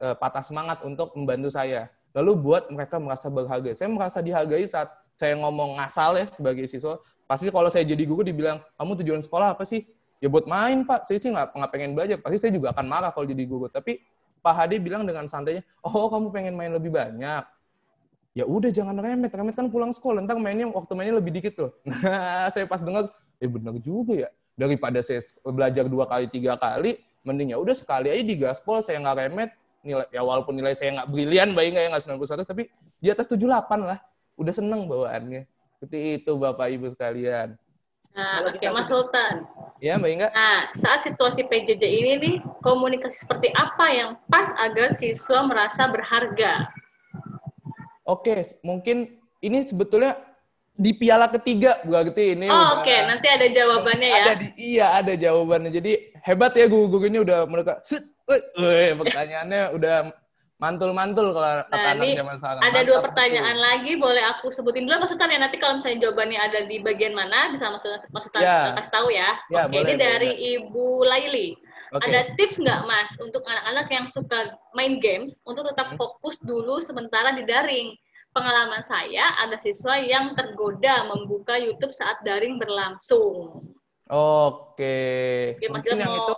eh, 0.00 0.16
patah 0.16 0.42
semangat 0.42 0.80
untuk 0.82 1.12
membantu 1.14 1.52
saya. 1.52 1.92
Lalu 2.16 2.32
buat 2.42 2.66
mereka 2.72 2.98
merasa 2.98 3.30
berharga. 3.30 3.70
Saya 3.76 3.88
merasa 3.92 4.18
dihargai 4.18 4.66
saat 4.66 4.90
saya 5.14 5.36
ngomong 5.38 5.78
ngasal 5.78 6.18
ya 6.18 6.26
sebagai 6.26 6.66
siswa. 6.66 6.98
Pasti 7.28 7.52
kalau 7.52 7.70
saya 7.70 7.86
jadi 7.86 8.02
guru 8.02 8.26
dibilang, 8.26 8.58
kamu 8.74 8.98
tujuan 9.04 9.22
sekolah 9.22 9.54
apa 9.54 9.62
sih? 9.62 9.86
Ya 10.18 10.26
buat 10.26 10.44
main 10.44 10.84
pak, 10.84 11.06
saya 11.06 11.16
sih 11.22 11.30
nggak 11.30 11.70
pengen 11.70 11.94
belajar. 11.94 12.18
Pasti 12.18 12.36
saya 12.42 12.52
juga 12.56 12.74
akan 12.74 12.86
marah 12.90 13.14
kalau 13.14 13.30
jadi 13.30 13.44
guru. 13.46 13.70
Tapi 13.70 14.02
Pak 14.40 14.54
Hadi 14.56 14.80
bilang 14.80 15.04
dengan 15.04 15.28
santainya, 15.28 15.60
oh 15.84 16.08
kamu 16.08 16.32
pengen 16.32 16.54
main 16.56 16.72
lebih 16.72 16.90
banyak. 16.92 17.44
Ya 18.32 18.44
udah 18.46 18.70
jangan 18.72 18.96
remet, 18.96 19.28
remet 19.34 19.54
kan 19.58 19.68
pulang 19.68 19.92
sekolah, 19.92 20.24
ntar 20.24 20.38
mainnya 20.40 20.70
waktu 20.70 20.92
mainnya 20.96 21.18
lebih 21.20 21.34
dikit 21.34 21.54
loh. 21.60 21.72
Nah 21.88 22.48
saya 22.48 22.64
pas 22.64 22.80
dengar, 22.80 23.10
eh 23.42 23.50
bener 23.50 23.76
juga 23.82 24.26
ya. 24.26 24.28
Daripada 24.56 25.02
saya 25.04 25.20
belajar 25.44 25.84
dua 25.90 26.08
kali, 26.08 26.30
tiga 26.30 26.56
kali, 26.56 27.00
mending 27.26 27.52
ya 27.52 27.58
udah 27.60 27.74
sekali 27.76 28.08
aja 28.08 28.24
di 28.24 28.36
gaspol, 28.38 28.80
saya 28.80 29.02
nggak 29.02 29.16
remet, 29.28 29.50
nilai 29.80 30.06
ya 30.12 30.20
walaupun 30.20 30.52
nilai 30.52 30.72
saya 30.72 30.92
nggak 31.00 31.08
brilian, 31.08 31.52
baik 31.52 31.72
nggak 31.72 31.84
ya 31.84 31.90
nggak 31.90 32.04
91, 32.06 32.44
tapi 32.44 32.62
di 32.98 33.08
atas 33.08 33.26
78 33.26 33.46
lah. 33.80 33.98
Udah 34.36 34.52
seneng 34.52 34.84
bawaannya. 34.84 35.44
Seperti 35.76 36.20
itu 36.20 36.32
Bapak 36.36 36.68
Ibu 36.68 36.88
sekalian. 36.88 37.56
Nah, 38.10 38.42
Kalau 38.42 38.50
oke 38.50 38.58
kita 38.58 38.70
Mas 38.70 38.76
sudah- 38.76 38.90
Sultan. 38.90 39.32
Ya 39.80 39.96
Mbak 39.96 40.10
Inga? 40.12 40.28
Nah, 40.34 40.60
saat 40.76 41.00
situasi 41.00 41.40
PJJ 41.46 41.84
ini 41.86 42.12
nih, 42.18 42.34
komunikasi 42.60 43.24
seperti 43.24 43.48
apa 43.54 43.86
yang 43.88 44.10
pas 44.28 44.52
agar 44.58 44.92
siswa 44.92 45.40
merasa 45.40 45.88
berharga? 45.88 46.68
Oke, 48.04 48.34
mungkin 48.60 49.16
ini 49.40 49.62
sebetulnya 49.62 50.18
di 50.74 50.92
piala 50.92 51.28
ketiga 51.30 51.78
berarti 51.80 52.34
ini 52.34 52.48
Oh, 52.48 52.80
oke, 52.80 52.92
nanti 53.06 53.24
ada 53.28 53.46
jawabannya 53.46 54.08
ya. 54.08 54.16
ada 54.20 54.32
di 54.36 54.46
iya 54.58 54.86
ada 54.98 55.12
jawabannya. 55.14 55.70
Jadi 55.70 55.92
hebat 56.20 56.52
ya 56.52 56.66
guru-guru 56.66 57.06
ini 57.06 57.22
udah 57.22 57.46
mereka 57.46 57.78
set, 57.86 58.04
weh, 58.56 58.92
pertanyaannya 58.94 59.62
udah 59.74 59.96
mantul-mantul 60.56 61.32
kalau 61.32 61.64
kata 61.64 61.72
Nah, 61.72 61.92
anak 61.96 62.04
ini 62.04 62.20
zaman 62.20 62.36
sekarang. 62.36 62.60
Ada 62.60 62.80
dua 62.84 62.98
pertanyaan 63.00 63.56
lagi, 63.56 63.92
boleh 63.96 64.20
aku 64.28 64.52
sebutin 64.52 64.84
dulu 64.84 65.00
Mas 65.00 65.08
Sultan 65.08 65.32
ya. 65.32 65.40
Nanti 65.40 65.56
kalau 65.56 65.80
misalnya 65.80 66.04
jawabannya 66.04 66.36
ada 66.38 66.60
di 66.68 66.76
bagian 66.78 67.16
mana, 67.16 67.48
bisa 67.48 67.72
Mas 67.72 67.80
Sultan, 67.80 68.04
Mas 68.12 68.22
Sultan 68.28 68.44
Ya. 68.44 68.76
kasih 68.76 68.92
tahu 68.92 69.08
ya. 69.08 69.30
Ya, 69.48 69.64
Oke, 69.64 69.72
boleh, 69.72 69.80
ini 69.80 69.84
boleh, 69.88 69.96
dari 69.96 70.30
Ibu 70.60 70.84
Laili. 71.02 71.48
Oke. 71.90 72.04
Ada 72.06 72.20
tips 72.36 72.60
nggak 72.60 72.80
Mas 72.84 73.10
untuk 73.18 73.40
anak-anak 73.42 73.86
yang 73.88 74.04
suka 74.06 74.38
main 74.76 75.00
games 75.00 75.40
untuk 75.42 75.64
Hmm. 75.64 75.72
tetap 75.72 75.88
fokus 75.96 76.36
dulu 76.38 76.76
sementara 76.78 77.32
di 77.32 77.42
daring? 77.42 77.96
Pengalaman 78.30 78.78
saya 78.78 79.34
ada 79.42 79.58
siswa 79.58 79.98
yang 79.98 80.36
tergoda 80.36 81.02
membuka 81.08 81.58
YouTube 81.58 81.90
saat 81.90 82.20
daring 82.22 82.60
berlangsung. 82.62 83.64
Oke. 84.06 84.98
Mas 85.56 85.66
Mungkin 85.72 85.98
yang 85.98 86.10
mau- 86.10 86.18
itu 86.20 86.34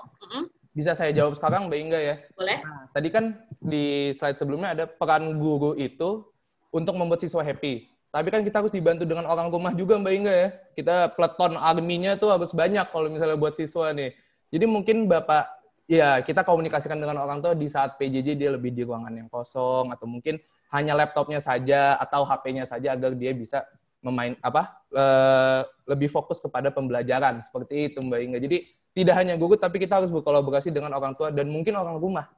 bisa 0.73 0.97
saya 0.97 1.13
jawab 1.13 1.37
sekarang 1.37 1.69
Mbak 1.69 1.79
Inga 1.79 2.01
ya. 2.01 2.15
boleh? 2.33 2.59
Nah, 2.65 2.89
tadi 2.97 3.09
kan 3.13 3.37
di 3.61 4.11
slide 4.17 4.41
sebelumnya 4.41 4.73
ada 4.73 4.85
peran 4.89 5.37
guru 5.37 5.77
itu 5.77 6.25
untuk 6.73 6.97
membuat 6.97 7.21
siswa 7.21 7.45
happy. 7.45 7.93
Tapi 8.13 8.29
kan 8.29 8.45
kita 8.45 8.61
harus 8.61 8.73
dibantu 8.73 9.09
dengan 9.09 9.25
orang 9.25 9.49
rumah 9.49 9.73
juga 9.73 9.97
Mbak 10.01 10.15
Inga 10.17 10.35
ya. 10.35 10.49
Kita 10.77 11.13
peleton 11.13 11.57
arminya 11.61 12.17
tuh 12.17 12.33
harus 12.33 12.53
banyak 12.53 12.89
kalau 12.89 13.09
misalnya 13.09 13.37
buat 13.37 13.57
siswa 13.57 13.93
nih. 13.93 14.13
Jadi 14.53 14.65
mungkin 14.69 15.09
Bapak, 15.09 15.49
ya 15.89 16.21
kita 16.21 16.45
komunikasikan 16.45 17.01
dengan 17.01 17.21
orang 17.25 17.41
tua 17.41 17.57
di 17.57 17.69
saat 17.69 17.97
PJJ 17.97 18.37
dia 18.37 18.51
lebih 18.53 18.73
di 18.73 18.85
ruangan 18.85 19.13
yang 19.13 19.29
kosong, 19.33 19.93
atau 19.93 20.05
mungkin 20.05 20.41
hanya 20.73 20.97
laptopnya 20.97 21.41
saja 21.41 22.01
atau 22.01 22.25
HP-nya 22.25 22.65
saja 22.65 22.97
agar 22.97 23.13
dia 23.13 23.33
bisa 23.37 23.65
memain 24.05 24.35
apa 24.41 24.83
eh, 24.93 25.61
lebih 25.89 26.09
fokus 26.13 26.41
kepada 26.41 26.69
pembelajaran 26.69 27.41
seperti 27.41 27.93
itu 27.93 28.01
Mbak 28.01 28.21
Inga. 28.29 28.39
Jadi 28.41 28.59
tidak 28.93 29.15
hanya 29.17 29.35
guru 29.41 29.57
tapi 29.57 29.81
kita 29.81 30.01
harus 30.01 30.13
berkolaborasi 30.13 30.69
dengan 30.69 30.93
orang 30.93 31.17
tua 31.17 31.33
dan 31.33 31.49
mungkin 31.49 31.77
orang 31.77 31.97
rumah 31.97 32.29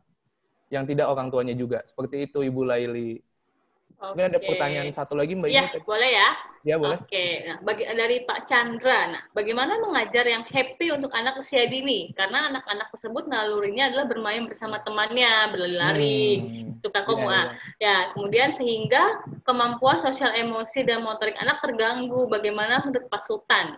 yang 0.71 0.87
tidak 0.87 1.11
orang 1.11 1.29
tuanya 1.31 1.55
juga. 1.55 1.83
Seperti 1.87 2.31
itu 2.31 2.43
Ibu 2.43 2.63
Laili. 2.67 3.19
Mungkin 3.95 4.27
ada 4.27 4.41
pertanyaan 4.43 4.91
satu 4.93 5.17
lagi 5.17 5.33
Mbak 5.39 5.49
Inga. 5.49 5.65
tadi? 5.71 5.87
boleh 5.87 6.11
ya? 6.13 6.29
Ya 6.65 6.77
boleh. 6.81 6.97
Oke, 6.97 7.45
nah, 7.45 7.57
bagi, 7.61 7.85
dari 7.85 8.25
Pak 8.25 8.49
Chandra, 8.49 9.13
nah, 9.13 9.23
bagaimana 9.37 9.77
mengajar 9.85 10.25
yang 10.25 10.49
happy 10.49 10.97
untuk 10.97 11.13
anak 11.13 11.37
usia 11.37 11.69
dini? 11.69 12.09
Karena 12.17 12.49
anak-anak 12.49 12.89
tersebut 12.89 13.29
nalurinya 13.29 13.93
adalah 13.93 14.09
bermain 14.09 14.49
bersama 14.49 14.81
temannya, 14.81 15.53
berlari-lari, 15.53 16.41
Hmm. 16.41 16.81
suka 16.81 17.05
Iya, 17.05 17.09
komu. 17.09 17.29
iya. 17.29 17.43
Ya, 17.81 17.97
kemudian 18.17 18.49
sehingga 18.49 19.21
kemampuan 19.45 20.01
sosial 20.01 20.33
emosi 20.33 20.89
dan 20.89 21.05
motorik 21.05 21.37
anak 21.37 21.61
terganggu. 21.61 22.33
Bagaimana 22.33 22.81
menurut 22.81 23.13
Pak 23.13 23.21
Sultan? 23.25 23.77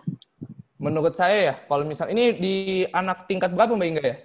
Menurut 0.77 1.17
saya 1.17 1.37
ya, 1.51 1.55
kalau 1.65 1.83
misal 1.85 2.09
ini 2.13 2.37
di 2.37 2.55
anak 2.93 3.25
tingkat 3.25 3.49
berapa 3.53 3.73
Mbak 3.73 3.89
Inga 3.89 4.03
ya? 4.05 4.15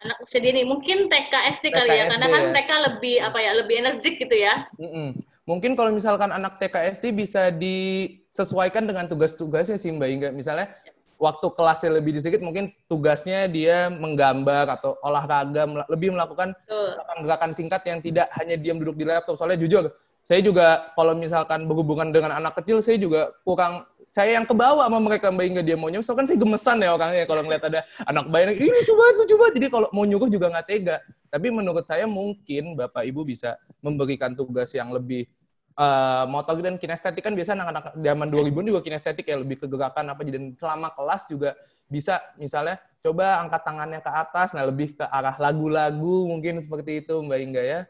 Anak 0.00 0.16
usia 0.24 0.40
dini, 0.40 0.64
mungkin 0.64 1.12
TK 1.12 1.32
SD 1.60 1.76
kali 1.76 1.92
ya, 1.92 2.08
TK 2.08 2.10
karena 2.16 2.26
SD 2.26 2.32
kan 2.32 2.40
ya. 2.40 2.48
mereka 2.48 2.74
lebih 2.88 3.16
apa 3.20 3.38
ya, 3.44 3.52
lebih 3.52 3.74
energik 3.84 4.14
gitu 4.16 4.32
ya. 4.32 4.64
Mm-mm. 4.80 5.20
Mungkin 5.44 5.76
kalau 5.76 5.92
misalkan 5.92 6.32
anak 6.32 6.56
TKSD 6.56 7.12
bisa 7.12 7.52
disesuaikan 7.52 8.88
dengan 8.88 9.04
tugas-tugasnya 9.12 9.76
sih 9.76 9.92
Mbak 9.92 10.08
Inga. 10.08 10.28
Misalnya 10.32 10.72
waktu 11.20 11.46
kelasnya 11.52 12.00
lebih 12.00 12.16
sedikit, 12.24 12.40
mungkin 12.40 12.72
tugasnya 12.88 13.44
dia 13.44 13.92
menggambar 13.92 14.80
atau 14.80 14.96
olahraga, 15.04 15.68
lebih 15.92 16.16
melakukan 16.16 16.56
gerakan-gerakan 16.64 17.50
singkat 17.52 17.84
yang 17.84 18.00
tidak 18.00 18.32
hanya 18.40 18.56
diam 18.56 18.80
duduk 18.80 18.96
di 18.96 19.04
laptop. 19.04 19.36
Soalnya 19.36 19.60
jujur, 19.60 19.92
saya 20.30 20.46
juga 20.46 20.94
kalau 20.94 21.18
misalkan 21.18 21.66
berhubungan 21.66 22.14
dengan 22.14 22.30
anak 22.38 22.54
kecil, 22.62 22.78
saya 22.78 22.94
juga 23.02 23.34
kurang 23.42 23.82
saya 24.06 24.38
yang 24.38 24.46
kebawa 24.46 24.86
sama 24.86 25.02
mereka 25.02 25.26
Mbak 25.26 25.46
Inga 25.50 25.62
dia 25.66 25.74
mau 25.74 25.90
nyuruh, 25.90 26.06
kan 26.06 26.22
saya 26.22 26.38
gemesan 26.38 26.78
ya 26.86 26.94
orangnya 26.94 27.26
kalau 27.26 27.42
ngeliat 27.42 27.66
ada 27.66 27.82
anak 28.06 28.30
bayi 28.30 28.54
ini 28.62 28.78
banget, 28.78 29.14
lucu 29.18 29.34
banget. 29.34 29.54
Jadi 29.58 29.66
kalau 29.74 29.90
mau 29.90 30.06
nyuruh 30.06 30.30
juga 30.30 30.46
nggak 30.54 30.66
tega. 30.70 31.02
Tapi 31.34 31.50
menurut 31.50 31.82
saya 31.82 32.06
mungkin 32.06 32.78
Bapak 32.78 33.02
Ibu 33.10 33.26
bisa 33.26 33.58
memberikan 33.82 34.38
tugas 34.38 34.70
yang 34.70 34.94
lebih 34.94 35.26
eh, 35.74 36.24
motor 36.30 36.62
dan 36.62 36.78
kinestetik 36.78 37.26
kan 37.26 37.34
biasa 37.34 37.58
anak-anak 37.58 37.98
zaman 37.98 38.28
2000 38.30 38.70
juga 38.70 38.80
kinestetik 38.86 39.26
ya 39.26 39.34
lebih 39.34 39.58
ke 39.58 39.66
gerakan 39.66 40.14
apa 40.14 40.22
dan 40.30 40.54
selama 40.54 40.94
kelas 40.94 41.26
juga 41.26 41.58
bisa 41.90 42.22
misalnya 42.38 42.78
coba 43.02 43.42
angkat 43.42 43.66
tangannya 43.66 43.98
ke 43.98 44.10
atas 44.14 44.54
nah 44.54 44.62
lebih 44.62 44.94
ke 44.94 45.02
arah 45.10 45.34
lagu-lagu 45.42 46.30
mungkin 46.30 46.62
seperti 46.62 47.02
itu 47.02 47.18
Mbak 47.18 47.38
Inga 47.50 47.62
ya. 47.66 47.80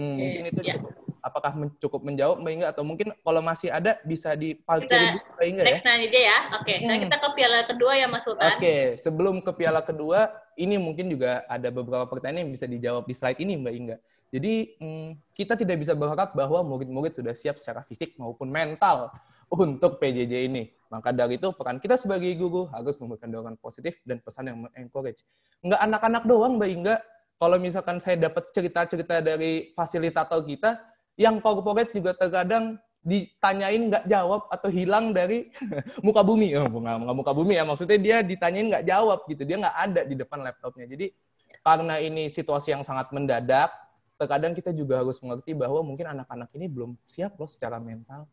Hmm, 0.00 0.16
mungkin 0.16 0.42
itu 0.48 0.60
ya. 0.64 0.74
cukup. 0.80 0.92
Apakah 1.20 1.52
men- 1.52 1.76
cukup 1.76 2.00
menjawab 2.00 2.40
Mbak 2.40 2.52
Inga 2.56 2.66
atau 2.72 2.80
mungkin 2.80 3.12
kalau 3.20 3.44
masih 3.44 3.68
ada 3.68 4.00
bisa 4.08 4.32
dulu 4.32 4.56
Mbak 4.64 5.44
Inga 5.44 5.62
ya? 5.68 5.76
Next 5.76 5.84
aja 5.84 6.20
ya. 6.24 6.38
Oke, 6.56 6.72
sekarang 6.80 6.96
Hmm. 6.96 7.06
kita 7.12 7.16
ke 7.20 7.28
piala 7.36 7.58
kedua 7.68 7.92
ya 7.92 8.06
Mas 8.08 8.24
Sultan. 8.24 8.48
Oke, 8.56 8.96
sebelum 8.96 9.44
ke 9.44 9.52
piala 9.52 9.84
kedua, 9.84 10.32
ini 10.56 10.80
mungkin 10.80 11.12
juga 11.12 11.44
ada 11.44 11.68
beberapa 11.68 12.08
pertanyaan 12.08 12.48
yang 12.48 12.52
bisa 12.56 12.64
dijawab 12.64 13.04
di 13.04 13.12
slide 13.12 13.36
ini, 13.36 13.60
Mbak 13.60 13.74
Inga. 13.76 13.96
Jadi, 14.30 14.54
hmm, 14.80 15.10
kita 15.36 15.58
tidak 15.60 15.76
bisa 15.76 15.92
berharap 15.92 16.32
bahwa 16.32 16.64
murid-murid 16.64 17.12
sudah 17.12 17.34
siap 17.36 17.60
secara 17.60 17.84
fisik 17.84 18.16
maupun 18.16 18.48
mental 18.48 19.12
untuk 19.52 20.00
PJJ 20.00 20.48
ini. 20.48 20.72
Maka 20.88 21.12
dari 21.12 21.36
itu, 21.36 21.52
peran 21.52 21.82
kita 21.82 22.00
sebagai 22.00 22.30
guru 22.38 22.70
harus 22.72 22.96
memberikan 22.96 23.28
dorongan 23.28 23.60
positif 23.60 23.98
dan 24.08 24.22
pesan 24.24 24.48
yang 24.48 24.58
encourage. 24.78 25.20
Nggak 25.60 25.80
anak-anak 25.84 26.22
doang, 26.24 26.56
Mbak 26.56 26.70
Inga. 26.70 26.96
Kalau 27.40 27.56
misalkan 27.56 27.96
saya 27.96 28.20
dapat 28.20 28.52
cerita-cerita 28.52 29.24
dari 29.24 29.72
fasilitator 29.72 30.44
kita, 30.44 30.76
yang 31.16 31.40
corporate 31.40 31.88
juga 31.96 32.12
terkadang 32.12 32.76
ditanyain 33.00 33.88
nggak 33.88 34.04
jawab 34.04 34.44
atau 34.52 34.68
hilang 34.68 35.16
dari 35.16 35.48
muka 36.06 36.20
bumi. 36.20 36.52
Oh, 36.60 36.68
nggak 36.68 36.96
nggak 37.00 37.16
muka 37.16 37.32
bumi 37.32 37.56
ya, 37.56 37.64
maksudnya 37.64 37.96
dia 37.96 38.16
ditanyain 38.20 38.68
nggak 38.68 38.84
jawab 38.84 39.24
gitu. 39.24 39.48
Dia 39.48 39.56
nggak 39.56 39.76
ada 39.88 40.00
di 40.04 40.14
depan 40.20 40.44
laptopnya. 40.44 40.84
Jadi 40.84 41.16
karena 41.64 41.96
ini 41.96 42.28
situasi 42.28 42.76
yang 42.76 42.84
sangat 42.84 43.08
mendadak, 43.08 43.72
terkadang 44.20 44.52
kita 44.52 44.76
juga 44.76 45.00
harus 45.00 45.16
mengerti 45.24 45.56
bahwa 45.56 45.80
mungkin 45.80 46.12
anak-anak 46.12 46.52
ini 46.60 46.68
belum 46.68 46.92
siap 47.08 47.40
loh 47.40 47.48
secara 47.48 47.80
mental. 47.80 48.28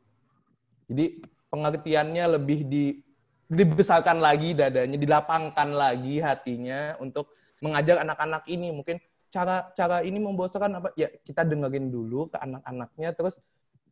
Jadi 0.91 1.23
pengertiannya 1.47 2.25
lebih 2.39 2.67
di, 2.67 2.99
dibesarkan 3.47 4.19
lagi 4.19 4.51
dadanya, 4.51 4.99
dilapangkan 4.99 5.69
lagi 5.71 6.19
hatinya 6.19 6.99
untuk 6.99 7.31
mengajar 7.63 8.01
anak-anak 8.01 8.43
ini. 8.49 8.73
Mungkin 8.73 8.97
cara 9.33 9.69
cara 9.75 10.01
ini 10.03 10.17
membosankan 10.21 10.71
apa? 10.79 10.89
Ya 10.95 11.11
kita 11.25 11.43
dengerin 11.43 11.91
dulu 11.91 12.31
ke 12.31 12.37
anak-anaknya, 12.39 13.09
terus 13.13 13.41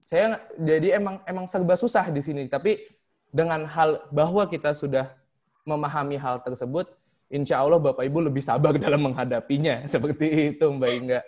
saya 0.05 0.37
jadi 0.57 1.01
emang 1.01 1.21
emang 1.25 1.45
serba 1.49 1.73
susah 1.75 2.07
di 2.13 2.21
sini. 2.21 2.45
Tapi 2.45 2.81
dengan 3.33 3.65
hal 3.67 4.05
bahwa 4.13 4.47
kita 4.47 4.71
sudah 4.71 5.11
memahami 5.65 6.15
hal 6.15 6.39
tersebut, 6.45 6.87
insya 7.27 7.59
Allah 7.59 7.81
Bapak 7.81 8.05
Ibu 8.05 8.29
lebih 8.31 8.41
sabar 8.45 8.77
dalam 8.77 9.11
menghadapinya. 9.11 9.83
Seperti 9.93 10.55
itu 10.55 10.65
Mbak 10.69 10.91
Inga. 11.01 11.21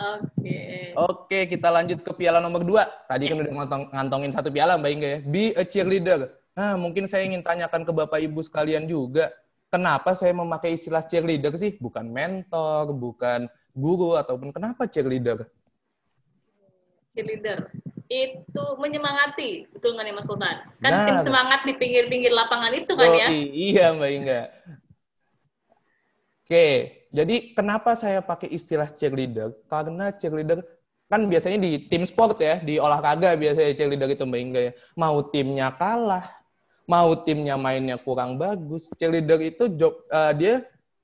Oke. 0.00 0.60
Oke, 0.96 1.38
kita 1.46 1.68
lanjut 1.70 2.02
ke 2.02 2.12
piala 2.16 2.42
nomor 2.42 2.66
dua. 2.66 2.88
Tadi 3.06 3.30
kan 3.30 3.36
udah 3.40 3.52
ngantong, 3.62 3.84
ngantongin 3.94 4.32
satu 4.34 4.48
piala, 4.50 4.76
Mbak 4.76 4.90
Inga 4.90 5.08
ya. 5.08 5.18
Be 5.22 5.44
a 5.54 5.62
cheerleader. 5.62 6.34
Nah, 6.58 6.74
mungkin 6.76 7.06
saya 7.06 7.24
ingin 7.24 7.40
tanyakan 7.40 7.86
ke 7.86 7.92
Bapak 7.94 8.20
Ibu 8.20 8.40
sekalian 8.42 8.84
juga. 8.90 9.30
Kenapa 9.70 10.18
saya 10.18 10.34
memakai 10.34 10.74
istilah 10.74 11.06
cheerleader 11.06 11.54
sih? 11.54 11.78
Bukan 11.78 12.10
mentor, 12.10 12.90
bukan 12.90 13.46
guru, 13.70 14.18
ataupun 14.18 14.50
kenapa 14.50 14.90
cheerleader? 14.90 15.46
cheerleader 17.14 17.68
itu 18.10 18.64
menyemangati 18.78 19.70
betul 19.70 19.94
nggak 19.94 20.06
nih 20.06 20.14
Mas 20.14 20.26
Sultan 20.26 20.56
kan 20.82 20.90
Nah, 20.90 21.06
tim 21.06 21.18
semangat 21.22 21.60
di 21.62 21.74
pinggir-pinggir 21.78 22.34
lapangan 22.34 22.74
itu 22.74 22.92
kan 22.94 23.10
ya 23.14 23.28
Yoi, 23.30 23.42
Iya, 23.70 23.86
Mbak 23.94 24.10
Inga. 24.10 24.42
Oke, 26.42 26.66
jadi 27.14 27.54
kenapa 27.54 27.94
saya 27.94 28.18
pakai 28.18 28.50
istilah 28.50 28.90
cheerleader? 28.90 29.54
Karena 29.70 30.10
cheerleader 30.10 30.66
kan 31.06 31.22
biasanya 31.30 31.62
di 31.62 31.86
tim 31.86 32.02
sport 32.02 32.42
ya, 32.42 32.58
di 32.58 32.82
olahraga 32.82 33.38
biasanya 33.38 33.70
cheerleader 33.78 34.10
itu 34.10 34.26
Mbak 34.26 34.40
Inga 34.42 34.60
ya. 34.66 34.72
Mau 34.98 35.22
timnya 35.30 35.70
kalah, 35.78 36.26
mau 36.90 37.14
timnya 37.14 37.54
mainnya 37.54 37.94
kurang 38.02 38.34
bagus, 38.34 38.90
cheerleader 38.98 39.38
itu 39.38 39.70
job 39.78 40.02
eh, 40.10 40.32
dia 40.34 40.54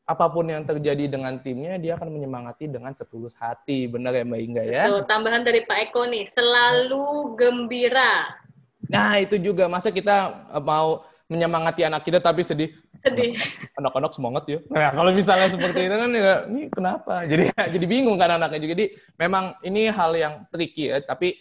apa 0.06 0.26
pun 0.30 0.46
yang 0.46 0.66
terjadi 0.66 1.10
dengan 1.10 1.38
timnya 1.38 1.78
dia 1.78 1.94
akan 1.94 2.10
menyemangati 2.10 2.66
dengan 2.66 2.90
setulus 2.90 3.38
hati. 3.38 3.86
Benar 3.86 4.14
ya 4.18 4.26
Mbak 4.26 4.40
Inga 4.42 4.64
ya? 4.66 4.82
Tuh, 4.90 5.06
tambahan 5.06 5.46
dari 5.46 5.62
Pak 5.62 5.90
Eko 5.90 6.10
nih 6.10 6.26
selalu 6.26 7.38
gembira 7.38 8.42
Nah, 8.86 9.18
itu 9.18 9.36
juga 9.38 9.66
masa 9.66 9.90
kita 9.90 10.46
eh, 10.54 10.62
mau 10.62 11.06
menyemangati 11.26 11.82
anak 11.82 12.06
kita 12.06 12.22
tapi 12.22 12.46
sedih 12.46 12.70
sedih 13.02 13.34
anak-anak 13.74 14.14
semangat 14.14 14.46
ya. 14.46 14.58
Nah, 14.70 14.94
kalau 14.94 15.10
misalnya 15.10 15.50
seperti 15.50 15.90
itu 15.90 15.96
kan 15.98 16.10
ya, 16.14 16.34
ini 16.46 16.62
kenapa? 16.70 17.14
Jadi 17.26 17.50
jadi 17.74 17.86
bingung 17.86 18.14
kan 18.14 18.38
anaknya 18.38 18.62
juga. 18.62 18.72
Jadi 18.78 18.86
memang 19.18 19.58
ini 19.66 19.90
hal 19.90 20.14
yang 20.14 20.34
tricky 20.54 20.94
ya, 20.94 21.02
tapi 21.02 21.34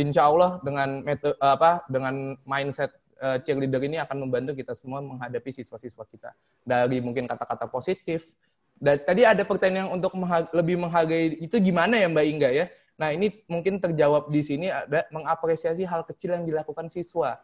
insya 0.00 0.32
Allah 0.32 0.56
dengan 0.64 1.04
metode 1.04 1.36
apa 1.44 1.84
dengan 1.92 2.40
mindset 2.48 2.88
eh, 3.18 3.38
cheerleader 3.42 3.82
ini 3.82 3.98
akan 3.98 4.26
membantu 4.26 4.54
kita 4.54 4.72
semua 4.78 5.02
menghadapi 5.02 5.50
siswa-siswa 5.50 6.04
kita 6.08 6.30
dari 6.62 7.02
mungkin 7.02 7.26
kata-kata 7.26 7.66
positif. 7.68 8.30
Dan 8.78 9.02
tadi 9.02 9.26
ada 9.26 9.42
pertanyaan 9.42 9.90
untuk 9.90 10.14
mengha- 10.14 10.50
lebih 10.54 10.78
menghargai 10.78 11.34
itu 11.42 11.58
gimana 11.58 11.98
ya 11.98 12.06
Mbak 12.06 12.26
Inga 12.30 12.50
ya? 12.54 12.66
Nah 12.94 13.10
ini 13.10 13.42
mungkin 13.50 13.82
terjawab 13.82 14.30
di 14.30 14.38
sini 14.38 14.70
ada 14.70 15.02
mengapresiasi 15.10 15.82
hal 15.82 16.06
kecil 16.06 16.38
yang 16.38 16.46
dilakukan 16.46 16.86
siswa 16.86 17.42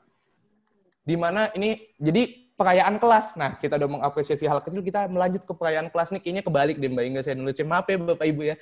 di 1.05 1.19
mana 1.21 1.53
ini 1.53 1.85
jadi 2.01 2.45
perayaan 2.55 2.97
kelas. 3.03 3.35
Nah, 3.35 3.59
kita 3.59 3.77
udah 3.77 3.91
mengapresiasi 4.01 4.47
hal 4.47 4.63
kecil, 4.63 4.81
kita 4.81 5.11
melanjut 5.11 5.43
ke 5.43 5.53
perayaan 5.53 5.91
kelas 5.91 6.15
nih. 6.15 6.23
Kayaknya 6.23 6.43
kebalik 6.47 6.77
deh 6.79 6.91
Mbak 6.91 7.05
Inga, 7.05 7.21
saya 7.21 7.35
nulis. 7.37 7.59
Maaf 7.61 7.87
ya 7.91 7.99
Bapak 7.99 8.27
Ibu 8.27 8.43
ya. 8.47 8.57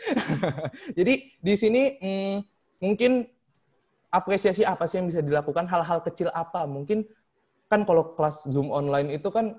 jadi 0.99 1.15
di 1.39 1.55
sini 1.55 1.83
hmm, 2.01 2.37
mungkin 2.83 3.29
apresiasi 4.13 4.63
apa 4.63 4.85
sih 4.85 5.01
yang 5.01 5.09
bisa 5.09 5.25
dilakukan, 5.25 5.65
hal-hal 5.67 6.05
kecil 6.05 6.29
apa. 6.37 6.69
Mungkin 6.69 7.09
kan 7.67 7.89
kalau 7.89 8.13
kelas 8.13 8.45
Zoom 8.47 8.69
online 8.69 9.17
itu 9.17 9.33
kan 9.33 9.57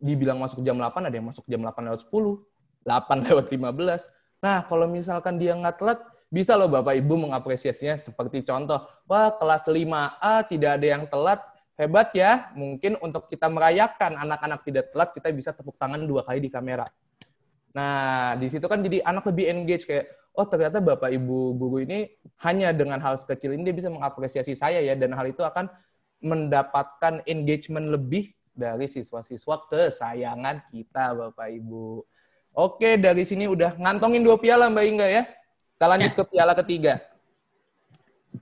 dibilang 0.00 0.40
masuk 0.40 0.64
jam 0.64 0.80
8, 0.80 1.08
ada 1.08 1.14
yang 1.14 1.28
masuk 1.28 1.44
jam 1.44 1.60
8 1.60 1.88
lewat 1.92 2.00
10, 2.08 2.88
8 2.88 3.20
lewat 3.28 3.46
15. 3.52 4.40
Nah, 4.40 4.64
kalau 4.64 4.88
misalkan 4.88 5.36
dia 5.36 5.52
nggak 5.52 5.76
telat, 5.76 6.00
bisa 6.32 6.56
loh 6.56 6.70
Bapak 6.72 6.96
Ibu 6.96 7.28
mengapresiasinya 7.28 8.00
seperti 8.00 8.40
contoh, 8.46 8.80
wah 9.04 9.36
kelas 9.36 9.68
5A 9.68 10.48
tidak 10.48 10.80
ada 10.80 10.86
yang 10.86 11.04
telat, 11.10 11.40
hebat 11.76 12.08
ya. 12.16 12.48
Mungkin 12.56 12.96
untuk 13.04 13.28
kita 13.28 13.48
merayakan 13.52 14.16
anak-anak 14.16 14.60
tidak 14.64 14.84
telat, 14.92 15.08
kita 15.12 15.28
bisa 15.32 15.50
tepuk 15.52 15.76
tangan 15.76 16.00
dua 16.08 16.24
kali 16.24 16.40
di 16.40 16.48
kamera. 16.48 16.88
Nah, 17.76 18.34
di 18.40 18.48
situ 18.48 18.64
kan 18.66 18.80
jadi 18.82 19.04
anak 19.04 19.28
lebih 19.28 19.46
engage 19.48 19.84
kayak, 19.86 20.08
oh 20.34 20.46
ternyata 20.46 20.78
Bapak 20.78 21.10
Ibu 21.10 21.58
guru 21.58 21.82
ini 21.82 22.10
hanya 22.42 22.70
dengan 22.70 23.02
hal 23.02 23.18
sekecil 23.18 23.54
ini 23.54 23.66
dia 23.66 23.76
bisa 23.76 23.90
mengapresiasi 23.90 24.54
saya 24.54 24.78
ya, 24.78 24.94
dan 24.94 25.14
hal 25.14 25.30
itu 25.30 25.42
akan 25.42 25.70
mendapatkan 26.20 27.24
engagement 27.24 27.88
lebih 27.90 28.30
dari 28.52 28.84
siswa-siswa 28.84 29.66
kesayangan 29.72 30.60
kita 30.68 31.16
Bapak 31.16 31.48
Ibu. 31.48 32.04
Oke, 32.54 32.98
dari 32.98 33.22
sini 33.22 33.46
udah 33.46 33.78
ngantongin 33.78 34.26
dua 34.26 34.36
piala 34.36 34.66
Mbak 34.68 34.84
Inga 34.84 35.06
ya. 35.06 35.22
Kita 35.76 35.86
lanjut 35.86 36.12
ke 36.12 36.22
piala 36.28 36.54
ketiga. 36.54 36.94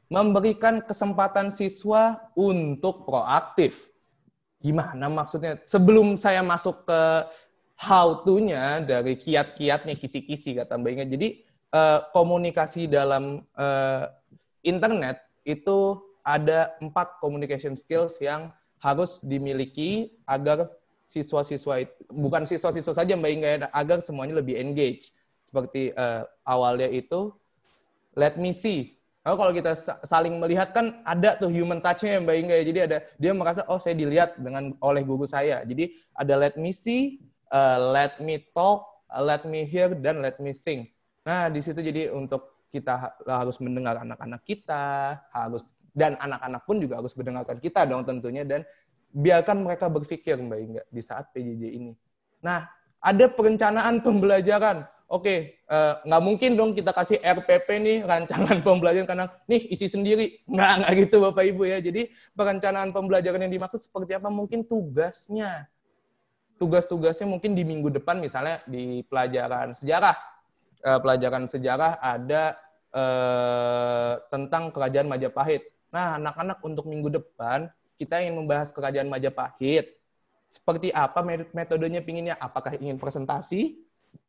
memberikan 0.09 0.81
kesempatan 0.85 1.53
siswa 1.53 2.17
untuk 2.33 3.05
proaktif. 3.05 3.93
Gimana 4.61 5.09
maksudnya? 5.13 5.61
Sebelum 5.69 6.17
saya 6.17 6.41
masuk 6.41 6.89
ke 6.89 7.01
how 7.77 8.25
to-nya 8.25 8.81
dari 8.85 9.21
kiat-kiatnya 9.21 9.97
kisi-kisi 10.01 10.57
kata 10.57 10.81
Mbak 10.81 10.93
Inga. 10.93 11.07
Jadi 11.13 11.29
eh, 11.73 12.01
komunikasi 12.13 12.89
dalam 12.89 13.45
eh, 13.57 14.05
internet 14.65 15.21
itu 15.49 16.01
ada 16.27 16.77
empat 16.85 17.17
communication 17.25 17.73
skills 17.73 18.21
yang 18.21 18.53
harus 18.79 19.25
dimiliki 19.25 20.13
agar 20.29 20.69
siswa-siswa 21.09 21.89
bukan 22.13 22.45
siswa-siswa 22.45 22.93
saja 22.93 23.17
Mbak 23.17 23.33
Inga 23.33 23.49
ya, 23.49 23.59
agar 23.73 23.99
semuanya 24.05 24.39
lebih 24.39 24.61
engage. 24.61 25.11
Seperti 25.49 25.97
eh, 25.97 26.23
awalnya 26.45 26.89
itu 26.93 27.33
let 28.19 28.37
me 28.37 28.53
see. 28.53 28.99
Kalau 29.25 29.37
kalau 29.37 29.53
kita 29.53 29.73
sa- 29.77 30.01
saling 30.05 30.41
melihat 30.41 30.73
kan 30.73 31.05
ada 31.05 31.37
tuh 31.37 31.53
human 31.53 31.81
touch-nya 31.85 32.17
ya 32.17 32.21
Mbak 32.21 32.37
Inga 32.45 32.55
ya. 32.61 32.65
Jadi 32.65 32.81
ada 32.85 32.97
dia 33.17 33.33
merasa 33.33 33.61
oh 33.69 33.81
saya 33.81 33.97
dilihat 33.97 34.37
dengan 34.41 34.77
oleh 34.85 35.03
guru 35.05 35.25
saya. 35.25 35.65
Jadi 35.65 35.97
ada 36.17 36.35
let 36.37 36.55
me 36.61 36.73
see, 36.73 37.21
uh, 37.53 37.93
let 37.93 38.17
me 38.21 38.45
talk, 38.53 38.85
uh, 39.13 39.21
let 39.25 39.45
me 39.49 39.65
hear 39.65 39.93
dan 39.93 40.21
let 40.21 40.37
me 40.41 40.53
think. 40.53 40.93
Nah, 41.29 41.53
di 41.53 41.61
situ 41.61 41.85
jadi 41.85 42.09
untuk 42.09 42.65
kita 42.73 42.95
ha- 42.97 43.45
harus 43.45 43.61
mendengar 43.61 44.01
anak-anak 44.01 44.41
kita, 44.49 45.21
harus 45.29 45.69
dan 45.93 46.17
anak-anak 46.17 46.65
pun 46.65 46.81
juga 46.81 47.05
harus 47.05 47.13
mendengarkan 47.13 47.61
kita 47.61 47.85
dong 47.85 48.09
tentunya 48.09 48.49
dan 48.49 48.65
biarkan 49.13 49.61
mereka 49.61 49.93
berpikir 49.93 50.41
Mbak 50.41 50.59
Inga 50.65 50.83
di 50.89 51.03
saat 51.05 51.29
PJJ 51.37 51.65
ini. 51.69 51.93
Nah, 52.41 52.65
ada 52.97 53.29
perencanaan 53.29 54.01
pembelajaran. 54.01 54.89
Oke, 55.09 55.65
eh, 55.65 55.95
nggak 56.05 56.23
mungkin 56.25 56.57
dong 56.57 56.77
kita 56.77 56.93
kasih 56.93 57.17
RPP 57.21 57.69
nih 57.81 57.99
rancangan 58.05 58.61
pembelajaran 58.67 59.09
karena 59.09 59.27
nih 59.49 59.69
isi 59.73 59.89
sendiri. 59.89 60.45
Nggak, 60.49 60.73
nggak 60.85 60.93
gitu 61.05 61.17
Bapak 61.29 61.45
Ibu 61.45 61.63
ya. 61.65 61.79
Jadi 61.81 62.13
perencanaan 62.37 62.93
pembelajaran 62.93 63.41
yang 63.49 63.53
dimaksud 63.53 63.81
seperti 63.81 64.17
apa? 64.17 64.29
Mungkin 64.29 64.69
tugasnya. 64.69 65.69
Tugas-tugasnya 66.61 67.25
mungkin 67.25 67.57
di 67.57 67.63
minggu 67.65 67.89
depan 67.89 68.21
misalnya 68.21 68.61
di 68.69 69.01
pelajaran 69.07 69.73
sejarah. 69.79 70.38
Eh, 70.79 71.01
pelajaran 71.03 71.51
sejarah 71.51 71.99
ada 71.99 72.55
eh, 72.95 74.13
tentang 74.31 74.71
kerajaan 74.71 75.11
Majapahit. 75.11 75.67
Nah, 75.91 76.23
anak-anak 76.23 76.63
untuk 76.63 76.87
minggu 76.87 77.11
depan 77.19 77.67
kita 77.99 78.23
ingin 78.23 78.39
membahas 78.39 78.71
kerajaan 78.71 79.11
Majapahit. 79.11 79.99
Seperti 80.47 80.95
apa 80.95 81.19
met- 81.27 81.51
metodenya 81.51 81.99
pinginnya? 81.99 82.39
Apakah 82.39 82.79
ingin 82.79 82.95
presentasi, 82.95 83.83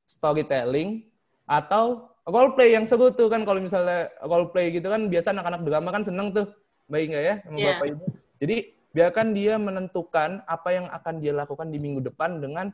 storytelling, 0.10 1.06
atau 1.46 2.10
role 2.26 2.58
play 2.58 2.74
yang 2.74 2.84
seru 2.84 3.14
tuh 3.14 3.30
kan 3.30 3.46
kalau 3.46 3.62
misalnya 3.62 4.10
role 4.26 4.50
play 4.50 4.74
gitu 4.74 4.90
kan 4.90 5.06
biasa 5.06 5.32
anak-anak 5.32 5.62
drama 5.70 5.90
kan 5.94 6.04
seneng 6.04 6.34
tuh, 6.34 6.50
Mbak 6.90 7.02
Inga 7.06 7.20
ya, 7.22 7.36
sama 7.46 7.58
Iya. 7.62 7.68
Bapak 7.78 7.86
Ibu. 7.94 8.06
Jadi 8.42 8.56
biarkan 8.90 9.28
dia 9.38 9.54
menentukan 9.62 10.42
apa 10.50 10.70
yang 10.74 10.90
akan 10.90 11.22
dia 11.22 11.32
lakukan 11.38 11.70
di 11.70 11.78
minggu 11.78 12.02
depan 12.10 12.42
dengan 12.42 12.74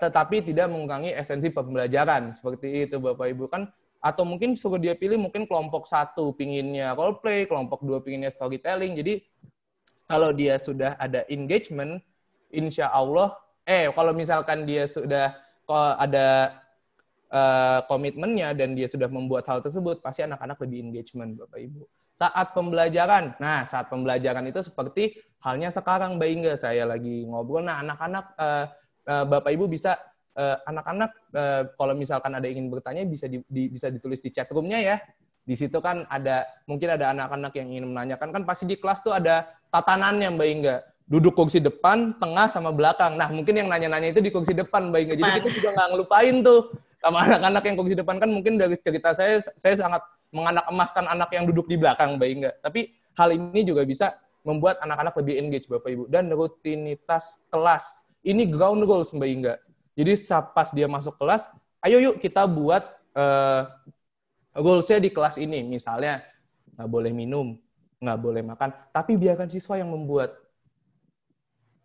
tetapi 0.00 0.42
tidak 0.48 0.72
mengurangi 0.72 1.12
esensi 1.12 1.52
pembelajaran. 1.52 2.32
Seperti 2.32 2.88
itu 2.88 2.96
Bapak 2.98 3.26
Ibu. 3.28 3.44
Kan 3.52 3.68
atau 4.02 4.26
mungkin 4.26 4.58
suruh 4.58 4.82
dia 4.82 4.98
pilih 4.98 5.14
mungkin 5.14 5.46
kelompok 5.46 5.86
satu 5.86 6.34
pinginnya 6.34 6.98
role 6.98 7.22
play, 7.22 7.46
kelompok 7.46 7.86
dua 7.86 8.02
pinginnya 8.02 8.34
storytelling. 8.34 8.98
Jadi 8.98 9.22
kalau 10.10 10.34
dia 10.34 10.58
sudah 10.58 10.98
ada 10.98 11.22
engagement, 11.30 12.02
insya 12.50 12.90
Allah, 12.90 13.38
eh 13.62 13.86
kalau 13.94 14.10
misalkan 14.10 14.66
dia 14.66 14.90
sudah 14.90 15.38
ada 15.96 16.58
eh, 17.30 17.80
komitmennya 17.86 18.52
dan 18.52 18.74
dia 18.74 18.90
sudah 18.90 19.06
membuat 19.06 19.46
hal 19.46 19.62
tersebut, 19.62 20.02
pasti 20.02 20.26
anak-anak 20.26 20.58
lebih 20.66 20.78
engagement, 20.90 21.38
Bapak 21.38 21.62
Ibu. 21.62 21.86
Saat 22.18 22.52
pembelajaran, 22.52 23.38
nah 23.40 23.64
saat 23.64 23.88
pembelajaran 23.88 24.44
itu 24.50 24.60
seperti 24.60 25.16
halnya 25.40 25.72
sekarang, 25.72 26.20
Mbak 26.20 26.28
Inga, 26.28 26.54
saya 26.60 26.84
lagi 26.84 27.24
ngobrol, 27.24 27.64
nah 27.64 27.80
anak-anak, 27.80 28.26
eh, 28.36 28.66
eh, 29.06 29.24
Bapak 29.26 29.50
Ibu 29.52 29.66
bisa, 29.70 29.98
eh, 30.36 30.56
anak-anak 30.66 31.10
eh, 31.34 31.62
kalau 31.74 31.94
misalkan 31.94 32.32
ada 32.36 32.46
ingin 32.46 32.68
bertanya 32.68 33.02
bisa 33.06 33.26
di, 33.26 33.42
di- 33.46 33.70
bisa 33.70 33.88
ditulis 33.88 34.22
di 34.22 34.30
chat 34.30 34.48
room-nya 34.50 34.78
ya. 34.80 34.96
Di 35.42 35.58
situ 35.58 35.82
kan 35.82 36.06
ada, 36.06 36.46
mungkin 36.70 36.94
ada 36.94 37.10
anak-anak 37.10 37.52
yang 37.58 37.74
ingin 37.74 37.90
menanyakan, 37.90 38.30
kan 38.30 38.42
pasti 38.46 38.62
di 38.62 38.78
kelas 38.78 39.02
tuh 39.02 39.10
ada 39.10 39.50
tatanannya, 39.74 40.38
Mbak 40.38 40.48
Inga. 40.54 40.76
Duduk 41.02 41.34
kursi 41.34 41.58
depan, 41.58 42.14
tengah, 42.14 42.46
sama 42.46 42.70
belakang. 42.70 43.18
Nah, 43.18 43.26
mungkin 43.26 43.58
yang 43.58 43.66
nanya-nanya 43.66 44.14
itu 44.14 44.22
di 44.22 44.30
kursi 44.30 44.54
depan, 44.54 44.94
Mbak 44.94 45.00
Inga. 45.02 45.14
Jadi 45.18 45.30
kita 45.42 45.48
juga 45.50 45.68
nggak 45.74 45.88
ngelupain 45.90 46.36
tuh 46.46 46.60
sama 47.02 47.18
anak-anak 47.26 47.62
yang 47.66 47.76
kursi 47.76 47.94
depan 47.98 48.16
kan 48.22 48.30
mungkin 48.30 48.54
dari 48.54 48.78
cerita 48.78 49.10
saya 49.10 49.42
saya 49.42 49.74
sangat 49.74 50.02
menganak 50.30 50.64
emaskan 50.70 51.10
anak 51.10 51.34
yang 51.34 51.44
duduk 51.44 51.66
di 51.66 51.76
belakang 51.76 52.16
Mbak 52.16 52.28
Inga. 52.30 52.50
Tapi 52.62 52.94
hal 53.18 53.34
ini 53.34 53.66
juga 53.66 53.82
bisa 53.82 54.14
membuat 54.46 54.78
anak-anak 54.82 55.14
lebih 55.22 55.34
engage 55.38 55.66
Bapak 55.66 55.90
Ibu 55.90 56.04
dan 56.10 56.30
rutinitas 56.30 57.42
kelas. 57.50 58.01
Ini 58.22 58.46
ground 58.46 58.86
rules 58.86 59.10
Mbak 59.10 59.28
Inga. 59.28 59.54
Jadi 59.98 60.12
pas 60.54 60.70
dia 60.72 60.88
masuk 60.88 61.18
kelas, 61.20 61.52
ayo 61.84 61.98
yuk 62.00 62.16
kita 62.22 62.46
buat 62.48 62.82
eh, 63.12 63.62
rules-nya 64.56 65.02
di 65.02 65.10
kelas 65.12 65.36
ini. 65.36 65.60
Misalnya 65.66 66.22
nggak 66.78 66.88
boleh 66.88 67.12
minum, 67.12 67.58
nggak 68.00 68.18
boleh 68.18 68.42
makan, 68.46 68.70
tapi 68.94 69.18
biarkan 69.20 69.50
siswa 69.50 69.76
yang 69.76 69.90
membuat 69.92 70.38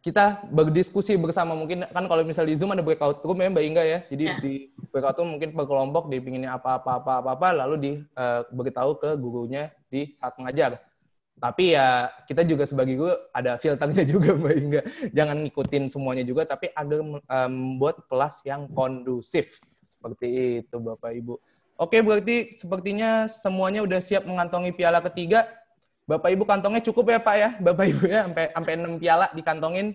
kita 0.08 0.39
berdiskusi 0.56 1.19
bersama 1.19 1.52
mungkin 1.52 1.84
kan 1.84 2.06
kalau 2.08 2.23
misalnya 2.23 2.56
di 2.56 2.58
Zoom 2.63 2.71
ada 2.71 2.80
breakout 2.80 3.19
room 3.28 3.43
ya 3.43 3.52
Mbak 3.52 3.65
Inga 3.67 3.84
ya. 3.84 4.00
Jadi 4.08 4.23
Ya. 4.23 4.39
di 4.39 4.54
breakout 4.88 5.19
room 5.19 5.36
mungkin 5.36 5.52
per 5.52 5.67
kelompok 5.67 6.08
dia 6.08 6.23
pinginnya 6.23 6.56
apa-apa 6.56 7.04
apa 7.04 7.28
apa 7.28 7.47
lalu 7.52 8.00
diberitahu 8.00 9.04
ke 9.04 9.10
gurunya 9.19 9.73
di 9.91 10.15
saat 10.15 10.39
mengajar. 10.39 10.80
Tapi 11.38 11.78
ya 11.78 12.10
kita 12.26 12.41
juga 12.41 12.65
sebagai 12.65 12.97
guru 12.97 13.13
ada 13.30 13.62
filternya 13.62 14.04
juga 14.17 14.34
Mbak 14.34 14.56
Inga. 14.58 14.82
Jangan 15.13 15.38
ngikutin 15.45 15.84
semuanya 15.93 16.26
juga 16.26 16.50
tapi 16.50 16.73
agar 16.73 17.00
eh, 17.06 17.50
membuat 17.50 18.02
kelas 18.10 18.41
yang 18.41 18.65
kondusif. 18.73 19.62
Seperti 19.86 20.62
itu 20.65 20.76
Bapak 20.82 21.13
Ibu. 21.13 21.38
Oke, 21.78 22.02
berarti 22.02 22.58
sepertinya 22.58 23.30
semuanya 23.30 23.86
udah 23.86 24.02
siap 24.02 24.26
mengantongi 24.26 24.73
piala 24.73 24.97
ketiga. 25.06 25.45
Bapak 26.10 26.34
Ibu 26.34 26.43
kantongnya 26.50 26.82
cukup 26.82 27.13
ya 27.13 27.19
Pak 27.21 27.36
ya, 27.38 27.50
Bapak 27.62 27.86
Ibu 27.86 28.04
ya, 28.10 28.26
sampai 28.26 28.45
sampai 28.50 28.73
6 28.82 28.97
piala 28.97 29.26
dikantongin. 29.38 29.88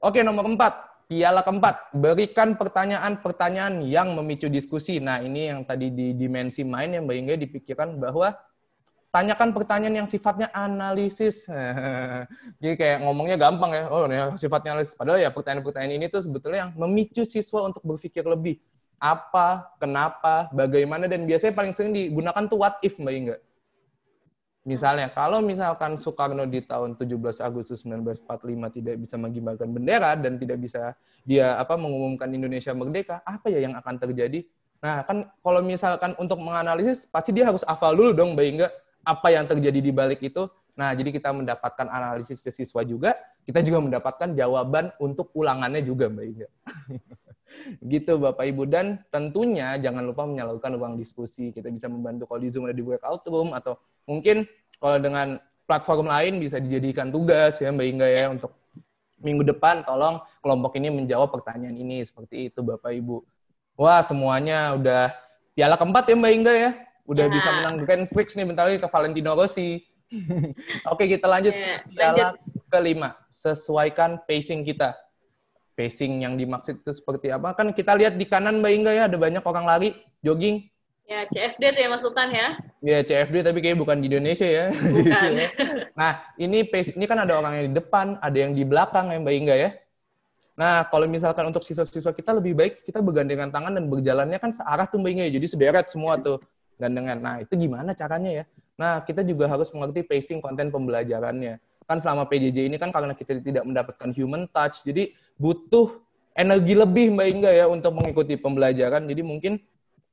Oke, 0.00 0.24
nomor 0.24 0.48
empat, 0.48 1.04
piala 1.12 1.44
keempat, 1.44 1.92
berikan 1.92 2.56
pertanyaan-pertanyaan 2.56 3.84
yang 3.84 4.16
memicu 4.16 4.48
diskusi. 4.48 4.96
Nah, 4.96 5.20
ini 5.20 5.52
yang 5.52 5.60
tadi 5.68 5.92
di 5.92 6.16
dimensi 6.16 6.64
main 6.64 6.88
yang 6.96 7.04
Mbak 7.04 7.16
Inga 7.20 7.34
dipikirkan 7.36 8.00
bahwa 8.00 8.32
tanyakan 9.10 9.50
pertanyaan 9.50 10.06
yang 10.06 10.08
sifatnya 10.08 10.48
analisis. 10.54 11.50
Jadi 12.62 12.74
kayak 12.78 13.02
ngomongnya 13.02 13.36
gampang 13.36 13.70
ya, 13.74 13.84
oh 13.90 14.06
ini 14.06 14.16
sifatnya 14.38 14.78
analisis. 14.78 14.94
Padahal 14.94 15.18
ya 15.18 15.30
pertanyaan-pertanyaan 15.34 15.94
ini 15.98 16.06
tuh 16.06 16.22
sebetulnya 16.22 16.66
yang 16.66 16.72
memicu 16.78 17.26
siswa 17.26 17.66
untuk 17.66 17.82
berpikir 17.82 18.22
lebih. 18.22 18.62
Apa, 19.00 19.74
kenapa, 19.80 20.52
bagaimana, 20.52 21.08
dan 21.08 21.24
biasanya 21.24 21.56
paling 21.56 21.72
sering 21.72 21.96
digunakan 21.96 22.44
tuh 22.46 22.60
what 22.60 22.76
if 22.84 23.00
Mbak 23.00 23.14
Inga. 23.16 23.36
Misalnya, 24.60 25.08
kalau 25.08 25.40
misalkan 25.40 25.96
Soekarno 25.96 26.44
di 26.44 26.60
tahun 26.60 26.92
17 26.92 27.16
Agustus 27.40 27.80
1945 27.88 28.76
tidak 28.76 28.94
bisa 29.00 29.16
mengibarkan 29.16 29.72
bendera 29.72 30.12
dan 30.20 30.36
tidak 30.36 30.60
bisa 30.60 30.92
dia 31.24 31.56
apa 31.56 31.80
mengumumkan 31.80 32.28
Indonesia 32.28 32.76
merdeka, 32.76 33.24
apa 33.24 33.48
ya 33.48 33.64
yang 33.64 33.72
akan 33.72 33.96
terjadi? 33.96 34.44
Nah, 34.84 35.00
kan 35.08 35.32
kalau 35.40 35.64
misalkan 35.64 36.12
untuk 36.20 36.36
menganalisis, 36.44 37.08
pasti 37.08 37.32
dia 37.32 37.48
harus 37.48 37.64
hafal 37.64 37.96
dulu 37.96 38.12
dong, 38.12 38.36
Mbak 38.36 38.46
Inga, 38.52 38.68
apa 39.04 39.32
yang 39.32 39.48
terjadi 39.48 39.80
di 39.80 39.92
balik 39.92 40.20
itu. 40.20 40.48
Nah, 40.78 40.96
jadi 40.96 41.12
kita 41.12 41.34
mendapatkan 41.34 41.86
analisis 41.92 42.40
siswa 42.40 42.80
juga, 42.86 43.12
kita 43.44 43.60
juga 43.60 43.84
mendapatkan 43.84 44.32
jawaban 44.32 44.94
untuk 44.96 45.28
ulangannya 45.36 45.84
juga, 45.84 46.08
Mbak 46.08 46.24
Inga. 46.24 46.48
gitu 47.82 48.16
Bapak 48.18 48.46
Ibu 48.46 48.62
dan 48.70 49.02
tentunya 49.10 49.76
jangan 49.78 50.06
lupa 50.06 50.24
menyalurkan 50.26 50.74
ruang 50.78 50.94
diskusi 50.96 51.50
kita 51.50 51.68
bisa 51.68 51.90
membantu 51.90 52.30
kalau 52.30 52.40
di 52.40 52.48
Zoom 52.50 52.66
ada 52.70 52.76
di 52.76 52.84
breakout 52.84 53.22
room 53.26 53.52
atau 53.52 53.76
mungkin 54.06 54.46
kalau 54.78 54.98
dengan 55.02 55.42
platform 55.66 56.06
lain 56.08 56.38
bisa 56.42 56.58
dijadikan 56.58 57.10
tugas 57.10 57.58
ya 57.58 57.70
Mbak 57.70 57.86
Inga 57.86 58.08
ya 58.08 58.24
untuk 58.32 58.54
minggu 59.20 59.44
depan 59.44 59.84
tolong 59.84 60.22
kelompok 60.40 60.78
ini 60.80 60.88
menjawab 60.88 61.28
pertanyaan 61.30 61.76
ini 61.76 62.00
seperti 62.06 62.50
itu 62.50 62.62
Bapak 62.64 62.90
Ibu 62.96 63.22
wah 63.76 64.00
semuanya 64.00 64.74
udah 64.78 65.12
piala 65.52 65.76
keempat 65.76 66.10
ya 66.10 66.16
Mbak 66.16 66.32
Inga 66.32 66.54
ya 66.54 66.70
udah 67.10 67.26
Ya. 67.26 67.32
bisa 67.34 67.48
menang 67.50 67.74
Grand 67.82 68.06
Prix 68.06 68.38
nih 68.38 68.46
bentar 68.46 68.70
lagi 68.70 68.78
ke 68.78 68.86
Valentino 68.86 69.34
Rossi 69.34 69.82
oke 70.90 71.02
kita 71.04 71.26
lanjut 71.26 71.50
ke 71.50 71.70
piala 71.92 72.38
kelima 72.70 73.18
sesuaikan 73.28 74.22
pacing 74.24 74.62
kita 74.62 74.94
pacing 75.74 76.20
yang 76.20 76.36
dimaksud 76.36 76.84
itu 76.84 76.92
seperti 76.92 77.32
apa? 77.32 77.56
Kan 77.56 77.72
kita 77.72 77.96
lihat 77.96 78.20
di 78.20 78.28
kanan 78.28 78.60
Mbak 78.60 78.72
Inga 78.76 78.92
ya, 78.92 79.02
ada 79.08 79.16
banyak 79.16 79.40
orang 79.40 79.64
lari, 79.64 79.88
jogging. 80.20 80.68
Ya, 81.08 81.24
CFD 81.24 81.72
tuh 81.72 81.80
ya 81.80 81.88
Mas 81.88 82.04
Sultan 82.04 82.28
ya. 82.30 82.52
Ya 82.84 82.98
CFD 83.00 83.40
tapi 83.40 83.64
kayak 83.64 83.80
bukan 83.80 83.98
di 83.98 84.12
Indonesia 84.12 84.44
ya. 84.44 84.66
Bukan. 84.94 85.30
ya. 85.40 85.48
Nah, 85.96 86.12
ini 86.36 86.68
pace, 86.68 86.92
ini 86.92 87.08
kan 87.08 87.18
ada 87.24 87.32
orang 87.34 87.56
yang 87.56 87.66
di 87.72 87.80
depan, 87.80 88.20
ada 88.20 88.36
yang 88.36 88.52
di 88.52 88.60
belakang 88.62 89.08
ya 89.08 89.18
Mbak 89.18 89.34
Inga 89.40 89.54
ya. 89.56 89.70
Nah, 90.60 90.84
kalau 90.92 91.08
misalkan 91.08 91.48
untuk 91.48 91.64
siswa-siswa 91.64 92.12
kita 92.12 92.36
lebih 92.36 92.52
baik 92.52 92.84
kita 92.84 93.00
bergandengan 93.00 93.48
tangan 93.48 93.72
dan 93.72 93.88
berjalannya 93.88 94.36
kan 94.36 94.52
searah 94.52 94.84
tuh 94.84 95.00
Mbak 95.00 95.10
Inga 95.16 95.24
ya. 95.32 95.32
Jadi 95.40 95.46
sederet 95.48 95.86
semua 95.88 96.20
tuh. 96.20 96.38
Dan 96.80 96.96
dengan 96.96 97.20
nah 97.20 97.36
itu 97.44 97.52
gimana 97.54 97.92
caranya 97.92 98.42
ya? 98.42 98.44
Nah, 98.80 99.04
kita 99.04 99.20
juga 99.20 99.44
harus 99.44 99.68
mengerti 99.76 100.00
pacing 100.00 100.40
konten 100.40 100.72
pembelajarannya. 100.72 101.60
Kan 101.84 102.00
selama 102.00 102.24
PJJ 102.24 102.72
ini 102.72 102.80
kan 102.80 102.88
karena 102.88 103.12
kita 103.12 103.36
tidak 103.44 103.68
mendapatkan 103.68 104.08
human 104.16 104.48
touch, 104.48 104.80
jadi 104.88 105.12
butuh 105.36 106.00
energi 106.32 106.72
lebih 106.72 107.12
Mbak 107.12 107.28
Inga 107.28 107.50
ya 107.52 107.66
untuk 107.68 107.92
mengikuti 108.00 108.40
pembelajaran. 108.40 109.04
Jadi 109.04 109.20
mungkin 109.20 109.60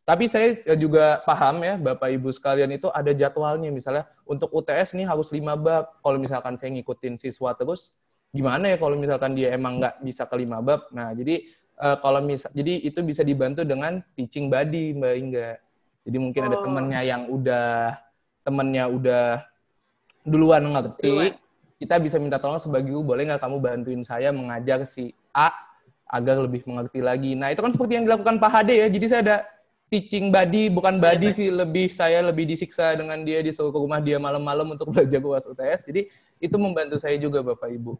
tapi 0.08 0.24
saya 0.24 0.56
juga 0.80 1.20
paham 1.28 1.68
ya, 1.68 1.76
Bapak 1.76 2.08
Ibu 2.16 2.32
sekalian 2.32 2.72
itu 2.72 2.88
ada 2.92 3.12
jadwalnya. 3.12 3.68
Misalnya 3.72 4.08
untuk 4.24 4.48
UTS 4.56 4.96
nih 4.96 5.04
harus 5.04 5.32
lima 5.36 5.60
bab. 5.60 6.00
Kalau 6.00 6.16
misalkan 6.16 6.56
saya 6.56 6.72
ngikutin 6.80 7.20
siswa 7.20 7.52
terus, 7.56 8.00
gimana 8.32 8.72
ya 8.72 8.80
kalau 8.80 8.96
misalkan 8.96 9.36
dia 9.36 9.52
emang 9.52 9.84
nggak 9.84 10.00
bisa 10.08 10.24
ke 10.24 10.40
lima 10.40 10.64
bab? 10.64 10.88
Nah, 10.96 11.12
jadi 11.12 11.44
eh, 11.84 11.98
kalau 12.00 12.24
misal, 12.24 12.48
jadi 12.56 12.88
itu 12.88 13.04
bisa 13.04 13.20
dibantu 13.28 13.68
dengan 13.68 14.00
teaching 14.16 14.48
buddy, 14.48 14.96
Mbak 14.96 15.16
Inga. 15.20 15.50
Jadi 16.08 16.18
mungkin 16.24 16.42
ada 16.48 16.56
Oh. 16.56 16.64
temennya 16.64 17.02
yang 17.04 17.28
udah 17.28 18.00
temennya 18.48 18.88
udah 18.88 19.44
duluan 20.24 20.64
ngerti, 20.64 21.04
Duluan. 21.12 21.36
kita 21.76 22.00
bisa 22.00 22.16
minta 22.16 22.40
tolong 22.40 22.64
sebagai 22.64 22.88
guru, 22.88 23.12
boleh 23.12 23.28
nggak 23.28 23.44
kamu 23.44 23.60
bantuin 23.60 24.02
saya 24.08 24.32
mengajar 24.32 24.88
si 24.88 25.12
A 25.36 25.52
agar 26.08 26.40
lebih 26.40 26.64
mengerti 26.64 27.04
lagi. 27.04 27.36
Nah, 27.36 27.52
itu 27.52 27.60
kan 27.60 27.76
seperti 27.76 28.00
yang 28.00 28.08
dilakukan 28.08 28.40
Pak 28.40 28.52
Hade 28.52 28.80
ya. 28.80 28.88
Jadi 28.88 29.06
saya 29.12 29.22
ada 29.28 29.38
teaching 29.92 30.32
buddy, 30.32 30.72
bukan 30.72 31.00
buddy 31.04 31.32
Iya, 31.32 31.36
sih, 31.36 31.48
lebih 31.52 31.92
saya 31.92 32.24
lebih 32.24 32.48
disiksa 32.48 32.96
dengan 32.96 33.20
dia 33.28 33.44
disuruh 33.44 33.76
ke 33.76 33.80
rumah 33.80 34.00
dia 34.00 34.16
malam-malam 34.16 34.80
untuk 34.80 34.88
belajar 34.96 35.20
UAS 35.20 35.44
UTS. 35.44 35.84
Jadi 35.84 36.08
itu 36.40 36.56
membantu 36.56 36.96
saya 36.96 37.20
juga 37.20 37.44
Bapak 37.44 37.68
Ibu. 37.68 38.00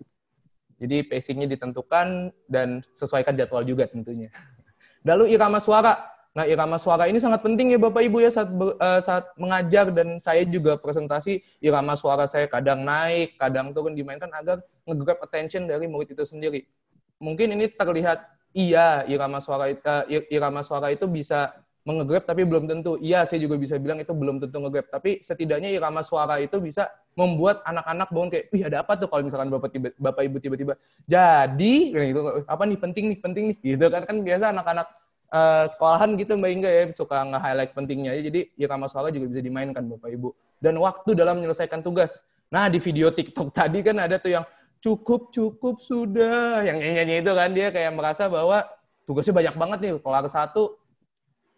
Jadi 0.80 1.04
pacingnya 1.12 1.48
ditentukan 1.52 2.32
dan 2.48 2.80
sesuaikan 2.96 3.36
jadwal 3.36 3.68
juga 3.68 3.84
tentunya. 3.92 4.32
Lalu 5.08 5.36
irama 5.36 5.60
suara. 5.60 6.16
Nah, 6.38 6.46
irama 6.46 6.78
suara 6.78 7.10
ini 7.10 7.18
sangat 7.18 7.42
penting 7.42 7.74
ya 7.74 7.82
Bapak 7.82 8.06
Ibu 8.06 8.22
ya 8.22 8.30
saat 8.30 8.54
eh, 8.54 9.02
saat 9.02 9.26
mengajar 9.42 9.90
dan 9.90 10.22
saya 10.22 10.46
juga 10.46 10.78
presentasi 10.78 11.42
irama 11.66 11.98
suara 11.98 12.30
saya 12.30 12.46
kadang 12.46 12.86
naik, 12.86 13.42
kadang 13.42 13.74
turun 13.74 13.98
dimainkan 13.98 14.30
agar 14.30 14.62
nge-grab 14.86 15.18
attention 15.26 15.66
dari 15.66 15.90
murid 15.90 16.14
itu 16.14 16.22
sendiri. 16.30 16.62
Mungkin 17.18 17.58
ini 17.58 17.74
terlihat 17.74 18.22
iya 18.54 19.02
irama 19.10 19.42
suara 19.42 19.74
it- 19.74 19.82
eh, 19.82 20.04
ir- 20.14 20.28
irama 20.30 20.62
suara 20.62 20.94
itu 20.94 21.10
bisa 21.10 21.58
mengegrab 21.90 22.30
tapi 22.30 22.46
belum 22.46 22.70
tentu. 22.70 23.02
Iya, 23.02 23.26
saya 23.26 23.42
juga 23.42 23.58
bisa 23.58 23.82
bilang 23.82 23.98
itu 23.98 24.14
belum 24.14 24.38
tentu 24.38 24.62
ngegrab, 24.62 24.94
tapi 24.94 25.18
setidaknya 25.26 25.74
irama 25.74 26.06
suara 26.06 26.38
itu 26.38 26.62
bisa 26.62 26.86
membuat 27.18 27.66
anak-anak 27.66 28.14
bangun 28.14 28.30
kayak, 28.30 28.46
"Wih, 28.54 28.62
ada 28.62 28.86
apa 28.86 28.94
tuh 28.94 29.10
kalau 29.10 29.26
misalkan 29.26 29.50
Bapak 29.50 29.74
tiba, 29.74 29.90
Bapak 29.98 30.22
Ibu 30.22 30.38
tiba-tiba 30.38 30.78
jadi 31.10 31.76
gitu, 31.98 32.46
apa 32.46 32.64
nih 32.70 32.78
penting 32.78 33.06
nih, 33.10 33.18
penting 33.26 33.44
nih." 33.50 33.58
Gitu 33.74 33.86
kan 33.90 34.06
kan 34.06 34.22
biasa 34.22 34.54
anak-anak 34.54 34.86
eh, 35.32 35.66
sekolahan 35.72 36.16
gitu 36.16 36.36
Mbak 36.40 36.52
Inga 36.52 36.70
ya 36.70 36.84
suka 36.96 37.24
nge-highlight 37.28 37.72
pentingnya 37.76 38.12
aja. 38.16 38.24
Jadi 38.28 38.42
irama 38.56 38.88
suara 38.92 39.12
juga 39.12 39.32
bisa 39.32 39.42
dimainkan 39.44 39.84
Bapak 39.88 40.10
Ibu. 40.12 40.30
Dan 40.58 40.80
waktu 40.82 41.14
dalam 41.14 41.40
menyelesaikan 41.42 41.84
tugas. 41.86 42.24
Nah, 42.48 42.72
di 42.72 42.80
video 42.80 43.12
TikTok 43.12 43.52
tadi 43.58 43.84
kan 43.84 44.00
ada 44.00 44.16
tuh 44.18 44.32
yang 44.36 44.46
cukup 44.82 45.34
cukup 45.34 45.82
sudah 45.82 46.62
yang 46.62 46.78
nyanyi 46.78 47.22
itu 47.26 47.32
kan 47.34 47.50
dia 47.54 47.74
kayak 47.74 47.94
merasa 47.98 48.30
bahwa 48.30 48.62
tugasnya 49.10 49.34
banyak 49.34 49.56
banget 49.58 49.78
nih 49.82 49.92
kelar 50.02 50.26
satu 50.30 50.78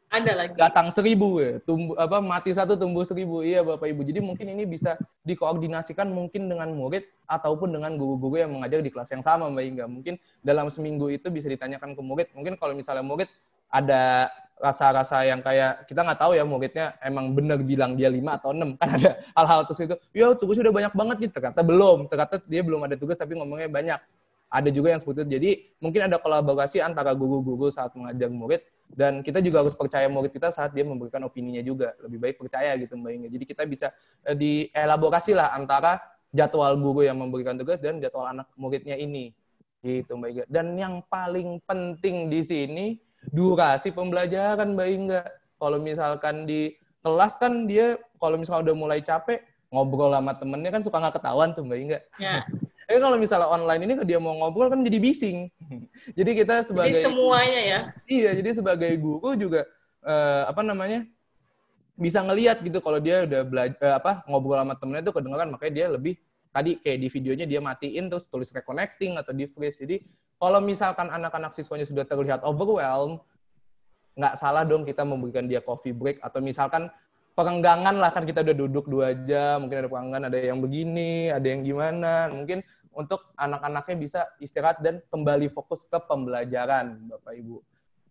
Ada 0.09 0.31
lagi. 0.33 0.53
datang 0.57 0.89
seribu 0.89 1.37
ya 1.37 1.61
tumbuh 1.61 1.93
apa 1.93 2.17
mati 2.17 2.49
satu 2.49 2.73
tumbuh 2.73 3.05
seribu 3.05 3.45
iya 3.45 3.61
bapak 3.61 3.93
ibu 3.93 4.01
jadi 4.01 4.25
mungkin 4.25 4.49
ini 4.57 4.65
bisa 4.65 4.97
dikoordinasikan 5.21 6.09
mungkin 6.09 6.49
dengan 6.49 6.73
murid 6.73 7.05
ataupun 7.29 7.69
dengan 7.69 7.93
guru-guru 7.93 8.41
yang 8.41 8.49
mengajar 8.49 8.81
di 8.81 8.89
kelas 8.89 9.13
yang 9.13 9.21
sama 9.21 9.45
mbak 9.53 9.65
Inga 9.69 9.85
mungkin 9.85 10.17
dalam 10.41 10.65
seminggu 10.73 11.13
itu 11.13 11.29
bisa 11.29 11.45
ditanyakan 11.45 11.93
ke 11.93 12.01
murid 12.01 12.27
mungkin 12.33 12.57
kalau 12.57 12.73
misalnya 12.73 13.05
murid 13.05 13.29
ada 13.69 14.33
rasa-rasa 14.59 15.23
yang 15.23 15.39
kayak 15.39 15.87
kita 15.87 16.03
nggak 16.03 16.19
tahu 16.19 16.35
ya 16.35 16.43
muridnya 16.43 16.99
emang 16.99 17.31
bener 17.31 17.63
bilang 17.63 17.95
dia 17.95 18.11
lima 18.11 18.35
atau 18.35 18.51
enam. 18.51 18.75
Kan 18.75 18.99
ada 18.99 19.23
hal-hal 19.33 19.59
terus 19.65 19.79
itu 19.87 19.95
ya 20.11 20.35
tugasnya 20.35 20.67
udah 20.69 20.75
banyak 20.75 20.93
banget 20.93 21.17
gitu. 21.25 21.33
Ternyata 21.39 21.61
belum. 21.63 21.99
Ternyata 22.11 22.35
dia 22.43 22.61
belum 22.61 22.81
ada 22.83 22.95
tugas 22.99 23.15
tapi 23.15 23.39
ngomongnya 23.39 23.71
banyak. 23.71 23.99
Ada 24.49 24.69
juga 24.73 24.91
yang 24.91 24.99
seperti 24.99 25.23
itu. 25.23 25.31
Jadi 25.39 25.49
mungkin 25.79 26.01
ada 26.11 26.17
kolaborasi 26.19 26.83
antara 26.83 27.15
guru-guru 27.15 27.71
saat 27.71 27.95
mengajar 27.95 28.27
murid 28.27 28.61
dan 28.89 29.21
kita 29.21 29.39
juga 29.39 29.61
harus 29.61 29.77
percaya 29.77 30.09
murid 30.09 30.33
kita 30.33 30.49
saat 30.49 30.73
dia 30.75 30.83
memberikan 30.83 31.23
opininya 31.23 31.63
juga. 31.63 31.95
Lebih 32.03 32.19
baik 32.19 32.35
percaya 32.41 32.75
gitu 32.75 32.99
mbak 32.99 33.11
Inga 33.15 33.27
jadi 33.31 33.45
kita 33.47 33.63
bisa 33.63 33.87
eh, 34.27 34.35
dielaborasi 34.35 35.37
lah 35.37 35.55
antara 35.55 36.01
jadwal 36.33 36.75
guru 36.77 37.05
yang 37.05 37.17
memberikan 37.17 37.55
tugas 37.55 37.79
dan 37.79 38.01
jadwal 38.03 38.27
anak 38.27 38.49
muridnya 38.59 38.99
ini. 38.99 39.31
Gitu 39.79 40.11
mbak 40.17 40.29
Inga 40.33 40.43
dan 40.49 40.73
yang 40.75 40.99
paling 41.05 41.61
penting 41.63 42.27
di 42.27 42.41
sini 42.43 42.85
durasi 43.29 43.91
pembelajaran 43.91 44.73
mbak 44.73 44.89
Inga 44.89 45.21
kalau 45.59 45.77
misalkan 45.77 46.47
di 46.47 46.73
kelas 47.03 47.35
kan 47.39 47.67
dia 47.67 47.99
kalau 48.19 48.39
misalnya 48.39 48.71
udah 48.71 48.75
mulai 48.75 48.99
capek 49.03 49.43
ngobrol 49.69 50.11
sama 50.15 50.33
temennya 50.35 50.71
kan 50.73 50.81
suka 50.81 50.97
nggak 50.97 51.15
ketahuan 51.19 51.49
tuh 51.51 51.63
mbak 51.67 51.79
Inga 51.79 51.99
Ya. 52.17 52.43
tapi 52.89 52.97
kalau 53.05 53.21
misalnya 53.21 53.47
online 53.53 53.81
ini 53.85 53.93
dia 54.01 54.17
mau 54.17 54.33
ngobrol 54.33 54.71
kan 54.73 54.81
jadi 54.81 54.97
bising 54.97 55.45
jadi 56.17 56.31
kita 56.33 56.55
Jadi 56.63 56.67
sebagai 56.73 57.01
semuanya 57.05 57.61
ya. 57.61 57.79
Iya, 58.09 58.29
jadi 58.41 58.49
sebagai 58.57 58.91
guru 58.97 59.37
juga 59.37 59.61
eh, 60.01 60.43
apa 60.49 60.65
namanya 60.65 61.05
bisa 61.99 62.23
ngelihat 62.23 62.63
gitu 62.63 62.79
kalau 62.79 62.97
dia 62.97 63.27
udah 63.27 63.43
belajar 63.43 63.99
apa 63.99 64.23
ngobrol 64.25 64.55
sama 64.57 64.73
temennya 64.79 65.03
itu 65.05 65.13
kedengeran 65.13 65.51
makanya 65.51 65.73
dia 65.75 65.85
lebih 65.91 66.15
tadi 66.49 66.81
kayak 66.81 66.97
di 66.97 67.07
videonya 67.11 67.45
dia 67.45 67.61
matiin 67.61 68.09
terus 68.09 68.25
tulis 68.25 68.49
reconnecting 68.49 69.19
atau 69.19 69.35
di 69.35 69.45
freeze. 69.45 69.77
Jadi 69.77 70.01
kalau 70.39 70.63
misalkan 70.63 71.11
anak-anak 71.11 71.51
siswanya 71.51 71.83
sudah 71.83 72.07
terlihat 72.07 72.39
overwhelmed, 72.47 73.19
nggak 74.15 74.39
salah 74.39 74.63
dong 74.63 74.87
kita 74.87 75.03
memberikan 75.03 75.45
dia 75.45 75.59
coffee 75.59 75.91
break 75.91 76.23
atau 76.23 76.39
misalkan 76.39 76.87
perenggangan 77.35 77.99
lah 77.99 78.11
kan 78.11 78.27
kita 78.27 78.43
udah 78.43 78.55
duduk 78.55 78.85
dua 78.91 79.15
jam 79.23 79.63
mungkin 79.63 79.83
ada 79.83 79.87
perenggangan 79.87 80.23
ada 80.27 80.39
yang 80.39 80.59
begini 80.63 81.31
ada 81.31 81.47
yang 81.47 81.61
gimana. 81.67 82.31
Mungkin 82.31 82.63
untuk 82.95 83.31
anak-anaknya 83.35 83.95
bisa 83.95 84.21
istirahat 84.43 84.79
dan 84.79 85.03
kembali 85.11 85.51
fokus 85.51 85.83
ke 85.87 85.99
pembelajaran 86.03 86.99
bapak 87.07 87.35
ibu. 87.35 87.59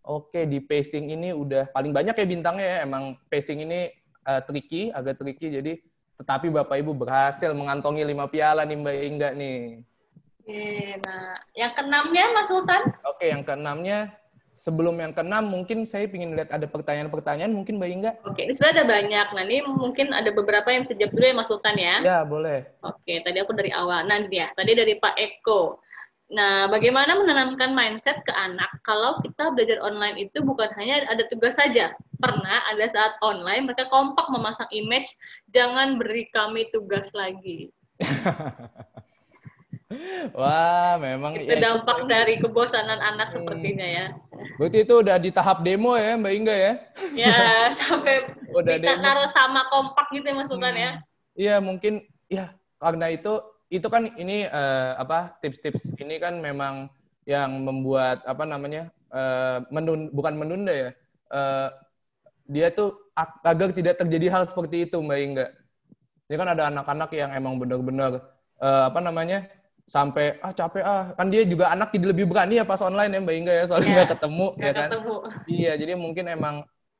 Oke 0.05 0.45
di 0.45 0.57
pacing 0.61 1.13
ini 1.13 1.29
udah 1.33 1.69
paling 1.69 1.93
banyak 1.93 2.13
ya 2.13 2.25
bintangnya 2.25 2.65
ya. 2.65 2.77
Emang 2.85 3.17
pacing 3.29 3.65
ini 3.65 3.89
eh, 4.25 4.41
tricky 4.45 4.89
agak 4.89 5.17
tricky. 5.21 5.49
Jadi 5.49 5.81
tetapi 6.17 6.49
bapak 6.49 6.77
ibu 6.81 6.93
berhasil 6.97 7.53
mengantongi 7.53 8.05
lima 8.05 8.25
piala 8.29 8.65
nih 8.65 8.77
mbak 8.77 8.97
Inga 8.97 9.29
nih 9.37 9.57
Oke, 10.49 10.97
nah 11.05 11.37
yang 11.53 11.77
keenamnya 11.77 12.25
Mas 12.33 12.49
Sultan? 12.49 12.81
oke 13.05 13.21
yang 13.21 13.45
keenamnya 13.45 14.17
sebelum 14.57 14.97
yang 14.97 15.13
keenam 15.13 15.45
mungkin 15.45 15.85
saya 15.85 16.09
ingin 16.09 16.33
lihat 16.33 16.49
ada 16.49 16.65
pertanyaan-pertanyaan 16.65 17.53
mungkin 17.53 17.77
mbak 17.77 17.93
Inga 17.93 18.11
Oke, 18.25 18.49
ini 18.49 18.57
sudah 18.57 18.73
ada 18.73 18.89
banyak. 18.89 19.27
Nah, 19.29 19.43
ini 19.45 19.61
mungkin 19.69 20.09
ada 20.09 20.33
beberapa 20.33 20.73
yang 20.73 20.81
jawab 20.81 21.13
dulu 21.13 21.21
ya 21.29 21.37
Mas 21.37 21.53
Sultan 21.53 21.77
ya. 21.77 22.01
ya 22.01 22.19
boleh 22.25 22.65
Oke, 22.81 23.21
tadi 23.21 23.37
aku 23.37 23.53
dari 23.53 23.69
awal. 23.69 24.09
Nah, 24.09 24.25
dia. 24.25 24.49
Tadi 24.57 24.73
dari 24.73 24.97
Pak 24.97 25.21
Eko. 25.21 25.77
Nah, 26.33 26.65
bagaimana 26.65 27.13
menanamkan 27.13 27.69
mindset 27.77 28.17
ke 28.25 28.33
anak 28.33 28.73
kalau 28.81 29.21
kita 29.21 29.53
belajar 29.53 29.77
online 29.85 30.17
itu 30.17 30.41
bukan 30.41 30.73
hanya 30.81 31.05
ada 31.13 31.29
tugas 31.29 31.61
saja. 31.61 31.93
Pernah 32.17 32.65
ada 32.73 32.89
saat 32.89 33.21
online 33.21 33.69
mereka 33.69 33.85
kompak 33.93 34.25
memasang 34.33 34.69
image, 34.73 35.13
jangan 35.53 36.01
beri 36.01 36.25
kami 36.33 36.65
tugas 36.73 37.13
lagi. 37.13 37.69
Wah, 40.37 41.01
memang 41.01 41.33
Itu 41.41 41.49
ya, 41.49 41.61
dampak 41.61 42.05
dari 42.05 42.37
kebosanan 42.37 43.01
anak 43.01 43.27
sepertinya 43.29 43.87
ya. 43.87 44.05
Berarti 44.61 44.77
itu 44.85 44.93
udah 45.01 45.17
di 45.17 45.29
tahap 45.33 45.63
demo 45.65 45.97
ya, 45.97 46.13
Mbak 46.19 46.33
Inga 46.35 46.55
ya? 46.55 46.73
Ya, 47.17 47.33
sampai 47.79 48.29
Udah 48.53 48.75
kita 48.77 48.91
demo. 48.93 49.01
naruh 49.01 49.29
sama 49.29 49.65
kompak 49.73 50.13
gitu 50.13 50.25
ya 50.29 50.35
Mas 50.37 50.47
Sultan 50.49 50.75
ya. 50.77 50.91
Iya, 51.33 51.55
mungkin 51.63 52.03
ya 52.29 52.53
karena 52.77 53.05
itu 53.09 53.33
itu 53.69 53.87
kan 53.89 54.09
ini 54.17 54.45
eh, 54.49 54.91
apa 54.97 55.37
tips-tips 55.41 55.93
ini 56.01 56.17
kan 56.21 56.37
memang 56.41 56.89
yang 57.25 57.61
membuat 57.65 58.25
apa 58.25 58.43
namanya 58.45 58.89
eh, 59.13 59.57
menun 59.73 60.09
bukan 60.13 60.33
menunda 60.37 60.73
ya. 60.73 60.89
eh, 61.33 61.69
dia 62.49 62.67
tuh 62.73 62.97
ag- 63.13 63.41
agar 63.45 63.69
tidak 63.77 64.01
terjadi 64.01 64.27
hal 64.33 64.43
seperti 64.49 64.89
itu, 64.89 64.97
Mbak 64.99 65.19
Inga. 65.21 65.47
Ini 66.29 66.35
kan 66.37 66.49
ada 66.53 66.63
anak-anak 66.69 67.09
yang 67.17 67.31
emang 67.33 67.57
benar-benar 67.61 68.11
eh, 68.61 68.83
apa 68.89 68.99
namanya 69.01 69.49
sampai 69.89 70.37
ah 70.45 70.53
capek 70.53 70.85
ah 70.85 71.17
kan 71.17 71.33
dia 71.33 71.41
juga 71.49 71.73
anak 71.73 71.89
jadi 71.89 72.13
lebih 72.13 72.29
berani 72.29 72.61
ya 72.61 72.65
pas 72.65 72.77
online 72.85 73.09
ya 73.09 73.19
Mbak 73.25 73.35
Inga 73.41 73.53
ya 73.57 73.63
soalnya 73.65 73.89
Iya. 73.89 73.95
nggak 73.97 74.09
ketemu 74.13 74.45
ya 74.45 74.53
Nggak 74.61 74.73
kan. 74.77 74.89
ketemu. 74.93 75.15
Iya, 75.49 75.71
jadi 75.81 75.91
mungkin 75.97 76.25
emang 76.29 76.55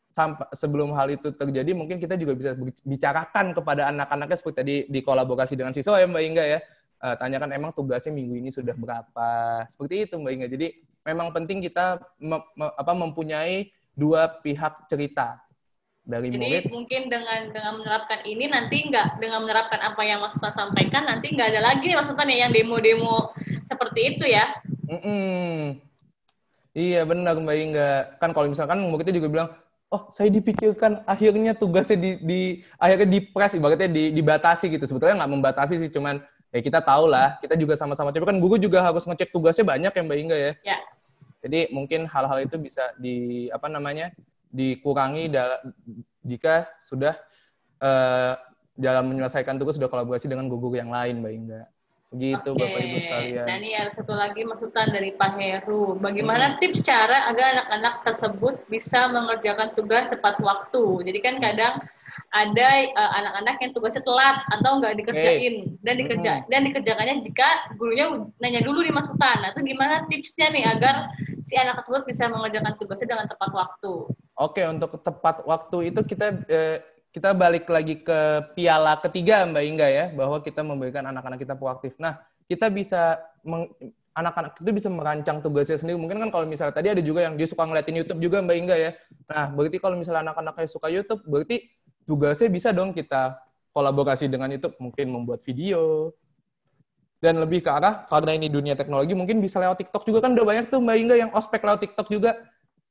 sampai 0.09 0.47
sebelum 0.51 0.89
hal 0.97 1.07
itu 1.13 1.29
terjadi, 1.31 1.71
mungkin 1.77 2.01
kita 2.01 2.17
juga 2.17 2.33
bisa 2.33 2.51
bicarakan 2.83 3.53
kepada 3.53 3.93
anak-anaknya 3.93 4.35
seperti 4.35 4.57
tadi 4.57 4.75
di 4.89 4.99
kolaborasi 5.05 5.53
dengan 5.53 5.71
siswa 5.71 6.01
ya 6.01 6.09
Mbak 6.09 6.23
Inga 6.33 6.45
ya. 6.49 6.59
Eh, 6.99 7.15
tanyakan 7.15 7.55
emang 7.55 7.71
tugasnya 7.71 8.11
minggu 8.11 8.35
ini 8.41 8.49
sudah 8.51 8.73
berapa. 8.75 9.29
Seperti 9.69 10.09
itu 10.09 10.17
Mbak 10.19 10.31
Inga. 10.35 10.47
Jadi 10.49 10.67
memang 11.05 11.29
penting 11.31 11.61
kita 11.63 12.01
me- 12.19 12.43
me- 12.57 12.73
apa, 12.75 12.91
mempunyai 12.91 13.69
dua 13.93 14.27
pihak 14.41 14.89
cerita 14.89 15.39
dari 16.10 16.34
Jadi 16.34 16.41
murid. 16.41 16.64
mungkin 16.74 17.01
dengan 17.07 17.53
dengan 17.53 17.74
menerapkan 17.78 18.20
ini 18.26 18.49
nanti 18.49 18.89
nggak 18.89 19.22
dengan 19.22 19.45
menerapkan 19.45 19.78
apa 19.78 20.01
yang 20.01 20.26
Mas 20.26 20.34
Sultan 20.34 20.57
sampaikan 20.57 21.05
nanti 21.05 21.30
nggak 21.30 21.53
ada 21.53 21.62
lagi 21.62 21.86
nih 21.86 21.93
Mas 21.93 22.10
Sultan 22.10 22.34
ya 22.34 22.49
yang 22.49 22.51
demo-demo 22.51 23.30
seperti 23.70 24.18
itu 24.18 24.26
ya. 24.26 24.49
Mm-mm. 24.89 25.78
Iya 26.74 27.05
benar 27.05 27.38
Mbak 27.38 27.57
Inga. 27.62 27.91
Kan 28.18 28.34
kalau 28.34 28.49
misalkan 28.49 28.82
muridnya 28.82 29.14
juga 29.14 29.30
bilang, 29.30 29.49
oh 29.89 30.10
saya 30.10 30.30
dipikirkan 30.34 31.01
akhirnya 31.05 31.53
tugasnya 31.53 31.97
di, 31.97 32.12
di 32.22 32.39
akhirnya 32.78 33.10
dipres 33.10 33.53
ibaratnya 33.53 33.89
di, 33.89 34.14
dibatasi 34.14 34.70
gitu 34.70 34.86
sebetulnya 34.86 35.22
nggak 35.22 35.32
membatasi 35.34 35.82
sih 35.82 35.89
cuman 35.89 36.22
ya 36.49 36.62
kita 36.62 36.82
tahu 36.82 37.10
lah 37.10 37.38
kita 37.41 37.57
juga 37.57 37.74
sama-sama 37.74 38.14
cewek 38.14 38.30
kan 38.30 38.38
guru 38.38 38.57
juga 38.62 38.86
harus 38.86 39.05
ngecek 39.05 39.34
tugasnya 39.34 39.66
banyak 39.66 39.89
ya 39.89 40.01
mbak 40.05 40.18
Inga 40.22 40.38
ya 40.38 40.51
Ya. 40.62 40.78
jadi 41.41 41.74
mungkin 41.74 42.05
hal-hal 42.05 42.38
itu 42.45 42.62
bisa 42.62 42.93
di 43.01 43.49
apa 43.49 43.66
namanya 43.66 44.14
dikurangi 44.50 45.30
jika 46.26 46.68
sudah 46.82 47.14
eh, 47.80 48.34
dalam 48.80 49.12
menyelesaikan 49.12 49.60
tugas 49.60 49.76
sudah 49.76 49.91
kolaborasi 49.91 50.32
dengan 50.32 50.47
guru 50.47 50.72
yang 50.74 50.89
lain 50.89 51.20
mbak 51.20 51.34
Inga 51.36 51.62
begitu 52.10 52.58
Oke. 52.58 52.66
bapak 52.66 52.80
ibu 52.82 52.97
sekalian 53.06 53.45
Nah 53.45 53.56
ini 53.62 53.70
ada 53.78 53.91
satu 53.93 54.18
lagi 54.18 54.41
masukan 54.41 54.89
dari 54.89 55.14
Pak 55.14 55.38
Heru. 55.38 55.93
Hmm. 55.93 56.02
Bagaimana 56.02 56.58
tips 56.58 56.82
cara 56.82 57.30
agar 57.30 57.54
anak-anak 57.54 58.02
tersebut 58.02 58.66
bisa 58.66 59.14
mengerjakan 59.14 59.78
tugas 59.78 60.10
tepat 60.10 60.41
waktu? 60.41 61.06
Jadi 61.06 61.20
kan 61.22 61.38
kadang 61.38 61.86
ada 62.34 62.68
eh, 62.82 63.12
anak-anak 63.22 63.62
yang 63.62 63.72
tugasnya 63.78 64.02
telat 64.02 64.41
atau 64.58 64.82
nggak 64.82 64.97
dikerjain 64.97 65.78
dan 65.86 65.95
dikerja 66.02 66.32
Hmm. 66.41 66.50
dan 66.50 66.62
dikerjakannya 66.66 67.16
jika 67.30 67.78
gurunya 67.78 68.10
nanya 68.41 68.66
dulu 68.66 68.82
di 68.82 68.89
masukan. 68.89 69.45
Nah 69.45 69.54
itu 69.54 69.62
gimana 69.70 70.10
tipsnya 70.10 70.50
nih 70.50 70.66
agar 70.66 71.14
si 71.45 71.54
anak 71.62 71.86
tersebut 71.86 72.10
bisa 72.10 72.26
mengerjakan 72.26 72.74
tugasnya 72.82 73.14
dengan 73.14 73.30
tepat 73.30 73.54
waktu? 73.54 74.10
Oke, 74.39 74.63
untuk 74.63 74.95
tepat 75.03 75.43
waktu 75.43 75.91
itu 75.91 75.99
kita 76.07 76.27
eh, 76.47 76.79
kita 77.11 77.35
balik 77.35 77.67
lagi 77.67 77.99
ke 77.99 78.19
piala 78.55 78.95
ketiga 79.03 79.43
Mbak 79.43 79.63
Inga 79.67 79.87
ya, 79.91 80.05
bahwa 80.15 80.39
kita 80.39 80.63
memberikan 80.63 81.03
anak-anak 81.11 81.43
kita 81.43 81.59
proaktif. 81.59 81.99
Nah, 81.99 82.23
kita 82.47 82.71
bisa 82.71 83.19
anak-anak 84.15 84.55
itu 84.63 84.71
bisa 84.71 84.87
merancang 84.87 85.43
tugasnya 85.43 85.75
sendiri. 85.75 85.99
Mungkin 85.99 86.23
kan 86.23 86.29
kalau 86.31 86.47
misalnya 86.47 86.71
tadi 86.71 86.87
ada 86.87 87.03
juga 87.03 87.27
yang 87.27 87.35
dia 87.35 87.51
suka 87.51 87.67
ngeliatin 87.67 87.99
YouTube 87.99 88.23
juga 88.23 88.39
Mbak 88.39 88.55
Inga 88.63 88.75
ya. 88.79 88.91
Nah, 89.27 89.45
berarti 89.51 89.77
kalau 89.83 89.95
misalnya 89.99 90.31
anak-anaknya 90.31 90.67
suka 90.71 90.87
YouTube, 90.87 91.21
berarti 91.27 91.67
tugasnya 92.07 92.47
bisa 92.47 92.71
dong 92.71 92.95
kita 92.95 93.43
kolaborasi 93.75 94.31
dengan 94.31 94.55
YouTube, 94.55 94.79
mungkin 94.79 95.11
membuat 95.11 95.43
video, 95.43 96.15
dan 97.19 97.35
lebih 97.43 97.59
ke 97.59 97.67
arah 97.67 98.07
karena 98.07 98.31
ini 98.39 98.47
dunia 98.47 98.79
teknologi 98.79 99.11
mungkin 99.11 99.43
bisa 99.43 99.59
lewat 99.59 99.83
TikTok 99.83 100.07
juga 100.07 100.23
kan 100.23 100.31
udah 100.39 100.45
banyak 100.47 100.65
tuh 100.71 100.79
Mbak 100.79 100.97
Inga 101.03 101.15
yang 101.19 101.31
ospek 101.35 101.59
lewat 101.67 101.79
TikTok 101.83 102.07
juga. 102.07 102.39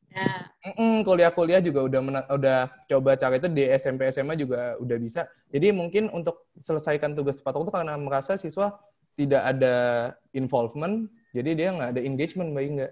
Ya, 0.09 0.49
Mm-mm, 0.73 1.05
kuliah-kuliah 1.07 1.61
juga 1.63 1.87
udah 1.87 2.01
mena- 2.03 2.29
udah 2.33 2.59
coba 2.91 3.15
cara 3.15 3.39
itu 3.39 3.47
di 3.53 3.63
SMP 3.69 4.09
SMA 4.11 4.35
juga 4.35 4.75
udah 4.83 4.97
bisa. 4.99 5.29
Jadi 5.53 5.71
mungkin 5.71 6.11
untuk 6.11 6.49
selesaikan 6.65 7.15
tugas 7.15 7.39
tepat 7.39 7.55
waktu 7.61 7.71
karena 7.71 7.95
merasa 8.01 8.35
siswa 8.35 8.75
tidak 9.15 9.43
ada 9.45 9.75
involvement, 10.35 11.07
jadi 11.37 11.51
dia 11.55 11.69
nggak 11.77 11.91
ada 11.95 12.01
engagement 12.03 12.51
mbak 12.57 12.65
Inga. 12.67 12.89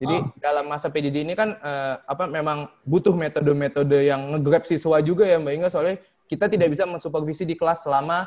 Jadi 0.00 0.16
Oh. 0.16 0.32
dalam 0.40 0.64
masa 0.64 0.88
PJJ 0.88 1.28
ini 1.28 1.36
kan 1.36 1.60
eh, 1.60 1.94
apa 2.08 2.24
memang 2.24 2.72
butuh 2.88 3.12
metode-metode 3.12 4.00
yang 4.08 4.32
nge-grab 4.32 4.64
siswa 4.64 4.96
juga 5.04 5.28
ya 5.28 5.36
mbak 5.36 5.54
Inga 5.60 5.68
soalnya 5.68 6.00
kita 6.24 6.48
tidak 6.48 6.72
bisa 6.72 6.88
mensupervisi 6.88 7.44
di 7.44 7.52
kelas 7.52 7.84
selama 7.84 8.24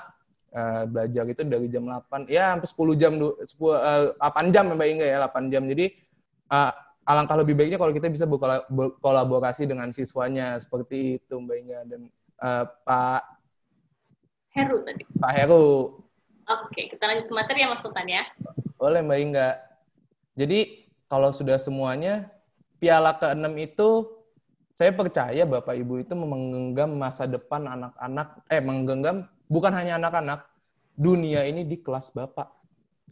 eh, 0.54 0.84
belajar 0.86 1.26
itu 1.34 1.42
dari 1.42 1.66
jam 1.74 1.90
8 1.90 2.30
ya 2.30 2.54
sampai 2.54 2.70
10 2.70 2.94
jam 2.94 3.18
du- 3.18 3.34
10, 3.42 3.74
eh, 3.82 4.06
8 4.22 4.46
jam 4.54 4.70
ya 4.70 4.74
mbak 4.78 4.88
Inga 4.94 5.06
ya 5.10 5.18
8 5.26 5.44
jam. 5.50 5.64
Jadi 5.66 5.86
eh, 6.54 6.72
alangkah 7.04 7.36
lebih 7.40 7.56
baiknya 7.56 7.80
kalau 7.80 7.92
kita 7.92 8.08
bisa 8.08 8.24
berkola- 8.24 8.66
berkolaborasi 8.72 9.68
dengan 9.68 9.92
siswanya 9.92 10.56
seperti 10.60 11.20
itu 11.20 11.36
Mbak 11.40 11.58
Inga 11.64 11.80
dan 11.88 12.02
eh, 12.40 12.66
Pak 12.88 13.22
Heru 14.54 14.86
tadi. 14.86 15.04
Pak 15.18 15.32
Heru. 15.34 15.98
Oke, 16.46 16.92
kita 16.92 17.10
lanjut 17.10 17.26
ke 17.26 17.34
materi 17.34 17.66
ya 17.66 17.74
Mas 17.74 17.82
Sultan 17.82 18.06
ya. 18.06 18.24
Boleh 18.78 19.02
Mbak 19.02 19.20
Inga. 19.20 19.50
Jadi 20.38 20.86
kalau 21.10 21.34
sudah 21.34 21.58
semuanya 21.58 22.30
piala 22.78 23.18
ke-6 23.18 23.54
itu 23.58 23.90
saya 24.74 24.90
percaya 24.94 25.46
Bapak 25.46 25.78
Ibu 25.78 26.02
itu 26.02 26.14
menggenggam 26.18 26.90
masa 26.98 27.30
depan 27.30 27.66
anak-anak 27.70 28.42
eh 28.50 28.62
menggenggam 28.62 29.30
bukan 29.46 29.70
hanya 29.74 30.02
anak-anak 30.02 30.50
dunia 30.98 31.46
ini 31.46 31.66
di 31.66 31.78
kelas 31.82 32.14
Bapak. 32.14 32.50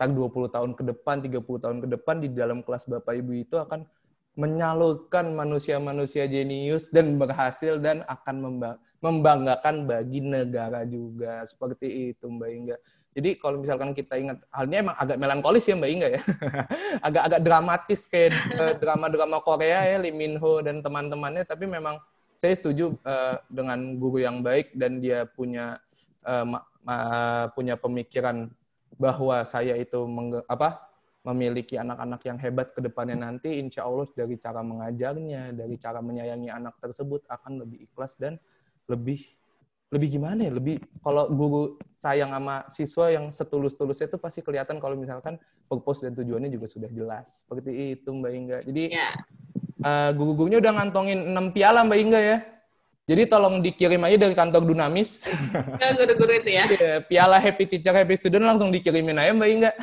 Tak 0.01 0.17
20 0.17 0.49
tahun 0.49 0.73
ke 0.73 0.81
depan, 0.81 1.21
30 1.21 1.61
tahun 1.61 1.77
ke 1.85 1.87
depan 1.93 2.25
di 2.25 2.33
dalam 2.33 2.65
kelas 2.65 2.89
Bapak 2.89 3.21
Ibu 3.21 3.37
itu 3.37 3.53
akan 3.61 3.85
menyalurkan 4.33 5.29
manusia-manusia 5.37 6.25
jenius 6.25 6.89
dan 6.89 7.21
berhasil 7.21 7.77
dan 7.77 8.01
akan 8.09 8.35
memba- 8.41 8.79
membanggakan 8.97 9.85
bagi 9.85 10.25
negara 10.25 10.89
juga. 10.89 11.45
Seperti 11.45 12.17
itu 12.17 12.25
Mbak 12.25 12.49
Inga. 12.49 12.77
Jadi 13.13 13.29
kalau 13.37 13.61
misalkan 13.61 13.93
kita 13.93 14.17
ingat, 14.17 14.41
hal 14.49 14.65
ini 14.71 14.89
emang 14.89 14.97
agak 14.97 15.21
melankolis 15.21 15.69
ya 15.69 15.77
Mbak 15.77 15.91
Inga 15.93 16.07
ya. 16.17 16.21
Agak-agak 17.07 17.41
dramatis 17.45 18.01
kayak 18.09 18.31
eh, 18.57 18.73
drama-drama 18.81 19.37
Korea 19.45 19.85
ya, 19.85 20.01
Lee 20.01 20.15
Min 20.15 20.41
Ho 20.41 20.65
dan 20.65 20.81
teman-temannya. 20.81 21.45
Tapi 21.45 21.69
memang 21.69 22.01
saya 22.39 22.57
setuju 22.57 22.97
eh, 23.05 23.37
dengan 23.53 24.01
guru 24.01 24.17
yang 24.17 24.41
baik 24.41 24.73
dan 24.73 24.97
dia 24.97 25.29
punya 25.29 25.77
ma- 26.25 26.65
punya 27.57 27.77
pemikiran 27.77 28.49
bahwa 29.01 29.41
saya 29.41 29.73
itu 29.73 29.97
mengge- 30.05 30.45
apa 30.45 30.85
memiliki 31.25 31.77
anak-anak 31.77 32.21
yang 32.25 32.37
hebat 32.37 32.73
ke 32.73 32.81
depannya 32.81 33.17
nanti, 33.17 33.57
insya 33.57 33.85
Allah 33.85 34.05
dari 34.13 34.37
cara 34.37 34.61
mengajarnya, 34.61 35.53
dari 35.53 35.77
cara 35.77 36.01
menyayangi 36.01 36.49
anak 36.49 36.77
tersebut 36.81 37.25
akan 37.29 37.61
lebih 37.65 37.89
ikhlas 37.89 38.17
dan 38.17 38.37
lebih 38.89 39.21
lebih 39.91 40.17
gimana 40.17 40.47
ya? 40.47 40.51
Lebih 40.55 40.81
kalau 41.03 41.29
guru 41.29 41.61
sayang 42.01 42.31
sama 42.33 42.65
siswa 42.73 43.05
yang 43.13 43.29
setulus-tulusnya 43.29 44.09
itu 44.09 44.17
pasti 44.17 44.39
kelihatan 44.41 44.81
kalau 44.81 44.97
misalkan 44.97 45.37
purpose 45.69 46.01
dan 46.01 46.17
tujuannya 46.17 46.49
juga 46.49 46.65
sudah 46.65 46.89
jelas. 46.89 47.43
Seperti 47.45 47.99
itu 47.99 48.09
Mbak 48.09 48.31
Inga. 48.33 48.57
Jadi 48.65 48.83
Ya. 48.97 49.13
eh, 49.81 50.11
guru-gurunya 50.17 50.57
udah 50.57 50.73
ngantongin 50.79 51.19
6 51.33 51.53
piala 51.53 51.85
Mbak 51.85 51.99
Inga 52.01 52.19
ya. 52.21 52.37
Jadi 53.12 53.28
tolong 53.28 53.59
dikirim 53.59 53.99
aja 54.07 54.16
dari 54.16 54.32
kantor 54.32 54.64
Dunamis. 54.64 55.28
Ke 55.51 55.88
guru-guru 55.99 56.32
itu 56.39 56.55
ya. 56.55 56.64
Iya, 56.72 57.03
piala 57.03 57.43
Happy 57.43 57.68
Teacher 57.68 57.91
Happy 57.91 58.16
Student 58.16 58.47
langsung 58.47 58.72
dikirimin 58.72 59.20
aja 59.20 59.36
Mbak 59.36 59.49
Inga. 59.51 59.72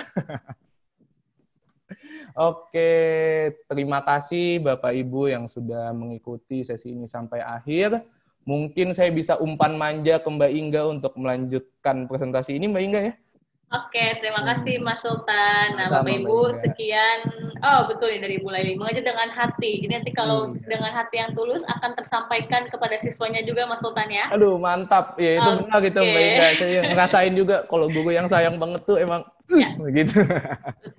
Oke, 2.49 2.91
terima 3.69 4.01
kasih 4.01 4.65
Bapak 4.65 4.97
Ibu 4.97 5.29
yang 5.29 5.45
sudah 5.45 5.93
mengikuti 5.93 6.65
sesi 6.65 6.97
ini 6.97 7.05
sampai 7.05 7.45
akhir. 7.45 8.01
Mungkin 8.49 8.97
saya 8.97 9.13
bisa 9.13 9.37
umpan 9.37 9.77
manja 9.77 10.17
ke 10.17 10.29
Mbak 10.33 10.53
Inga 10.57 10.83
untuk 10.89 11.13
melanjutkan 11.21 12.09
presentasi 12.09 12.57
ini 12.57 12.65
Mbak 12.73 12.85
Inga 12.89 13.01
ya. 13.13 13.15
Oke, 13.69 14.25
terima 14.25 14.41
kasih 14.49 14.81
Mas 14.81 15.05
Sultan. 15.05 15.77
Nah, 15.77 15.93
Bapak 15.93 16.17
Ibu, 16.17 16.49
sekian. 16.57 17.29
Oh, 17.61 17.81
betul 17.87 18.09
nih 18.11 18.21
dari 18.21 18.35
Ibu 18.37 18.49
Laili. 18.49 18.73
Mengajar 18.75 19.03
dengan 19.03 19.29
hati. 19.29 19.83
Jadi 19.83 19.93
nanti 19.93 20.11
kalau 20.11 20.51
Iya. 20.51 20.67
dengan 20.69 20.93
hati 20.93 21.17
yang 21.17 21.33
tulus 21.33 21.63
akan 21.65 21.95
tersampaikan 21.95 22.67
kepada 22.67 22.95
siswanya 22.97 23.43
juga 23.43 23.65
Mas 23.65 23.79
Sultan 23.79 24.09
ya. 24.09 24.31
Aduh, 24.31 24.57
mantap. 24.57 25.15
Ya 25.17 25.39
itu 25.39 25.49
Oke. 25.49 25.59
benar 25.65 25.79
gitu 25.83 26.01
Mbak 26.01 26.23
Inga. 26.25 26.47
Saya 26.55 26.79
ngerasain 26.95 27.35
juga 27.35 27.57
kalau 27.65 27.87
guru 27.89 28.11
yang 28.11 28.27
sayang 28.27 28.57
banget 28.57 28.83
tuh 28.85 28.97
emang 28.97 29.23
Ya. 29.49 29.73
begitu. 29.75 30.21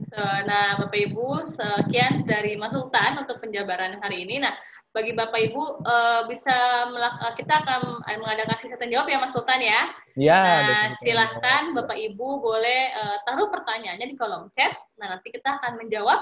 So, 0.10 0.18
Nah, 0.44 0.78
Bapak 0.78 1.00
Ibu, 1.00 1.46
sekian 1.46 2.26
dari 2.26 2.58
Mas 2.58 2.74
Sultan 2.74 3.22
untuk 3.22 3.38
penjabaran 3.40 4.02
hari 4.02 4.26
ini. 4.26 4.42
Nah, 4.42 4.58
bagi 4.90 5.14
Bapak 5.14 5.38
Ibu 5.38 5.62
eh, 5.80 6.22
bisa 6.26 6.50
melak- 6.90 7.22
eh, 7.22 7.34
kita 7.38 7.62
akan 7.62 7.80
mengadakan 8.18 8.58
sesi 8.58 8.74
tanya 8.74 8.98
jawab 8.98 9.08
ya 9.08 9.22
Mas 9.22 9.32
Sultan 9.32 9.62
ya. 9.62 9.82
Ya, 10.18 10.34
ada 10.36 10.90
Nah, 10.90 10.98
silahkan 10.98 11.64
Bapak 11.72 11.94
Ibu 11.96 12.42
boleh 12.42 12.90
eh, 12.90 13.18
taruh 13.22 13.48
pertanyaannya 13.48 14.10
di 14.10 14.18
kolom 14.18 14.50
chat. 14.52 14.74
Nah, 14.98 15.14
nanti 15.14 15.30
kita 15.30 15.62
akan 15.62 15.78
menjawab. 15.78 16.20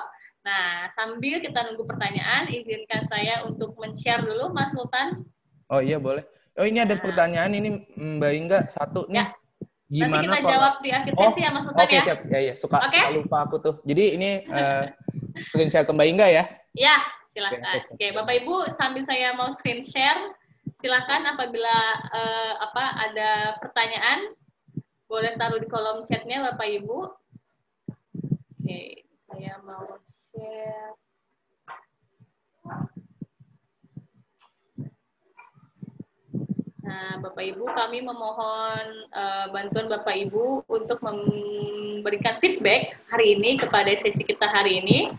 Nah, 0.48 0.88
sambil 0.96 1.44
kita 1.44 1.60
nunggu 1.68 1.84
pertanyaan, 1.84 2.48
izinkan 2.48 3.04
saya 3.12 3.44
untuk 3.44 3.76
men-share 3.76 4.24
dulu 4.24 4.56
Mas 4.56 4.72
Sultan. 4.72 5.28
Oh 5.68 5.84
iya 5.84 6.00
boleh. 6.00 6.24
Oh 6.56 6.64
ini 6.64 6.80
ada 6.80 6.96
Nah. 6.96 7.04
pertanyaan 7.04 7.52
ini 7.52 7.84
Mbak 8.00 8.32
Inga 8.32 8.60
satu 8.72 9.04
nih. 9.12 9.20
Ya. 9.20 9.26
nanti 9.28 10.04
Gimana 10.04 10.20
kita 10.24 10.38
kalau 10.40 10.52
jawab 10.52 10.74
di 10.84 10.90
akhir 10.92 11.12
Oh, 11.16 11.32
sesi 11.32 11.40
ya 11.44 11.52
Mas 11.52 11.64
Sultan 11.68 11.84
Oke 11.84 11.96
ya. 11.96 12.04
siap, 12.04 12.20
ya 12.28 12.40
ya 12.40 12.54
suka, 12.56 12.78
Oke. 12.80 12.96
suka 12.96 13.10
lupa 13.12 13.38
aku 13.44 13.56
tuh. 13.60 13.76
Jadi 13.84 14.04
ini 14.16 14.30
eh, 14.42 14.84
screen 15.52 15.68
share 15.68 15.84
ke 15.84 15.92
Mbak 15.92 16.08
Inga 16.16 16.28
ya. 16.32 16.44
Ya, 16.72 16.96
silakan. 17.36 17.60
Oke, 17.68 17.78
Oke, 17.92 18.08
Bapak 18.16 18.36
Ibu 18.40 18.56
sambil 18.80 19.04
saya 19.04 19.36
mau 19.36 19.52
screen 19.52 19.84
share, 19.84 20.32
silakan 20.80 21.28
apabila 21.28 21.76
eh, 22.08 22.54
apa 22.64 22.84
ada 23.04 23.32
pertanyaan 23.60 24.32
boleh 25.12 25.36
taruh 25.36 25.60
di 25.60 25.68
kolom 25.68 26.08
chatnya 26.08 26.40
Bapak 26.52 26.68
Ibu. 26.68 26.98
Oke, 28.64 28.80
saya 29.28 29.60
mau 29.64 30.00
Nah, 36.88 37.20
Bapak 37.20 37.44
Ibu, 37.44 37.68
kami 37.68 38.00
memohon 38.00 38.86
eh, 39.12 39.46
bantuan 39.52 39.92
Bapak 39.92 40.16
Ibu 40.16 40.64
untuk 40.72 41.04
memberikan 41.04 42.40
feedback 42.40 42.96
hari 43.12 43.36
ini 43.36 43.60
kepada 43.60 43.92
sesi 44.00 44.24
kita 44.24 44.48
hari 44.48 44.80
ini. 44.80 45.12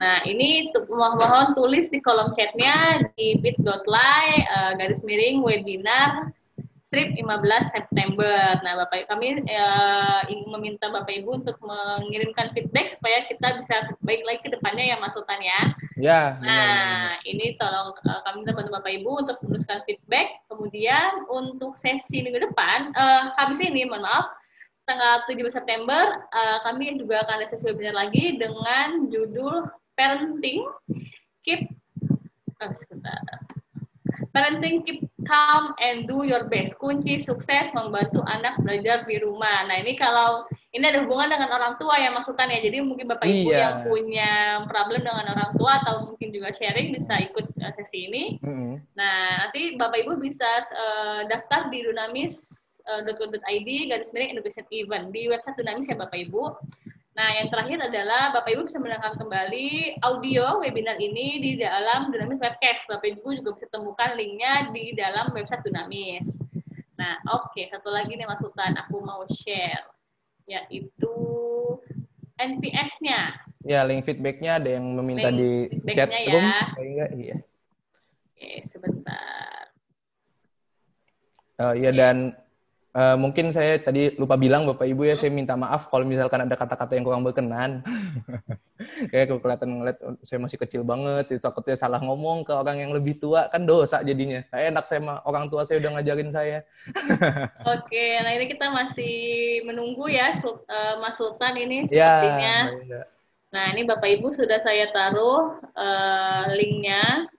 Nah, 0.00 0.24
ini 0.24 0.72
tu- 0.72 0.88
mohon 0.88 1.52
tulis 1.52 1.92
di 1.92 2.00
kolom 2.00 2.32
chatnya 2.32 3.04
di 3.12 3.36
bit.ly 3.44 4.24
eh, 4.40 4.72
garis 4.80 5.04
miring 5.04 5.44
webinar 5.44 6.32
trip 6.92 7.16
15 7.16 7.72
September. 7.72 8.60
Nah, 8.60 8.84
Bapak 8.84 9.08
kami 9.08 9.40
ingin 10.28 10.44
meminta 10.52 10.92
Bapak 10.92 11.08
Ibu 11.08 11.40
untuk 11.40 11.56
mengirimkan 11.64 12.52
feedback 12.52 12.92
supaya 12.92 13.24
kita 13.32 13.56
bisa 13.56 13.96
baik 14.04 14.20
lagi 14.28 14.44
ke 14.44 14.52
depannya 14.52 14.92
ya 14.92 14.96
Mas 15.00 15.16
Sultan 15.16 15.40
ya. 15.40 15.60
Ya, 15.96 16.20
benar, 16.36 16.44
benar. 16.44 16.68
Nah, 16.68 17.08
ini 17.24 17.56
tolong 17.56 17.96
eh, 17.96 18.20
kami 18.28 18.36
minta 18.44 18.52
bantu 18.52 18.70
Bapak 18.76 18.92
Ibu 18.92 19.10
untuk 19.24 19.36
menuliskan 19.40 19.80
feedback. 19.88 20.44
Kemudian 20.52 21.10
untuk 21.32 21.80
sesi 21.80 22.20
minggu 22.20 22.52
depan, 22.52 22.92
eh, 22.92 23.22
Kamis 23.40 23.64
ini, 23.64 23.88
mohon 23.88 24.04
maaf, 24.04 24.28
tanggal 24.84 25.24
17 25.24 25.48
September, 25.48 26.20
eh, 26.28 26.58
kami 26.68 27.00
juga 27.00 27.24
akan 27.24 27.40
ada 27.40 27.48
sesi 27.48 27.72
webinar 27.72 27.96
lagi 27.96 28.36
dengan 28.36 29.08
judul 29.08 29.64
Parenting 29.96 30.68
Keep, 31.42 31.72
oh, 32.62 32.72
sebentar. 32.76 33.18
Parenting 34.32 34.80
keep 34.86 35.11
calm 35.32 35.72
and 35.80 36.04
do 36.04 36.28
your 36.28 36.44
best. 36.52 36.76
Kunci 36.76 37.16
sukses 37.16 37.72
membantu 37.72 38.20
anak 38.28 38.60
belajar 38.60 39.08
di 39.08 39.16
rumah. 39.16 39.64
Nah, 39.64 39.80
ini 39.80 39.96
kalau 39.96 40.44
ini 40.76 40.84
ada 40.84 41.00
hubungan 41.08 41.32
dengan 41.32 41.48
orang 41.56 41.80
tua 41.80 41.96
ya 41.96 42.12
Mas 42.12 42.28
Sultan 42.28 42.52
ya. 42.52 42.60
Jadi 42.60 42.84
mungkin 42.84 43.08
Bapak 43.08 43.24
Ibu 43.24 43.48
Iya. 43.48 43.56
yang 43.56 43.74
punya 43.88 44.30
problem 44.68 45.00
dengan 45.00 45.24
orang 45.32 45.56
tua 45.56 45.80
atau 45.80 46.12
mungkin 46.12 46.28
juga 46.36 46.52
sharing 46.52 46.92
bisa 46.92 47.16
ikut 47.24 47.48
uh, 47.64 47.72
sesi 47.80 48.12
ini. 48.12 48.36
Mm-mm. 48.44 48.76
Nah, 48.92 49.48
nanti 49.48 49.80
Bapak 49.80 50.04
Ibu 50.04 50.20
bisa 50.20 50.60
uh, 50.68 51.24
daftar 51.32 51.72
di 51.72 51.80
dunamis.co.id 51.88 53.68
garis 53.88 54.12
miring 54.12 54.36
education 54.36 54.68
event 54.68 55.08
di 55.16 55.32
website 55.32 55.56
Dunamis 55.56 55.88
ya 55.88 55.96
Bapak 55.96 56.28
Ibu. 56.28 56.42
Nah, 57.22 57.38
yang 57.38 57.54
terakhir 57.54 57.78
adalah 57.78 58.34
Bapak 58.34 58.50
Ibu 58.50 58.66
bisa 58.66 58.82
mendengarkan 58.82 59.14
kembali 59.14 59.94
audio 60.02 60.58
webinar 60.58 60.98
ini 60.98 61.38
di 61.38 61.52
dalam 61.54 62.10
Dunamis 62.10 62.42
Webcast. 62.42 62.90
Bapak 62.90 63.14
Ibu 63.14 63.38
juga 63.38 63.54
bisa 63.54 63.70
temukan 63.70 64.18
linknya 64.18 64.74
di 64.74 64.90
dalam 64.98 65.30
website 65.30 65.62
Dunamis. 65.62 66.42
Nah, 66.98 67.22
oke, 67.30 67.62
satu 67.70 67.94
lagi 67.94 68.18
nih 68.18 68.26
Mas 68.26 68.42
Sultan, 68.42 68.74
aku 68.74 69.06
mau 69.06 69.22
share, 69.30 69.86
yaitu 70.50 71.14
NPS-nya. 72.42 73.38
Ya, 73.62 73.86
link 73.86 74.02
feedbacknya 74.02 74.58
ada 74.58 74.74
yang 74.74 74.90
meminta 74.90 75.30
Link 75.30 75.78
di 75.78 75.94
chat 75.94 76.10
ya. 76.10 76.26
room. 76.26 76.50
Enggak? 76.74 77.10
Iya. 77.14 77.36
Oke, 78.34 78.50
sebentar. 78.66 79.70
Eh, 81.70 81.86
ya 81.86 81.94
dan 81.94 82.34
eh, 82.92 83.16
mungkin 83.16 83.48
saya 83.52 83.80
tadi 83.80 84.14
lupa 84.20 84.36
bilang 84.36 84.68
Bapak 84.68 84.84
Ibu 84.84 85.08
ya, 85.08 85.16
saya 85.16 85.32
minta 85.32 85.56
maaf 85.56 85.88
kalau 85.88 86.04
misalkan 86.04 86.44
ada 86.44 86.54
kata-kata 86.56 86.96
yang 86.96 87.04
kurang 87.04 87.24
berkenan. 87.24 87.80
Kayak 89.14 89.38
kelihatan 89.38 89.68
ngeliat 89.78 89.98
oh, 90.02 90.18
saya 90.26 90.42
masih 90.42 90.58
kecil 90.58 90.82
banget, 90.82 91.30
itu 91.30 91.40
takutnya 91.40 91.78
salah 91.78 92.02
ngomong 92.02 92.42
ke 92.42 92.50
orang 92.50 92.82
yang 92.82 92.90
lebih 92.90 93.14
tua, 93.14 93.46
kan 93.46 93.62
dosa 93.62 94.02
jadinya. 94.02 94.42
Nah, 94.50 94.58
enak 94.58 94.84
saya 94.90 95.00
mah, 95.00 95.18
orang 95.22 95.46
tua 95.46 95.62
saya 95.62 95.78
udah 95.78 95.98
ngajarin 95.98 96.30
saya. 96.34 96.66
Oke, 97.78 98.06
nah 98.26 98.32
ini 98.34 98.50
kita 98.50 98.66
masih 98.74 99.14
menunggu 99.62 100.10
ya 100.10 100.34
Sul- 100.34 100.66
eh, 100.66 100.94
Mas 100.98 101.14
Sultan 101.14 101.54
ini 101.54 101.86
Ya, 101.86 102.18
sepertinya. 102.18 102.56
Indah. 102.74 103.04
Nah, 103.52 103.64
ini 103.76 103.84
Bapak 103.84 104.08
Ibu 104.18 104.34
sudah 104.34 104.58
saya 104.64 104.90
taruh 104.90 105.62
eh, 105.78 106.44
linknya 106.58 107.30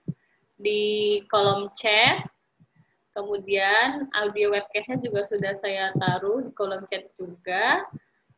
di 0.56 1.20
kolom 1.28 1.68
chat. 1.76 2.24
Kemudian 3.14 4.10
audio 4.10 4.50
webcastnya 4.50 4.98
juga 4.98 5.22
sudah 5.30 5.54
saya 5.62 5.94
taruh 6.02 6.42
di 6.42 6.50
kolom 6.50 6.82
chat 6.90 7.06
juga. 7.14 7.86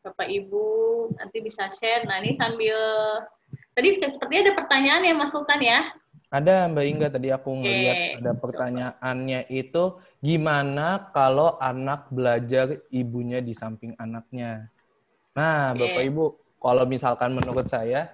Bapak 0.04 0.28
Ibu 0.28 0.64
nanti 1.16 1.40
bisa 1.40 1.66
share. 1.72 2.04
Nah, 2.04 2.20
ini 2.20 2.36
sambil 2.36 2.76
tadi 3.72 3.96
sepertinya 3.96 4.52
ada 4.52 4.54
pertanyaan 4.54 5.02
ya 5.08 5.14
Mas 5.16 5.32
Sultan 5.32 5.64
ya. 5.64 5.80
Ada 6.28 6.68
Mbak 6.68 6.86
Inga 6.92 7.08
tadi 7.08 7.32
aku 7.32 7.48
Oke, 7.56 7.62
ngeliat 7.64 7.98
ada 8.20 8.32
pertanyaannya 8.36 9.40
itu 9.48 9.96
gimana 10.20 11.08
kalau 11.14 11.56
anak 11.56 12.12
belajar 12.12 12.76
ibunya 12.92 13.40
di 13.40 13.56
samping 13.56 13.96
anaknya. 13.96 14.68
Nah, 15.32 15.72
Oke. 15.72 15.88
Bapak 15.88 16.02
Ibu, 16.04 16.24
kalau 16.60 16.84
misalkan 16.84 17.32
menurut 17.32 17.64
saya 17.64 18.12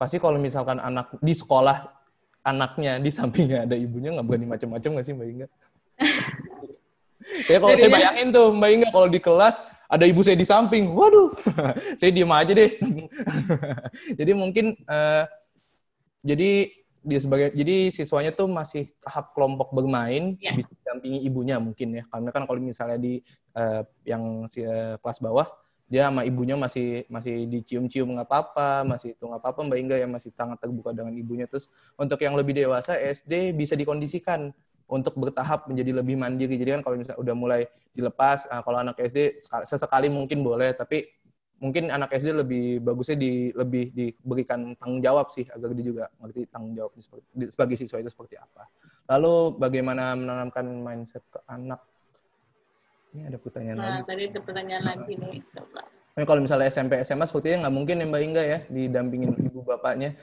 pasti 0.00 0.16
kalau 0.16 0.40
misalkan 0.40 0.80
anak 0.80 1.12
di 1.20 1.36
sekolah 1.36 1.92
anaknya 2.40 2.96
di 2.96 3.12
sampingnya 3.12 3.68
ada 3.68 3.76
ibunya 3.76 4.16
nggak 4.16 4.24
berani 4.24 4.48
macam-macam 4.48 4.90
nggak 4.96 5.04
sih 5.04 5.12
Mbak 5.12 5.28
Inga? 5.28 5.46
Kayak 7.46 7.60
kalau 7.62 7.70
saya 7.72 7.80
Jadinya- 7.86 7.96
bayangin 8.00 8.26
tuh 8.32 8.46
Mbak 8.50 8.70
Inga 8.74 8.88
kalau 8.90 9.08
di 9.08 9.20
kelas 9.22 9.56
ada 9.90 10.04
ibu 10.06 10.22
saya 10.22 10.38
di 10.38 10.46
samping, 10.46 10.94
waduh, 10.94 11.34
saya 12.00 12.10
diem 12.14 12.30
aja 12.30 12.52
deh. 12.54 12.70
Jadi 14.18 14.32
mungkin 14.34 14.78
eh, 14.78 15.24
jadi 16.20 16.50
dia 17.00 17.16
sebagai 17.16 17.48
jadi 17.56 17.88
siswanya 17.88 18.28
tuh 18.30 18.44
masih 18.44 18.84
tahap 19.00 19.32
kelompok 19.32 19.72
bermain 19.72 20.36
Ya. 20.36 20.52
bisa 20.52 20.68
didampingi 20.68 21.24
ibunya 21.24 21.56
mungkin 21.56 21.96
ya. 21.96 22.04
Karena 22.12 22.28
kan 22.30 22.44
kalau 22.44 22.60
misalnya 22.60 23.00
di 23.00 23.24
eh, 23.56 23.82
yang 24.04 24.46
si, 24.46 24.62
eh, 24.62 24.94
kelas 25.00 25.18
bawah 25.18 25.48
dia 25.90 26.06
sama 26.06 26.22
ibunya 26.22 26.54
masih 26.54 27.02
masih 27.10 27.50
dicium-cium 27.50 28.14
nggak 28.14 28.30
apa-apa 28.30 28.86
masih 28.86 29.18
itu 29.18 29.26
nggak 29.26 29.42
apa-apa 29.42 29.60
mbak 29.66 29.78
Inga 29.82 29.96
yang 29.98 30.12
masih 30.14 30.30
sangat 30.30 30.60
terbuka 30.62 30.94
dengan 30.94 31.10
ibunya. 31.16 31.50
Terus 31.50 31.66
untuk 31.98 32.20
yang 32.22 32.36
lebih 32.38 32.54
dewasa 32.54 32.94
SD 32.94 33.56
bisa 33.58 33.74
dikondisikan 33.74 34.54
untuk 34.90 35.14
bertahap 35.14 35.70
menjadi 35.70 36.02
lebih 36.02 36.18
mandiri 36.18 36.58
jadi 36.58 36.78
kan 36.78 36.82
kalau 36.82 36.98
misalnya 36.98 37.22
udah 37.22 37.34
mulai 37.38 37.60
dilepas 37.94 38.50
ah, 38.50 38.60
kalau 38.66 38.82
anak 38.82 38.98
SD 38.98 39.38
sekali- 39.38 39.66
sesekali 39.70 40.08
mungkin 40.10 40.42
boleh 40.42 40.74
tapi 40.74 41.06
mungkin 41.60 41.92
anak 41.92 42.16
SD 42.16 42.32
lebih 42.32 42.80
bagusnya 42.80 43.20
di 43.20 43.52
lebih 43.52 43.92
diberikan 43.92 44.72
tanggung 44.80 45.04
jawab 45.04 45.28
sih 45.28 45.44
agar 45.52 45.76
dia 45.76 45.84
juga 45.84 46.04
ngerti 46.18 46.48
tanggung 46.48 46.72
jawab 46.72 46.90
seperti 46.96 47.24
sebagai 47.52 47.76
siswa 47.76 48.00
itu 48.00 48.08
seperti 48.08 48.40
apa. 48.40 48.64
Lalu 49.12 49.60
bagaimana 49.60 50.16
menanamkan 50.16 50.64
mindset 50.64 51.20
ke 51.28 51.36
anak? 51.44 51.84
Ini 53.12 53.28
ada 53.28 53.36
pertanyaan 53.36 53.76
Nah, 53.76 53.86
lagi. 54.00 54.02
tadi 54.08 54.22
ada 54.32 54.40
pertanyaan 54.40 54.84
lagi 54.88 55.12
nih. 55.20 55.36
Coba. 55.52 55.82
Ini 56.20 56.28
kalau 56.28 56.44
misalnya 56.44 56.68
SMP 56.68 57.00
SMA 57.00 57.24
sepertinya 57.24 57.64
nggak 57.64 57.74
mungkin 57.80 57.96
ya 57.96 58.04
Mbak 58.04 58.22
Inga 58.28 58.42
ya 58.44 58.58
didampingin 58.68 59.32
ibu 59.40 59.64
bapaknya. 59.64 60.20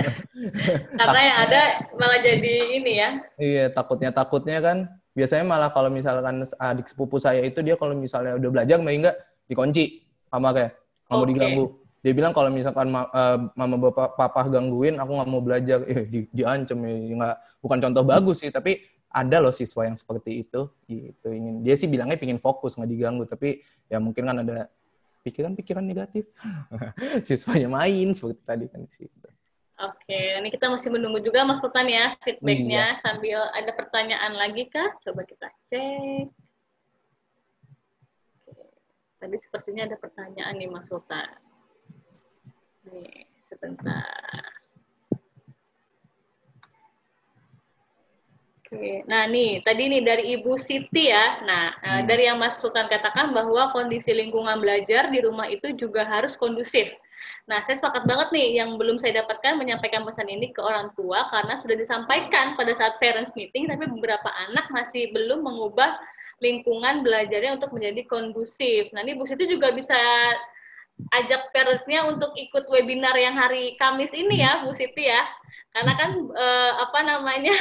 Karena 0.96 1.20
yang 1.20 1.38
ada 1.44 1.62
malah 2.00 2.18
jadi 2.24 2.54
ini 2.80 2.92
ya. 2.96 3.10
Iya, 3.36 3.64
takutnya 3.68 4.08
takutnya 4.08 4.56
kan 4.64 4.88
biasanya 5.12 5.44
malah 5.44 5.68
kalau 5.68 5.92
misalkan 5.92 6.48
adik 6.48 6.88
sepupu 6.88 7.20
saya 7.20 7.44
itu 7.44 7.60
dia 7.60 7.76
kalau 7.76 7.92
misalnya 7.92 8.40
udah 8.40 8.48
belajar 8.48 8.80
Mbak 8.80 8.94
Inga 8.96 9.12
dikunci 9.52 10.00
sama 10.32 10.56
kayak 10.56 10.80
nggak 10.80 11.12
mau 11.12 11.20
Oke. 11.20 11.30
diganggu. 11.36 11.64
Dia 12.00 12.12
bilang 12.16 12.32
kalau 12.32 12.48
misalkan 12.48 12.88
ma- 12.88 13.12
eh, 13.12 13.36
mama 13.52 13.76
bapak 13.76 14.16
papa 14.16 14.48
gangguin 14.48 14.96
aku 14.96 15.12
nggak 15.12 15.28
mau 15.28 15.44
belajar, 15.44 15.84
eh 15.84 16.08
di, 16.08 16.24
diancam 16.32 16.88
ya 16.88 16.96
nggak 17.20 17.36
bukan 17.60 17.78
contoh 17.84 18.00
bagus 18.00 18.40
sih 18.40 18.48
tapi 18.48 18.80
ada 19.12 19.44
loh 19.44 19.52
siswa 19.52 19.84
yang 19.84 19.96
seperti 19.96 20.40
itu 20.40 20.72
gitu 20.88 21.28
ingin 21.28 21.60
dia 21.60 21.76
sih 21.76 21.84
bilangnya 21.84 22.16
pingin 22.16 22.40
fokus 22.40 22.80
nggak 22.80 22.88
diganggu 22.88 23.28
tapi 23.28 23.60
ya 23.92 24.00
mungkin 24.00 24.24
kan 24.24 24.36
ada 24.40 24.72
pikiran-pikiran 25.22 25.84
negatif 25.84 26.26
siswanya 27.26 27.68
main 27.68 28.14
seperti 28.14 28.42
tadi 28.44 28.66
kan 28.70 28.82
sih 28.90 29.08
Oke, 29.78 30.42
ini 30.42 30.50
kita 30.50 30.66
masih 30.74 30.90
menunggu 30.90 31.22
juga 31.22 31.46
Mas 31.46 31.62
Sultan 31.62 31.86
ya 31.86 32.10
Iya. 32.10 32.18
feedbacknya 32.26 32.98
sambil 32.98 33.38
ada 33.54 33.70
pertanyaan 33.78 34.34
lagi 34.34 34.66
kah? 34.66 34.90
Coba 35.06 35.22
kita 35.22 35.46
cek. 35.70 36.26
Oke. 38.42 38.64
Tadi 39.22 39.36
sepertinya 39.38 39.86
ada 39.86 39.94
pertanyaan 39.94 40.58
nih 40.58 40.66
Mas 40.66 40.82
Sultan. 40.90 41.30
Nih, 42.90 43.22
sebentar. 43.46 44.57
Oke, 48.68 49.00
nah 49.08 49.24
nih 49.24 49.64
tadi 49.64 49.88
nih 49.88 50.04
dari 50.04 50.24
Ibu 50.36 50.52
Siti 50.60 51.08
ya. 51.08 51.40
Nah, 51.40 51.72
eh, 51.80 51.88
Hmm. 51.88 52.06
dari 52.06 52.28
yang 52.28 52.36
Mas 52.36 52.60
Sultan 52.60 52.84
katakan 52.92 53.32
bahwa 53.32 53.72
kondisi 53.72 54.12
lingkungan 54.12 54.60
belajar 54.60 55.08
di 55.08 55.24
rumah 55.24 55.48
itu 55.48 55.72
juga 55.72 56.04
harus 56.04 56.36
kondusif. 56.36 56.92
Nah, 57.48 57.64
saya 57.64 57.80
sepakat 57.80 58.04
banget 58.04 58.28
nih 58.28 58.60
yang 58.60 58.76
belum 58.76 59.00
saya 59.00 59.24
dapatkan 59.24 59.56
menyampaikan 59.56 60.04
pesan 60.04 60.28
ini 60.28 60.52
ke 60.52 60.60
orang 60.60 60.92
tua 60.92 61.24
karena 61.32 61.56
sudah 61.56 61.80
disampaikan 61.80 62.60
pada 62.60 62.68
saat 62.76 63.00
parents 63.00 63.32
meeting, 63.32 63.72
tapi 63.72 63.88
beberapa 63.88 64.28
anak 64.36 64.68
masih 64.68 65.16
belum 65.16 65.48
mengubah 65.48 65.96
lingkungan 66.44 67.00
belajarnya 67.00 67.56
untuk 67.56 67.72
menjadi 67.72 68.04
kondusif. 68.04 68.92
Nah, 68.92 69.00
ini 69.00 69.16
Bu 69.16 69.24
Siti 69.24 69.48
juga 69.48 69.72
bisa 69.72 69.96
ajak 71.16 71.56
parents-nya 71.56 72.04
untuk 72.04 72.36
ikut 72.36 72.68
webinar 72.68 73.16
yang 73.16 73.32
hari 73.32 73.80
Kamis 73.80 74.12
ini 74.12 74.44
ya, 74.44 74.60
Bu 74.60 74.76
Siti 74.76 75.08
ya. 75.08 75.24
Karena 75.72 75.96
kan 75.96 76.10
eh, 76.20 76.72
apa 76.84 77.00
namanya 77.00 77.56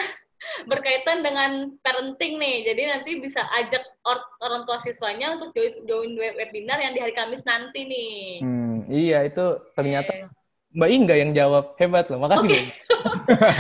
berkaitan 0.70 1.26
dengan 1.26 1.74
parenting 1.82 2.38
nih. 2.38 2.68
Jadi 2.68 2.82
nanti 2.88 3.12
bisa 3.22 3.42
ajak 3.58 3.84
or- 4.06 4.28
orang 4.42 4.64
tua 4.66 4.82
siswanya 4.82 5.36
untuk 5.38 5.52
join, 5.54 5.74
join 5.86 6.12
web- 6.18 6.38
webinar 6.38 6.82
yang 6.82 6.94
di 6.94 7.02
hari 7.02 7.14
Kamis 7.14 7.44
nanti 7.44 7.86
nih. 7.86 8.42
Hmm, 8.42 8.76
iya 8.90 9.26
itu 9.26 9.62
ternyata 9.74 10.32
Mbak 10.78 10.90
Inga 10.94 11.16
yang 11.18 11.32
jawab 11.34 11.74
hebat 11.82 12.06
loh 12.12 12.22
makasih 12.22 12.54
Inga. 12.54 12.74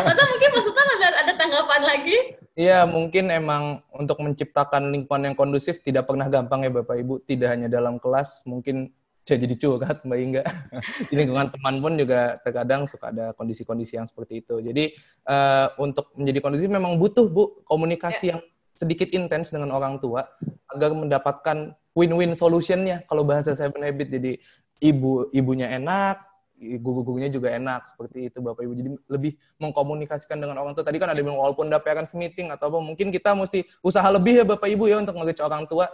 Atau 0.06 0.26
mungkin 0.28 0.50
Sultan 0.64 0.88
ada, 1.00 1.08
ada 1.24 1.34
tanggapan 1.36 1.82
lagi? 1.84 2.18
Iya, 2.58 2.90
mungkin 2.90 3.30
emang 3.30 3.86
untuk 3.94 4.18
menciptakan 4.18 4.90
lingkungan 4.90 5.30
yang 5.30 5.36
kondusif 5.38 5.78
tidak 5.86 6.10
pernah 6.10 6.26
gampang 6.26 6.66
ya 6.66 6.74
Bapak 6.74 6.98
Ibu. 6.98 7.22
Tidak 7.22 7.46
hanya 7.46 7.70
dalam 7.70 8.02
kelas, 8.02 8.42
mungkin 8.50 8.90
jadi 9.36 9.56
curhat 9.60 10.08
Mbak 10.08 10.20
Inga. 10.24 10.44
Di 11.12 11.16
lingkungan 11.20 11.52
teman 11.52 11.84
pun 11.84 12.00
juga 12.00 12.40
terkadang 12.46 12.88
suka 12.88 13.12
ada 13.12 13.36
kondisi-kondisi 13.36 14.00
yang 14.00 14.08
seperti 14.08 14.46
itu. 14.46 14.64
Jadi 14.64 14.96
eh, 15.28 15.68
untuk 15.76 16.16
menjadi 16.16 16.40
kondusif 16.40 16.72
memang 16.72 16.96
butuh 16.96 17.28
Bu 17.28 17.60
komunikasi 17.68 18.32
yang 18.32 18.40
sedikit 18.78 19.10
intens 19.12 19.50
dengan 19.52 19.74
orang 19.74 19.98
tua 19.98 20.30
agar 20.72 20.94
mendapatkan 20.94 21.76
win-win 21.98 22.38
solutionnya 22.38 23.04
kalau 23.10 23.28
bahasa 23.28 23.52
Seven 23.58 23.84
Habit. 23.84 24.14
Jadi 24.14 24.32
ibu 24.80 25.28
ibunya 25.34 25.68
enak, 25.74 26.22
guru-gurunya 26.58 27.30
juga 27.30 27.54
enak 27.54 27.94
seperti 27.94 28.34
itu 28.34 28.42
Bapak 28.42 28.66
Ibu. 28.66 28.74
Jadi 28.74 28.90
lebih 29.10 29.32
mengkomunikasikan 29.62 30.42
dengan 30.42 30.58
orang 30.58 30.74
tua. 30.74 30.86
Tadi 30.86 30.98
kan 30.98 31.14
ada 31.14 31.22
yang 31.22 31.38
walaupun 31.38 31.70
ada 31.70 31.78
parents 31.78 32.18
meeting 32.18 32.50
atau 32.50 32.74
apa, 32.74 32.80
mungkin 32.82 33.14
kita 33.14 33.38
mesti 33.38 33.66
usaha 33.86 34.06
lebih 34.10 34.42
ya 34.42 34.46
Bapak 34.46 34.70
Ibu 34.70 34.90
ya 34.90 34.98
untuk 35.02 35.18
nge 35.18 35.38
orang 35.42 35.70
tua. 35.70 35.86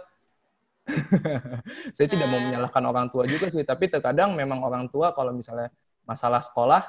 Saya 1.96 2.06
tidak 2.06 2.26
mau 2.28 2.36
Nah. 2.36 2.44
menyalahkan 2.50 2.84
orang 2.84 3.06
tua 3.08 3.24
juga 3.24 3.48
sih, 3.48 3.64
tapi 3.64 3.88
terkadang 3.88 4.36
memang 4.36 4.60
orang 4.60 4.84
tua 4.88 5.16
kalau 5.16 5.32
misalnya 5.32 5.72
masalah 6.04 6.44
sekolah 6.44 6.82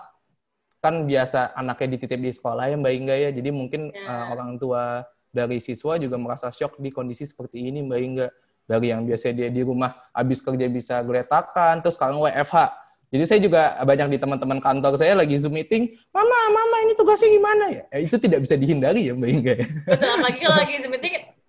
kan 0.80 1.08
biasa 1.08 1.56
anaknya 1.56 1.98
dititip 1.98 2.20
di 2.20 2.30
sekolah 2.30 2.70
ya 2.70 2.76
Mbak 2.78 2.94
Inga 2.94 3.16
ya. 3.18 3.30
Jadi 3.32 3.50
mungkin 3.50 3.90
eh, 3.90 4.24
orang 4.30 4.60
tua 4.60 5.02
dari 5.32 5.58
siswa 5.60 5.98
juga 5.98 6.16
merasa 6.16 6.52
shock 6.52 6.78
di 6.78 6.92
kondisi 6.92 7.26
seperti 7.26 7.60
ini 7.60 7.82
Mbak 7.82 8.00
Inga. 8.02 8.28
Dari 8.66 8.90
yang 8.90 9.06
biasanya 9.06 9.46
dia 9.46 9.50
di 9.54 9.62
rumah 9.62 9.94
habis 10.10 10.42
kerja 10.42 10.66
bisa 10.66 10.98
geletakan, 11.06 11.86
terus 11.86 12.02
sekarang 12.02 12.18
WFH. 12.18 12.74
Jadi 13.14 13.24
saya 13.30 13.40
juga 13.40 13.62
banyak 13.78 14.08
di 14.10 14.18
teman-teman 14.18 14.58
kantor 14.58 14.98
saya 14.98 15.14
lagi 15.14 15.38
Zoom 15.38 15.54
meeting, 15.54 15.94
Mama, 16.10 16.34
Mama 16.50 16.78
ini 16.90 16.98
tugasnya 16.98 17.30
gimana 17.30 17.66
ya? 17.70 17.84
Ya, 17.94 18.00
itu 18.10 18.18
tidak 18.18 18.42
bisa 18.42 18.58
dihindari 18.58 19.06
ya 19.08 19.14
Mbak 19.14 19.30
Inga. 19.30 19.54
ya. 19.54 19.66
Betul, 19.86 20.10
apalagi 20.18 20.40
kalau 20.42 20.58
lagi 20.58 20.74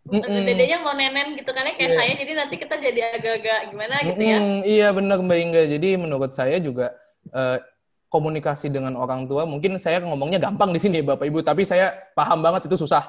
seperti 0.07 0.39
Mm-mm. 0.39 0.47
dedenya 0.47 0.79
mau 0.87 0.95
nenen 0.95 1.35
gitu 1.35 1.51
kan 1.51 1.67
ya 1.67 1.75
kayak 1.75 1.91
Iya. 1.91 1.99
saya 1.99 2.13
jadi 2.15 2.33
nanti 2.39 2.55
kita 2.63 2.75
jadi 2.79 3.01
agak-agak 3.19 3.59
gimana 3.75 3.95
gitu 4.07 4.23
ya. 4.23 4.39
Iya 4.63 4.89
benar 4.95 5.19
Mbak 5.19 5.39
Inga. 5.43 5.63
Jadi 5.67 5.89
menurut 5.99 6.31
saya 6.31 6.57
juga 6.63 6.95
eh, 7.35 7.59
komunikasi 8.07 8.71
dengan 8.71 8.95
orang 8.95 9.27
tua, 9.27 9.43
mungkin 9.51 9.77
saya 9.83 9.99
ngomongnya 9.99 10.39
gampang 10.39 10.71
di 10.71 10.79
sini 10.79 11.03
Bapak 11.03 11.27
Ibu, 11.27 11.43
tapi 11.43 11.67
saya 11.67 11.91
paham 12.15 12.39
banget 12.39 12.71
itu 12.71 12.79
susah. 12.79 13.03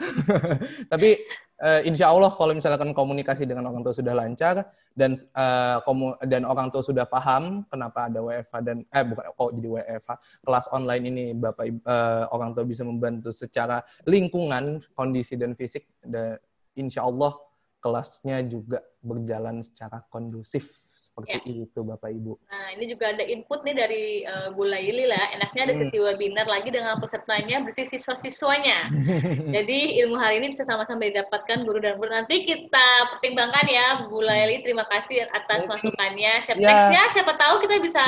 tapi 0.92 1.20
eh, 1.60 1.80
insya 1.84 2.08
Allah 2.10 2.32
kalau 2.34 2.56
misalkan 2.56 2.96
komunikasi 2.96 3.44
dengan 3.44 3.68
orang 3.68 3.84
tua 3.84 3.94
sudah 3.94 4.16
lancar 4.16 4.64
dan 4.96 5.14
eh, 5.14 5.76
komu- 5.84 6.16
dan 6.26 6.42
orang 6.48 6.72
tua 6.72 6.82
sudah 6.82 7.04
paham 7.06 7.64
kenapa 7.68 8.08
ada 8.08 8.20
WFH 8.24 8.54
dan 8.64 8.76
eh 8.90 9.04
bukan 9.04 9.24
kok 9.30 9.50
jadi 9.56 9.68
WFH 9.68 10.10
kelas 10.44 10.66
online 10.72 11.04
ini 11.06 11.24
Bapak 11.36 11.66
eh, 11.68 12.24
orang 12.32 12.56
tua 12.56 12.64
bisa 12.64 12.82
membantu 12.82 13.30
secara 13.30 13.84
lingkungan 14.08 14.80
kondisi 14.96 15.36
dan 15.36 15.52
fisik 15.54 15.86
dan 16.02 16.40
insya 16.74 17.04
Allah 17.04 17.36
kelasnya 17.80 18.44
juga 18.44 18.84
berjalan 19.00 19.64
secara 19.64 20.04
kondusif 20.12 20.84
seperti 21.22 21.64
itu 21.64 21.80
Bapak 21.80 22.10
Ibu. 22.10 22.32
Nah, 22.46 22.66
ini 22.72 22.84
juga 22.86 23.12
ada 23.12 23.20
input 23.20 23.60
nih 23.62 23.74
dari 23.74 24.04
eh, 24.22 24.48
Bu 24.50 24.64
Laili 24.64 25.04
lah. 25.04 25.32
Enaknya 25.32 25.62
ada 25.66 25.74
Hmm. 25.74 25.80
sesi 25.86 25.96
webinar 25.96 26.44
lagi 26.44 26.68
dengan 26.68 26.96
pesertanya 26.96 27.60
bersih 27.60 27.84
siswa-siswanya. 27.84 28.88
Jadi 29.56 29.78
ilmu 30.00 30.16
hari 30.16 30.40
ini 30.40 30.50
bisa 30.50 30.62
sama-sama 30.62 31.04
didapatkan 31.04 31.64
guru 31.64 31.78
dan 31.78 31.96
guru. 31.96 32.10
Nanti 32.10 32.44
kita 32.44 32.86
pertimbangkan 33.14 33.66
ya, 33.66 33.86
Bu 34.06 34.20
Laili. 34.20 34.62
Terima 34.62 34.84
kasih 34.86 35.26
atas 35.30 35.64
masukannya. 35.64 36.42
Siapa 36.42 36.58
Ya. 36.58 36.68
nextnya, 36.68 37.02
siapa 37.12 37.32
tahu 37.34 37.62
kita 37.62 37.78
bisa 37.78 38.04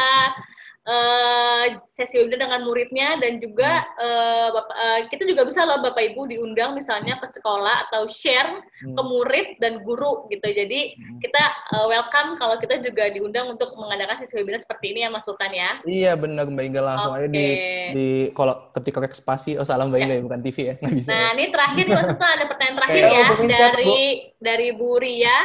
eh, 0.83 1.79
sesi 1.87 2.19
webinar 2.19 2.51
dengan 2.51 2.61
muridnya 2.67 3.15
dan 3.23 3.39
juga 3.39 3.87
eh, 4.03 4.49
Bapak, 4.51 4.75
eh, 4.75 5.01
kita 5.15 5.23
juga 5.31 5.47
bisa 5.47 5.63
loh 5.63 5.79
Bapak 5.79 6.03
Ibu 6.11 6.27
diundang 6.27 6.75
misalnya 6.75 7.23
ke 7.23 7.27
sekolah 7.31 7.89
atau 7.89 8.11
share 8.11 8.65
Hmm. 8.83 8.99
ke 8.99 9.03
murid 9.07 9.47
dan 9.63 9.79
guru 9.87 10.27
gitu. 10.27 10.43
Jadi 10.43 10.99
kita 11.23 11.43
eh, 11.71 11.87
welcome 11.87 12.35
kalau 12.35 12.59
kita 12.59 12.83
juga 12.83 13.15
diundang 13.15 13.55
untuk 13.55 13.79
mengadakan 13.79 14.19
sesi 14.19 14.35
webinar 14.43 14.59
seperti 14.59 14.91
ini 14.91 15.07
ya 15.07 15.09
Mas 15.15 15.23
Sultan 15.23 15.55
ya. 15.55 15.71
Iya 15.87 16.13
benar 16.19 16.51
Mbak 16.51 16.65
Inga 16.67 16.83
langsung 16.83 17.15
aja 17.15 17.29
di 17.31 17.47
di 17.95 18.07
kalau 18.35 18.75
ketika 18.75 19.07
spasi 19.15 19.55
oh 19.55 19.63
salah 19.63 19.87
Mbak. 19.87 20.01
Inga 20.03 20.15
ya, 20.19 20.23
bukan 20.27 20.41
TV 20.43 20.57
ya 20.67 20.75
nggak 20.83 20.95
bisa. 20.99 21.11
Nah, 21.15 21.23
ya. 21.23 21.35
ini 21.39 21.45
terakhir 21.55 21.85
Mas 21.95 22.07
Sultan 22.11 22.31
ada 22.35 22.45
pertanyaan 22.51 22.77
terakhir 22.83 23.03
ya 23.07 23.21
Bu 23.31 23.35
dari 23.47 24.03
dari 24.43 24.69
Bu 24.75 24.89
Ria. 24.99 25.39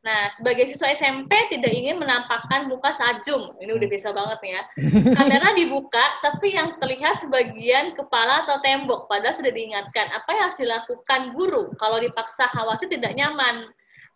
Nah, 0.00 0.32
sebagai 0.32 0.64
siswa 0.64 0.88
SMP 0.96 1.28
tidak 1.52 1.68
ingin 1.76 2.00
menampakkan 2.00 2.72
muka 2.72 2.88
saat 2.96 3.20
Zoom. 3.20 3.52
Ini 3.60 3.76
udah 3.76 3.84
Hmm. 3.84 3.94
biasa 3.96 4.08
banget 4.16 4.38
nih 4.40 4.52
ya. 4.56 4.62
Kamera 5.20 5.48
dibuka, 5.52 6.04
tapi 6.24 6.56
yang 6.56 6.80
terlihat 6.80 7.20
sebagian 7.20 7.92
kepala 7.92 8.48
atau 8.48 8.64
tembok. 8.64 9.12
Padahal 9.12 9.36
sudah 9.36 9.52
diingatkan. 9.52 10.08
Apa 10.08 10.28
yang 10.32 10.42
harus 10.48 10.56
dilakukan 10.56 11.36
guru 11.36 11.76
kalau 11.76 12.00
dipaksa 12.00 12.48
khawatir 12.48 12.88
tidak 12.88 13.12
nyaman? 13.12 13.68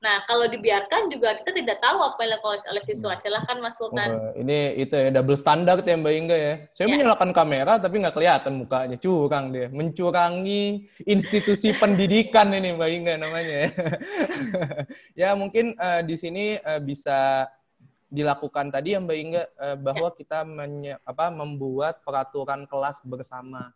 Nah, 0.04 0.20
kalau 0.28 0.44
dibiarkan 0.52 1.08
juga 1.08 1.40
kita 1.40 1.56
tidak 1.56 1.80
tahu 1.80 1.96
apa 2.04 2.20
yang 2.20 2.36
dilakukan 2.36 2.60
oleh 2.68 2.84
siswa. 2.84 3.16
Silahkan 3.16 3.56
Mas 3.56 3.80
Sultan. 3.80 4.08
Oh, 4.12 4.32
ini 4.36 4.76
itu 4.76 4.92
ya 4.92 5.08
double 5.08 5.32
standar 5.40 5.80
ya 5.80 5.96
Mbak 5.96 6.12
Inga 6.12 6.36
ya. 6.36 6.54
Saya 6.76 6.92
Ya. 6.92 7.00
menyalakan 7.00 7.32
kamera 7.32 7.80
tapi 7.80 8.04
nggak 8.04 8.12
kelihatan 8.12 8.52
mukanya. 8.60 8.96
Curang 9.00 9.56
dia. 9.56 9.72
Mencurangi 9.72 10.84
institusi 11.08 11.72
pendidikan 11.80 12.52
ini 12.52 12.76
Mbak 12.76 12.90
Inga 13.00 13.14
namanya 13.16 13.54
ya. 13.64 13.68
ya 15.24 15.28
mungkin 15.32 15.72
eh, 15.72 16.00
di 16.04 16.20
sini 16.20 16.60
eh, 16.60 16.80
bisa 16.84 17.48
dilakukan 18.12 18.68
tadi 18.68 18.92
ya 18.92 19.00
Mbak 19.00 19.16
Inga 19.16 19.42
eh, 19.56 19.76
bahwa 19.80 20.12
kita 20.12 20.44
menye- 20.44 21.00
apa, 21.00 21.32
membuat 21.32 22.04
peraturan 22.04 22.68
kelas 22.68 23.00
bersama 23.08 23.72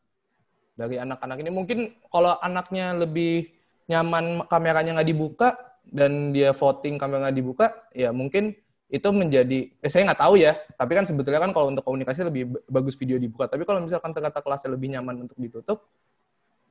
dari 0.76 1.00
anak-anak 1.00 1.40
ini. 1.40 1.48
Mungkin 1.56 1.78
kalau 2.12 2.36
anaknya 2.44 2.92
lebih 2.92 3.48
nyaman 3.88 4.44
kameranya 4.52 5.00
nggak 5.00 5.08
dibuka 5.08 5.56
dan 5.88 6.30
dia 6.36 6.52
voting 6.52 7.00
kamera 7.00 7.28
nggak 7.28 7.36
dibuka, 7.36 7.66
ya 7.96 8.12
mungkin 8.12 8.52
itu 8.88 9.08
menjadi, 9.12 9.68
eh, 9.84 9.90
saya 9.92 10.08
nggak 10.08 10.20
tahu 10.24 10.40
ya, 10.40 10.56
tapi 10.80 10.96
kan 10.96 11.04
sebetulnya 11.04 11.44
kan 11.44 11.52
kalau 11.52 11.68
untuk 11.68 11.84
komunikasi 11.84 12.24
lebih 12.24 12.48
ba- 12.48 12.80
bagus 12.80 12.96
video 12.96 13.20
dibuka. 13.20 13.44
Tapi 13.44 13.68
kalau 13.68 13.84
misalkan 13.84 14.16
ternyata 14.16 14.40
kelasnya 14.40 14.72
lebih 14.72 14.96
nyaman 14.96 15.28
untuk 15.28 15.36
ditutup, 15.36 15.84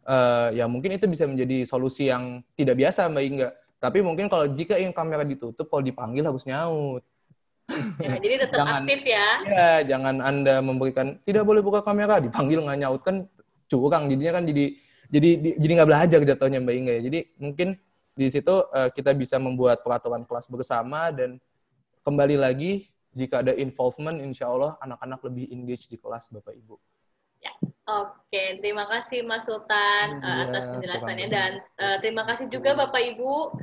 eh, 0.02 0.58
ya 0.58 0.66
mungkin 0.66 0.98
itu 0.98 1.06
bisa 1.06 1.30
menjadi 1.30 1.62
solusi 1.70 2.10
yang 2.10 2.42
tidak 2.58 2.82
biasa 2.82 3.06
Mbak 3.14 3.24
Inga. 3.30 3.50
Tapi 3.78 4.02
mungkin 4.02 4.26
kalau 4.34 4.50
jika 4.50 4.82
ingin 4.82 4.98
kamera 4.98 5.22
ditutup, 5.22 5.70
kalau 5.70 5.86
dipanggil 5.86 6.26
harus 6.26 6.42
nyaut. 6.50 7.06
Ya, 8.02 8.16
jadi 8.18 8.48
tetap 8.48 8.64
Jangan. 8.64 8.82
aktif 8.82 9.02
ya. 9.06 9.28
Ya, 9.46 9.72
jangan 9.86 10.16
Anda 10.24 10.64
memberikan 10.64 11.22
tidak 11.22 11.46
boleh 11.46 11.62
buka 11.62 11.86
kamera, 11.86 12.18
dipanggil 12.18 12.66
nggak 12.66 12.80
nyaut 12.82 13.02
kan 13.06 13.30
curang. 13.70 14.10
Jadinya 14.10 14.42
kan 14.42 14.44
jadi 14.50 14.66
jadi 15.08 15.30
di- 15.38 15.56
jadi 15.62 15.72
nggak 15.78 15.90
belajar 15.90 16.20
jatuhnya 16.26 16.60
Mbak 16.66 16.76
Inga 16.82 16.94
ya. 16.98 17.02
Jadi 17.12 17.20
mungkin 17.38 17.68
di 18.18 18.28
situ 18.34 18.56
eh, 18.74 18.90
kita 18.92 19.14
bisa 19.14 19.38
membuat 19.38 19.86
peraturan 19.86 20.26
kelas 20.26 20.50
bersama 20.50 21.14
dan 21.14 21.38
kembali 22.02 22.34
lagi 22.42 22.90
jika 23.14 23.46
ada 23.46 23.54
involvement, 23.54 24.18
insya 24.22 24.50
Allah 24.50 24.78
anak-anak 24.82 25.22
lebih 25.26 25.46
engage 25.54 25.86
di 25.90 25.98
kelas 25.98 26.30
Bapak 26.34 26.54
Ibu. 26.54 26.78
Oke, 27.88 28.60
terima 28.60 28.84
kasih 28.84 29.24
Mas 29.24 29.48
Sultan 29.48 30.20
Iya, 30.20 30.50
atas 30.50 30.64
penjelasannya. 30.68 31.28
kurang 31.32 31.38
dan 31.38 31.52
eh, 31.80 31.98
terima 32.04 32.24
kasih 32.28 32.52
juga 32.52 32.76
Bapak 32.76 33.00
Ibu 33.16 33.56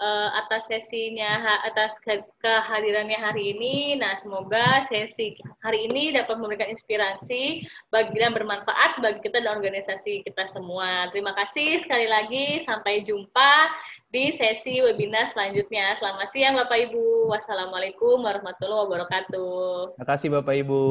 eh, 0.00 0.30
atas 0.34 0.66
sesinya, 0.66 1.62
atas 1.62 1.98
ke- 2.02 2.26
kehadirannya 2.42 3.18
hari 3.18 3.54
ini. 3.54 3.94
Nah, 3.98 4.18
semoga 4.18 4.82
sesi 4.86 5.38
hari 5.62 5.86
ini 5.86 6.14
dapat 6.14 6.38
memberikan 6.38 6.70
inspirasi 6.70 7.62
bagi 7.94 8.16
dan 8.18 8.34
bermanfaat 8.34 8.98
bagi 8.98 9.22
kita 9.22 9.42
dan 9.42 9.58
organisasi 9.58 10.26
kita 10.26 10.50
semua. 10.50 11.08
Terima 11.14 11.36
kasih 11.38 11.78
sekali 11.78 12.10
lagi. 12.10 12.58
Sampai 12.62 13.06
jumpa 13.06 13.70
di 14.10 14.34
sesi 14.34 14.82
webinar 14.82 15.30
selanjutnya. 15.30 15.98
Selamat 15.98 16.28
siang 16.30 16.54
Bapak 16.58 16.90
Ibu. 16.90 17.30
Wassalamualaikum 17.30 18.22
warahmatullahi 18.22 18.82
wabarakatuh. 18.90 19.94
Terima 19.98 20.08
kasih 20.08 20.28
Bapak 20.34 20.54
Ibu. 20.58 20.82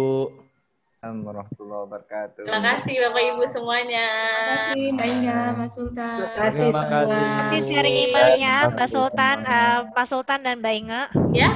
Assalamualaikum 1.04 1.36
warahmatullahi 1.36 1.84
wabarakatuh. 1.84 2.44
Terima 2.48 2.64
kasih 2.64 2.96
Bapak 2.96 3.24
Ibu 3.28 3.44
semuanya. 3.52 4.08
Terima 4.72 5.04
kasih 5.04 5.20
Mbak 5.20 5.52
Mas 5.60 5.72
Sultan. 5.76 6.16
Terima 6.16 6.32
kasih 6.32 6.64
Terima 6.64 6.84
kasih. 6.88 7.20
Terima 7.20 7.36
kasih 7.44 7.60
sharing 7.68 7.96
Terima 8.00 8.16
Mbak 8.16 8.24
kasih 8.80 8.96
Sultan, 8.96 9.38
eh, 9.44 9.80
Pak 9.92 10.06
Sultan 10.08 10.40
dan 10.48 10.56
Mbak 10.64 10.74
Inge. 10.80 11.02
Ya, 11.36 11.52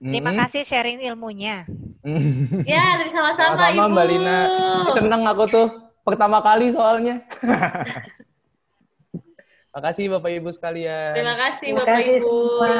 Terima 0.00 0.32
kasih 0.32 0.64
sharing 0.64 1.04
ilmunya. 1.04 1.68
ya, 2.72 2.84
dari 2.96 3.12
sama-sama 3.12 3.60
Sama-sama 3.60 3.84
Ibu. 3.84 3.92
Mbak 3.92 4.06
Lina. 4.08 4.38
Seneng 4.96 5.22
aku 5.28 5.44
tuh 5.44 5.66
pertama 6.00 6.40
kali 6.40 6.72
soalnya. 6.72 7.20
Makasih 9.76 10.08
Bapak 10.08 10.40
Ibu 10.40 10.48
sekalian. 10.56 11.12
Terima 11.12 11.36
kasih 11.36 11.68
Terima 11.68 11.84
Bapak 11.84 12.00
kasih 12.00 12.16
Ibu. 12.16 12.24
semua. 12.24 12.72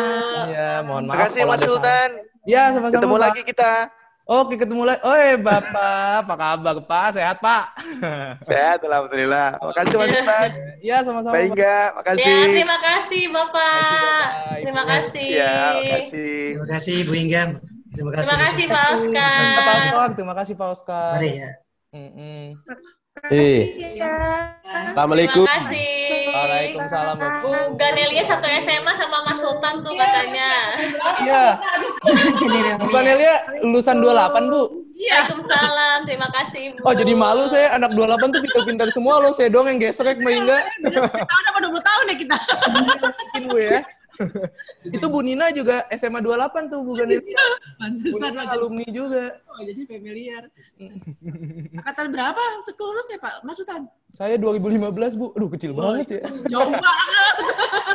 Iya, 0.48 0.70
mohon 0.80 1.12
maaf. 1.12 1.28
Terima 1.28 1.28
kasih 1.28 1.40
Mas 1.44 1.60
Sultan. 1.60 2.08
Ya, 2.48 2.72
sama-sama. 2.72 3.04
Ketemu 3.04 3.16
Pak. 3.20 3.24
lagi 3.28 3.44
kita. 3.44 3.92
Oke, 4.26 4.58
ketemu 4.58 4.82
lagi. 4.82 4.98
Oi, 5.06 5.38
Bapak, 5.38 6.26
apa 6.26 6.34
kabar, 6.34 6.74
Pak? 6.82 7.14
Sehat, 7.14 7.38
Pak? 7.38 7.78
Sehat, 8.50 8.82
Alhamdulillah. 8.82 9.54
Makasih 9.62 9.94
Mas 9.94 10.10
Sultan. 10.10 10.50
Iya, 10.82 10.96
sama-sama. 11.06 11.30
Mbak 11.30 11.38
Pak. 11.38 11.46
Inga, 11.46 11.62
Ya, 11.62 11.94
makasih. 11.94 12.38
terima 12.50 12.78
kasih 12.82 13.22
Bapak. 13.30 13.70
Terima 13.70 13.86
kasih, 13.86 13.98
Bapak, 14.02 14.26
Terima 14.58 14.82
Ibu. 14.82 14.90
kasih. 14.90 15.26
Ya, 15.30 15.54
makasih. 15.78 16.34
Terima 16.58 16.66
kasih 16.74 16.96
Bu 17.06 17.12
Inga. 17.14 17.42
Terima 17.94 18.10
kasih. 18.18 18.30
Terima 18.34 18.42
kasih 18.42 18.64
Pak 18.66 18.86
Terima 18.98 19.06
kasih, 19.06 19.46
Pak 19.46 19.62
Oscar. 19.70 19.78
Oscar. 19.78 20.08
Terima 20.18 20.34
kasih, 20.34 20.54
Pak 20.58 20.68
Oscar. 20.74 21.12
Mari 21.14 21.30
ya. 21.38 21.50
Mm-mm. 21.94 22.42
Eh, 23.26 23.80
Terima 23.80 24.92
Assalamualaikum. 24.92 25.48
kasih. 25.48 25.88
Waalaikumsalam. 26.30 27.16
Bu 27.40 27.50
Ganelia 27.80 28.22
satu 28.22 28.44
SMA 28.60 28.92
sama 28.92 29.24
Mas 29.24 29.40
Sultan 29.40 29.80
tuh 29.80 29.96
katanya. 29.96 30.50
Iya. 31.24 31.44
Bukan 32.76 33.04
Elia 33.08 33.34
lulusan 33.64 34.04
28, 34.04 34.52
Bu? 34.52 34.62
Waalaikumsalam. 34.94 35.98
Terima 36.04 36.28
kasih, 36.28 36.76
Ibu. 36.76 36.84
Oh, 36.84 36.92
jadi 36.92 37.12
malu 37.16 37.48
saya 37.48 37.72
anak 37.72 37.96
28 37.96 38.30
tuh 38.30 38.40
pintar-pintar 38.44 38.88
semua 38.92 39.16
loh. 39.18 39.32
Saya 39.32 39.48
doang 39.48 39.72
yang 39.72 39.80
gesrek, 39.80 40.20
Mbak 40.20 40.34
Inga. 40.36 40.58
Udah 40.84 41.00
10 41.08 41.24
tahun 41.24 41.44
apa 41.48 41.58
20 41.64 41.88
tahun 41.88 42.04
ya 42.04 42.16
kita? 42.20 42.36
Mungkin 42.68 43.42
Bu 43.48 43.56
ya. 43.58 43.80
Itu 44.96 45.06
Bu 45.08 45.20
Nina 45.22 45.50
juga 45.52 45.84
SMA 45.94 46.20
28 46.22 46.72
tuh, 46.72 46.80
bukan 46.82 47.06
Bu 47.08 47.20
Pantesan 47.80 48.30
Nina 48.32 48.42
aja. 48.44 48.54
alumni 48.56 48.86
juga. 48.88 49.24
Oh, 49.46 49.62
jadi 49.62 49.82
familiar. 49.88 50.42
Angkatan 51.76 52.06
berapa 52.12 52.42
sekelusnya, 52.64 53.18
Pak? 53.20 53.34
Masukan? 53.44 53.88
Saya 54.12 54.36
2015, 54.40 55.18
Bu. 55.18 55.32
Aduh, 55.36 55.50
kecil 55.52 55.72
banget 55.76 56.20
ya. 56.20 56.22
Jauh 56.52 56.72
banget. 56.72 57.34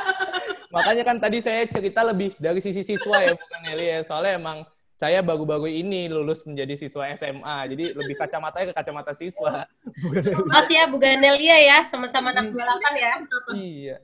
Makanya 0.76 1.03
kan 1.03 1.17
tadi 1.19 1.43
saya 1.43 1.67
cerita 1.67 1.99
lebih 2.07 2.32
dari 2.39 2.63
sisi 2.63 2.80
siswa 2.80 3.19
ya, 3.19 3.36
bukan 3.36 3.59
Nelly 3.67 3.86
ya. 3.91 3.99
Soalnya 4.07 4.39
emang 4.39 4.57
saya 4.95 5.26
baru-baru 5.26 5.65
ini 5.65 6.05
lulus 6.07 6.45
menjadi 6.45 6.78
siswa 6.78 7.09
SMA. 7.17 7.57
Jadi 7.74 7.97
lebih 7.97 8.15
kacamatanya 8.15 8.69
ke 8.69 8.76
kacamata 8.78 9.11
siswa. 9.17 9.65
Bukan. 9.99 10.45
Mas 10.45 10.69
ya, 10.69 10.86
Bu 10.88 11.01
Ganelia 11.01 11.57
ya, 11.57 11.78
sama-sama 11.89 12.30
anak 12.32 12.53
28 12.53 13.01
ya. 13.01 13.13
Iya. 13.57 13.97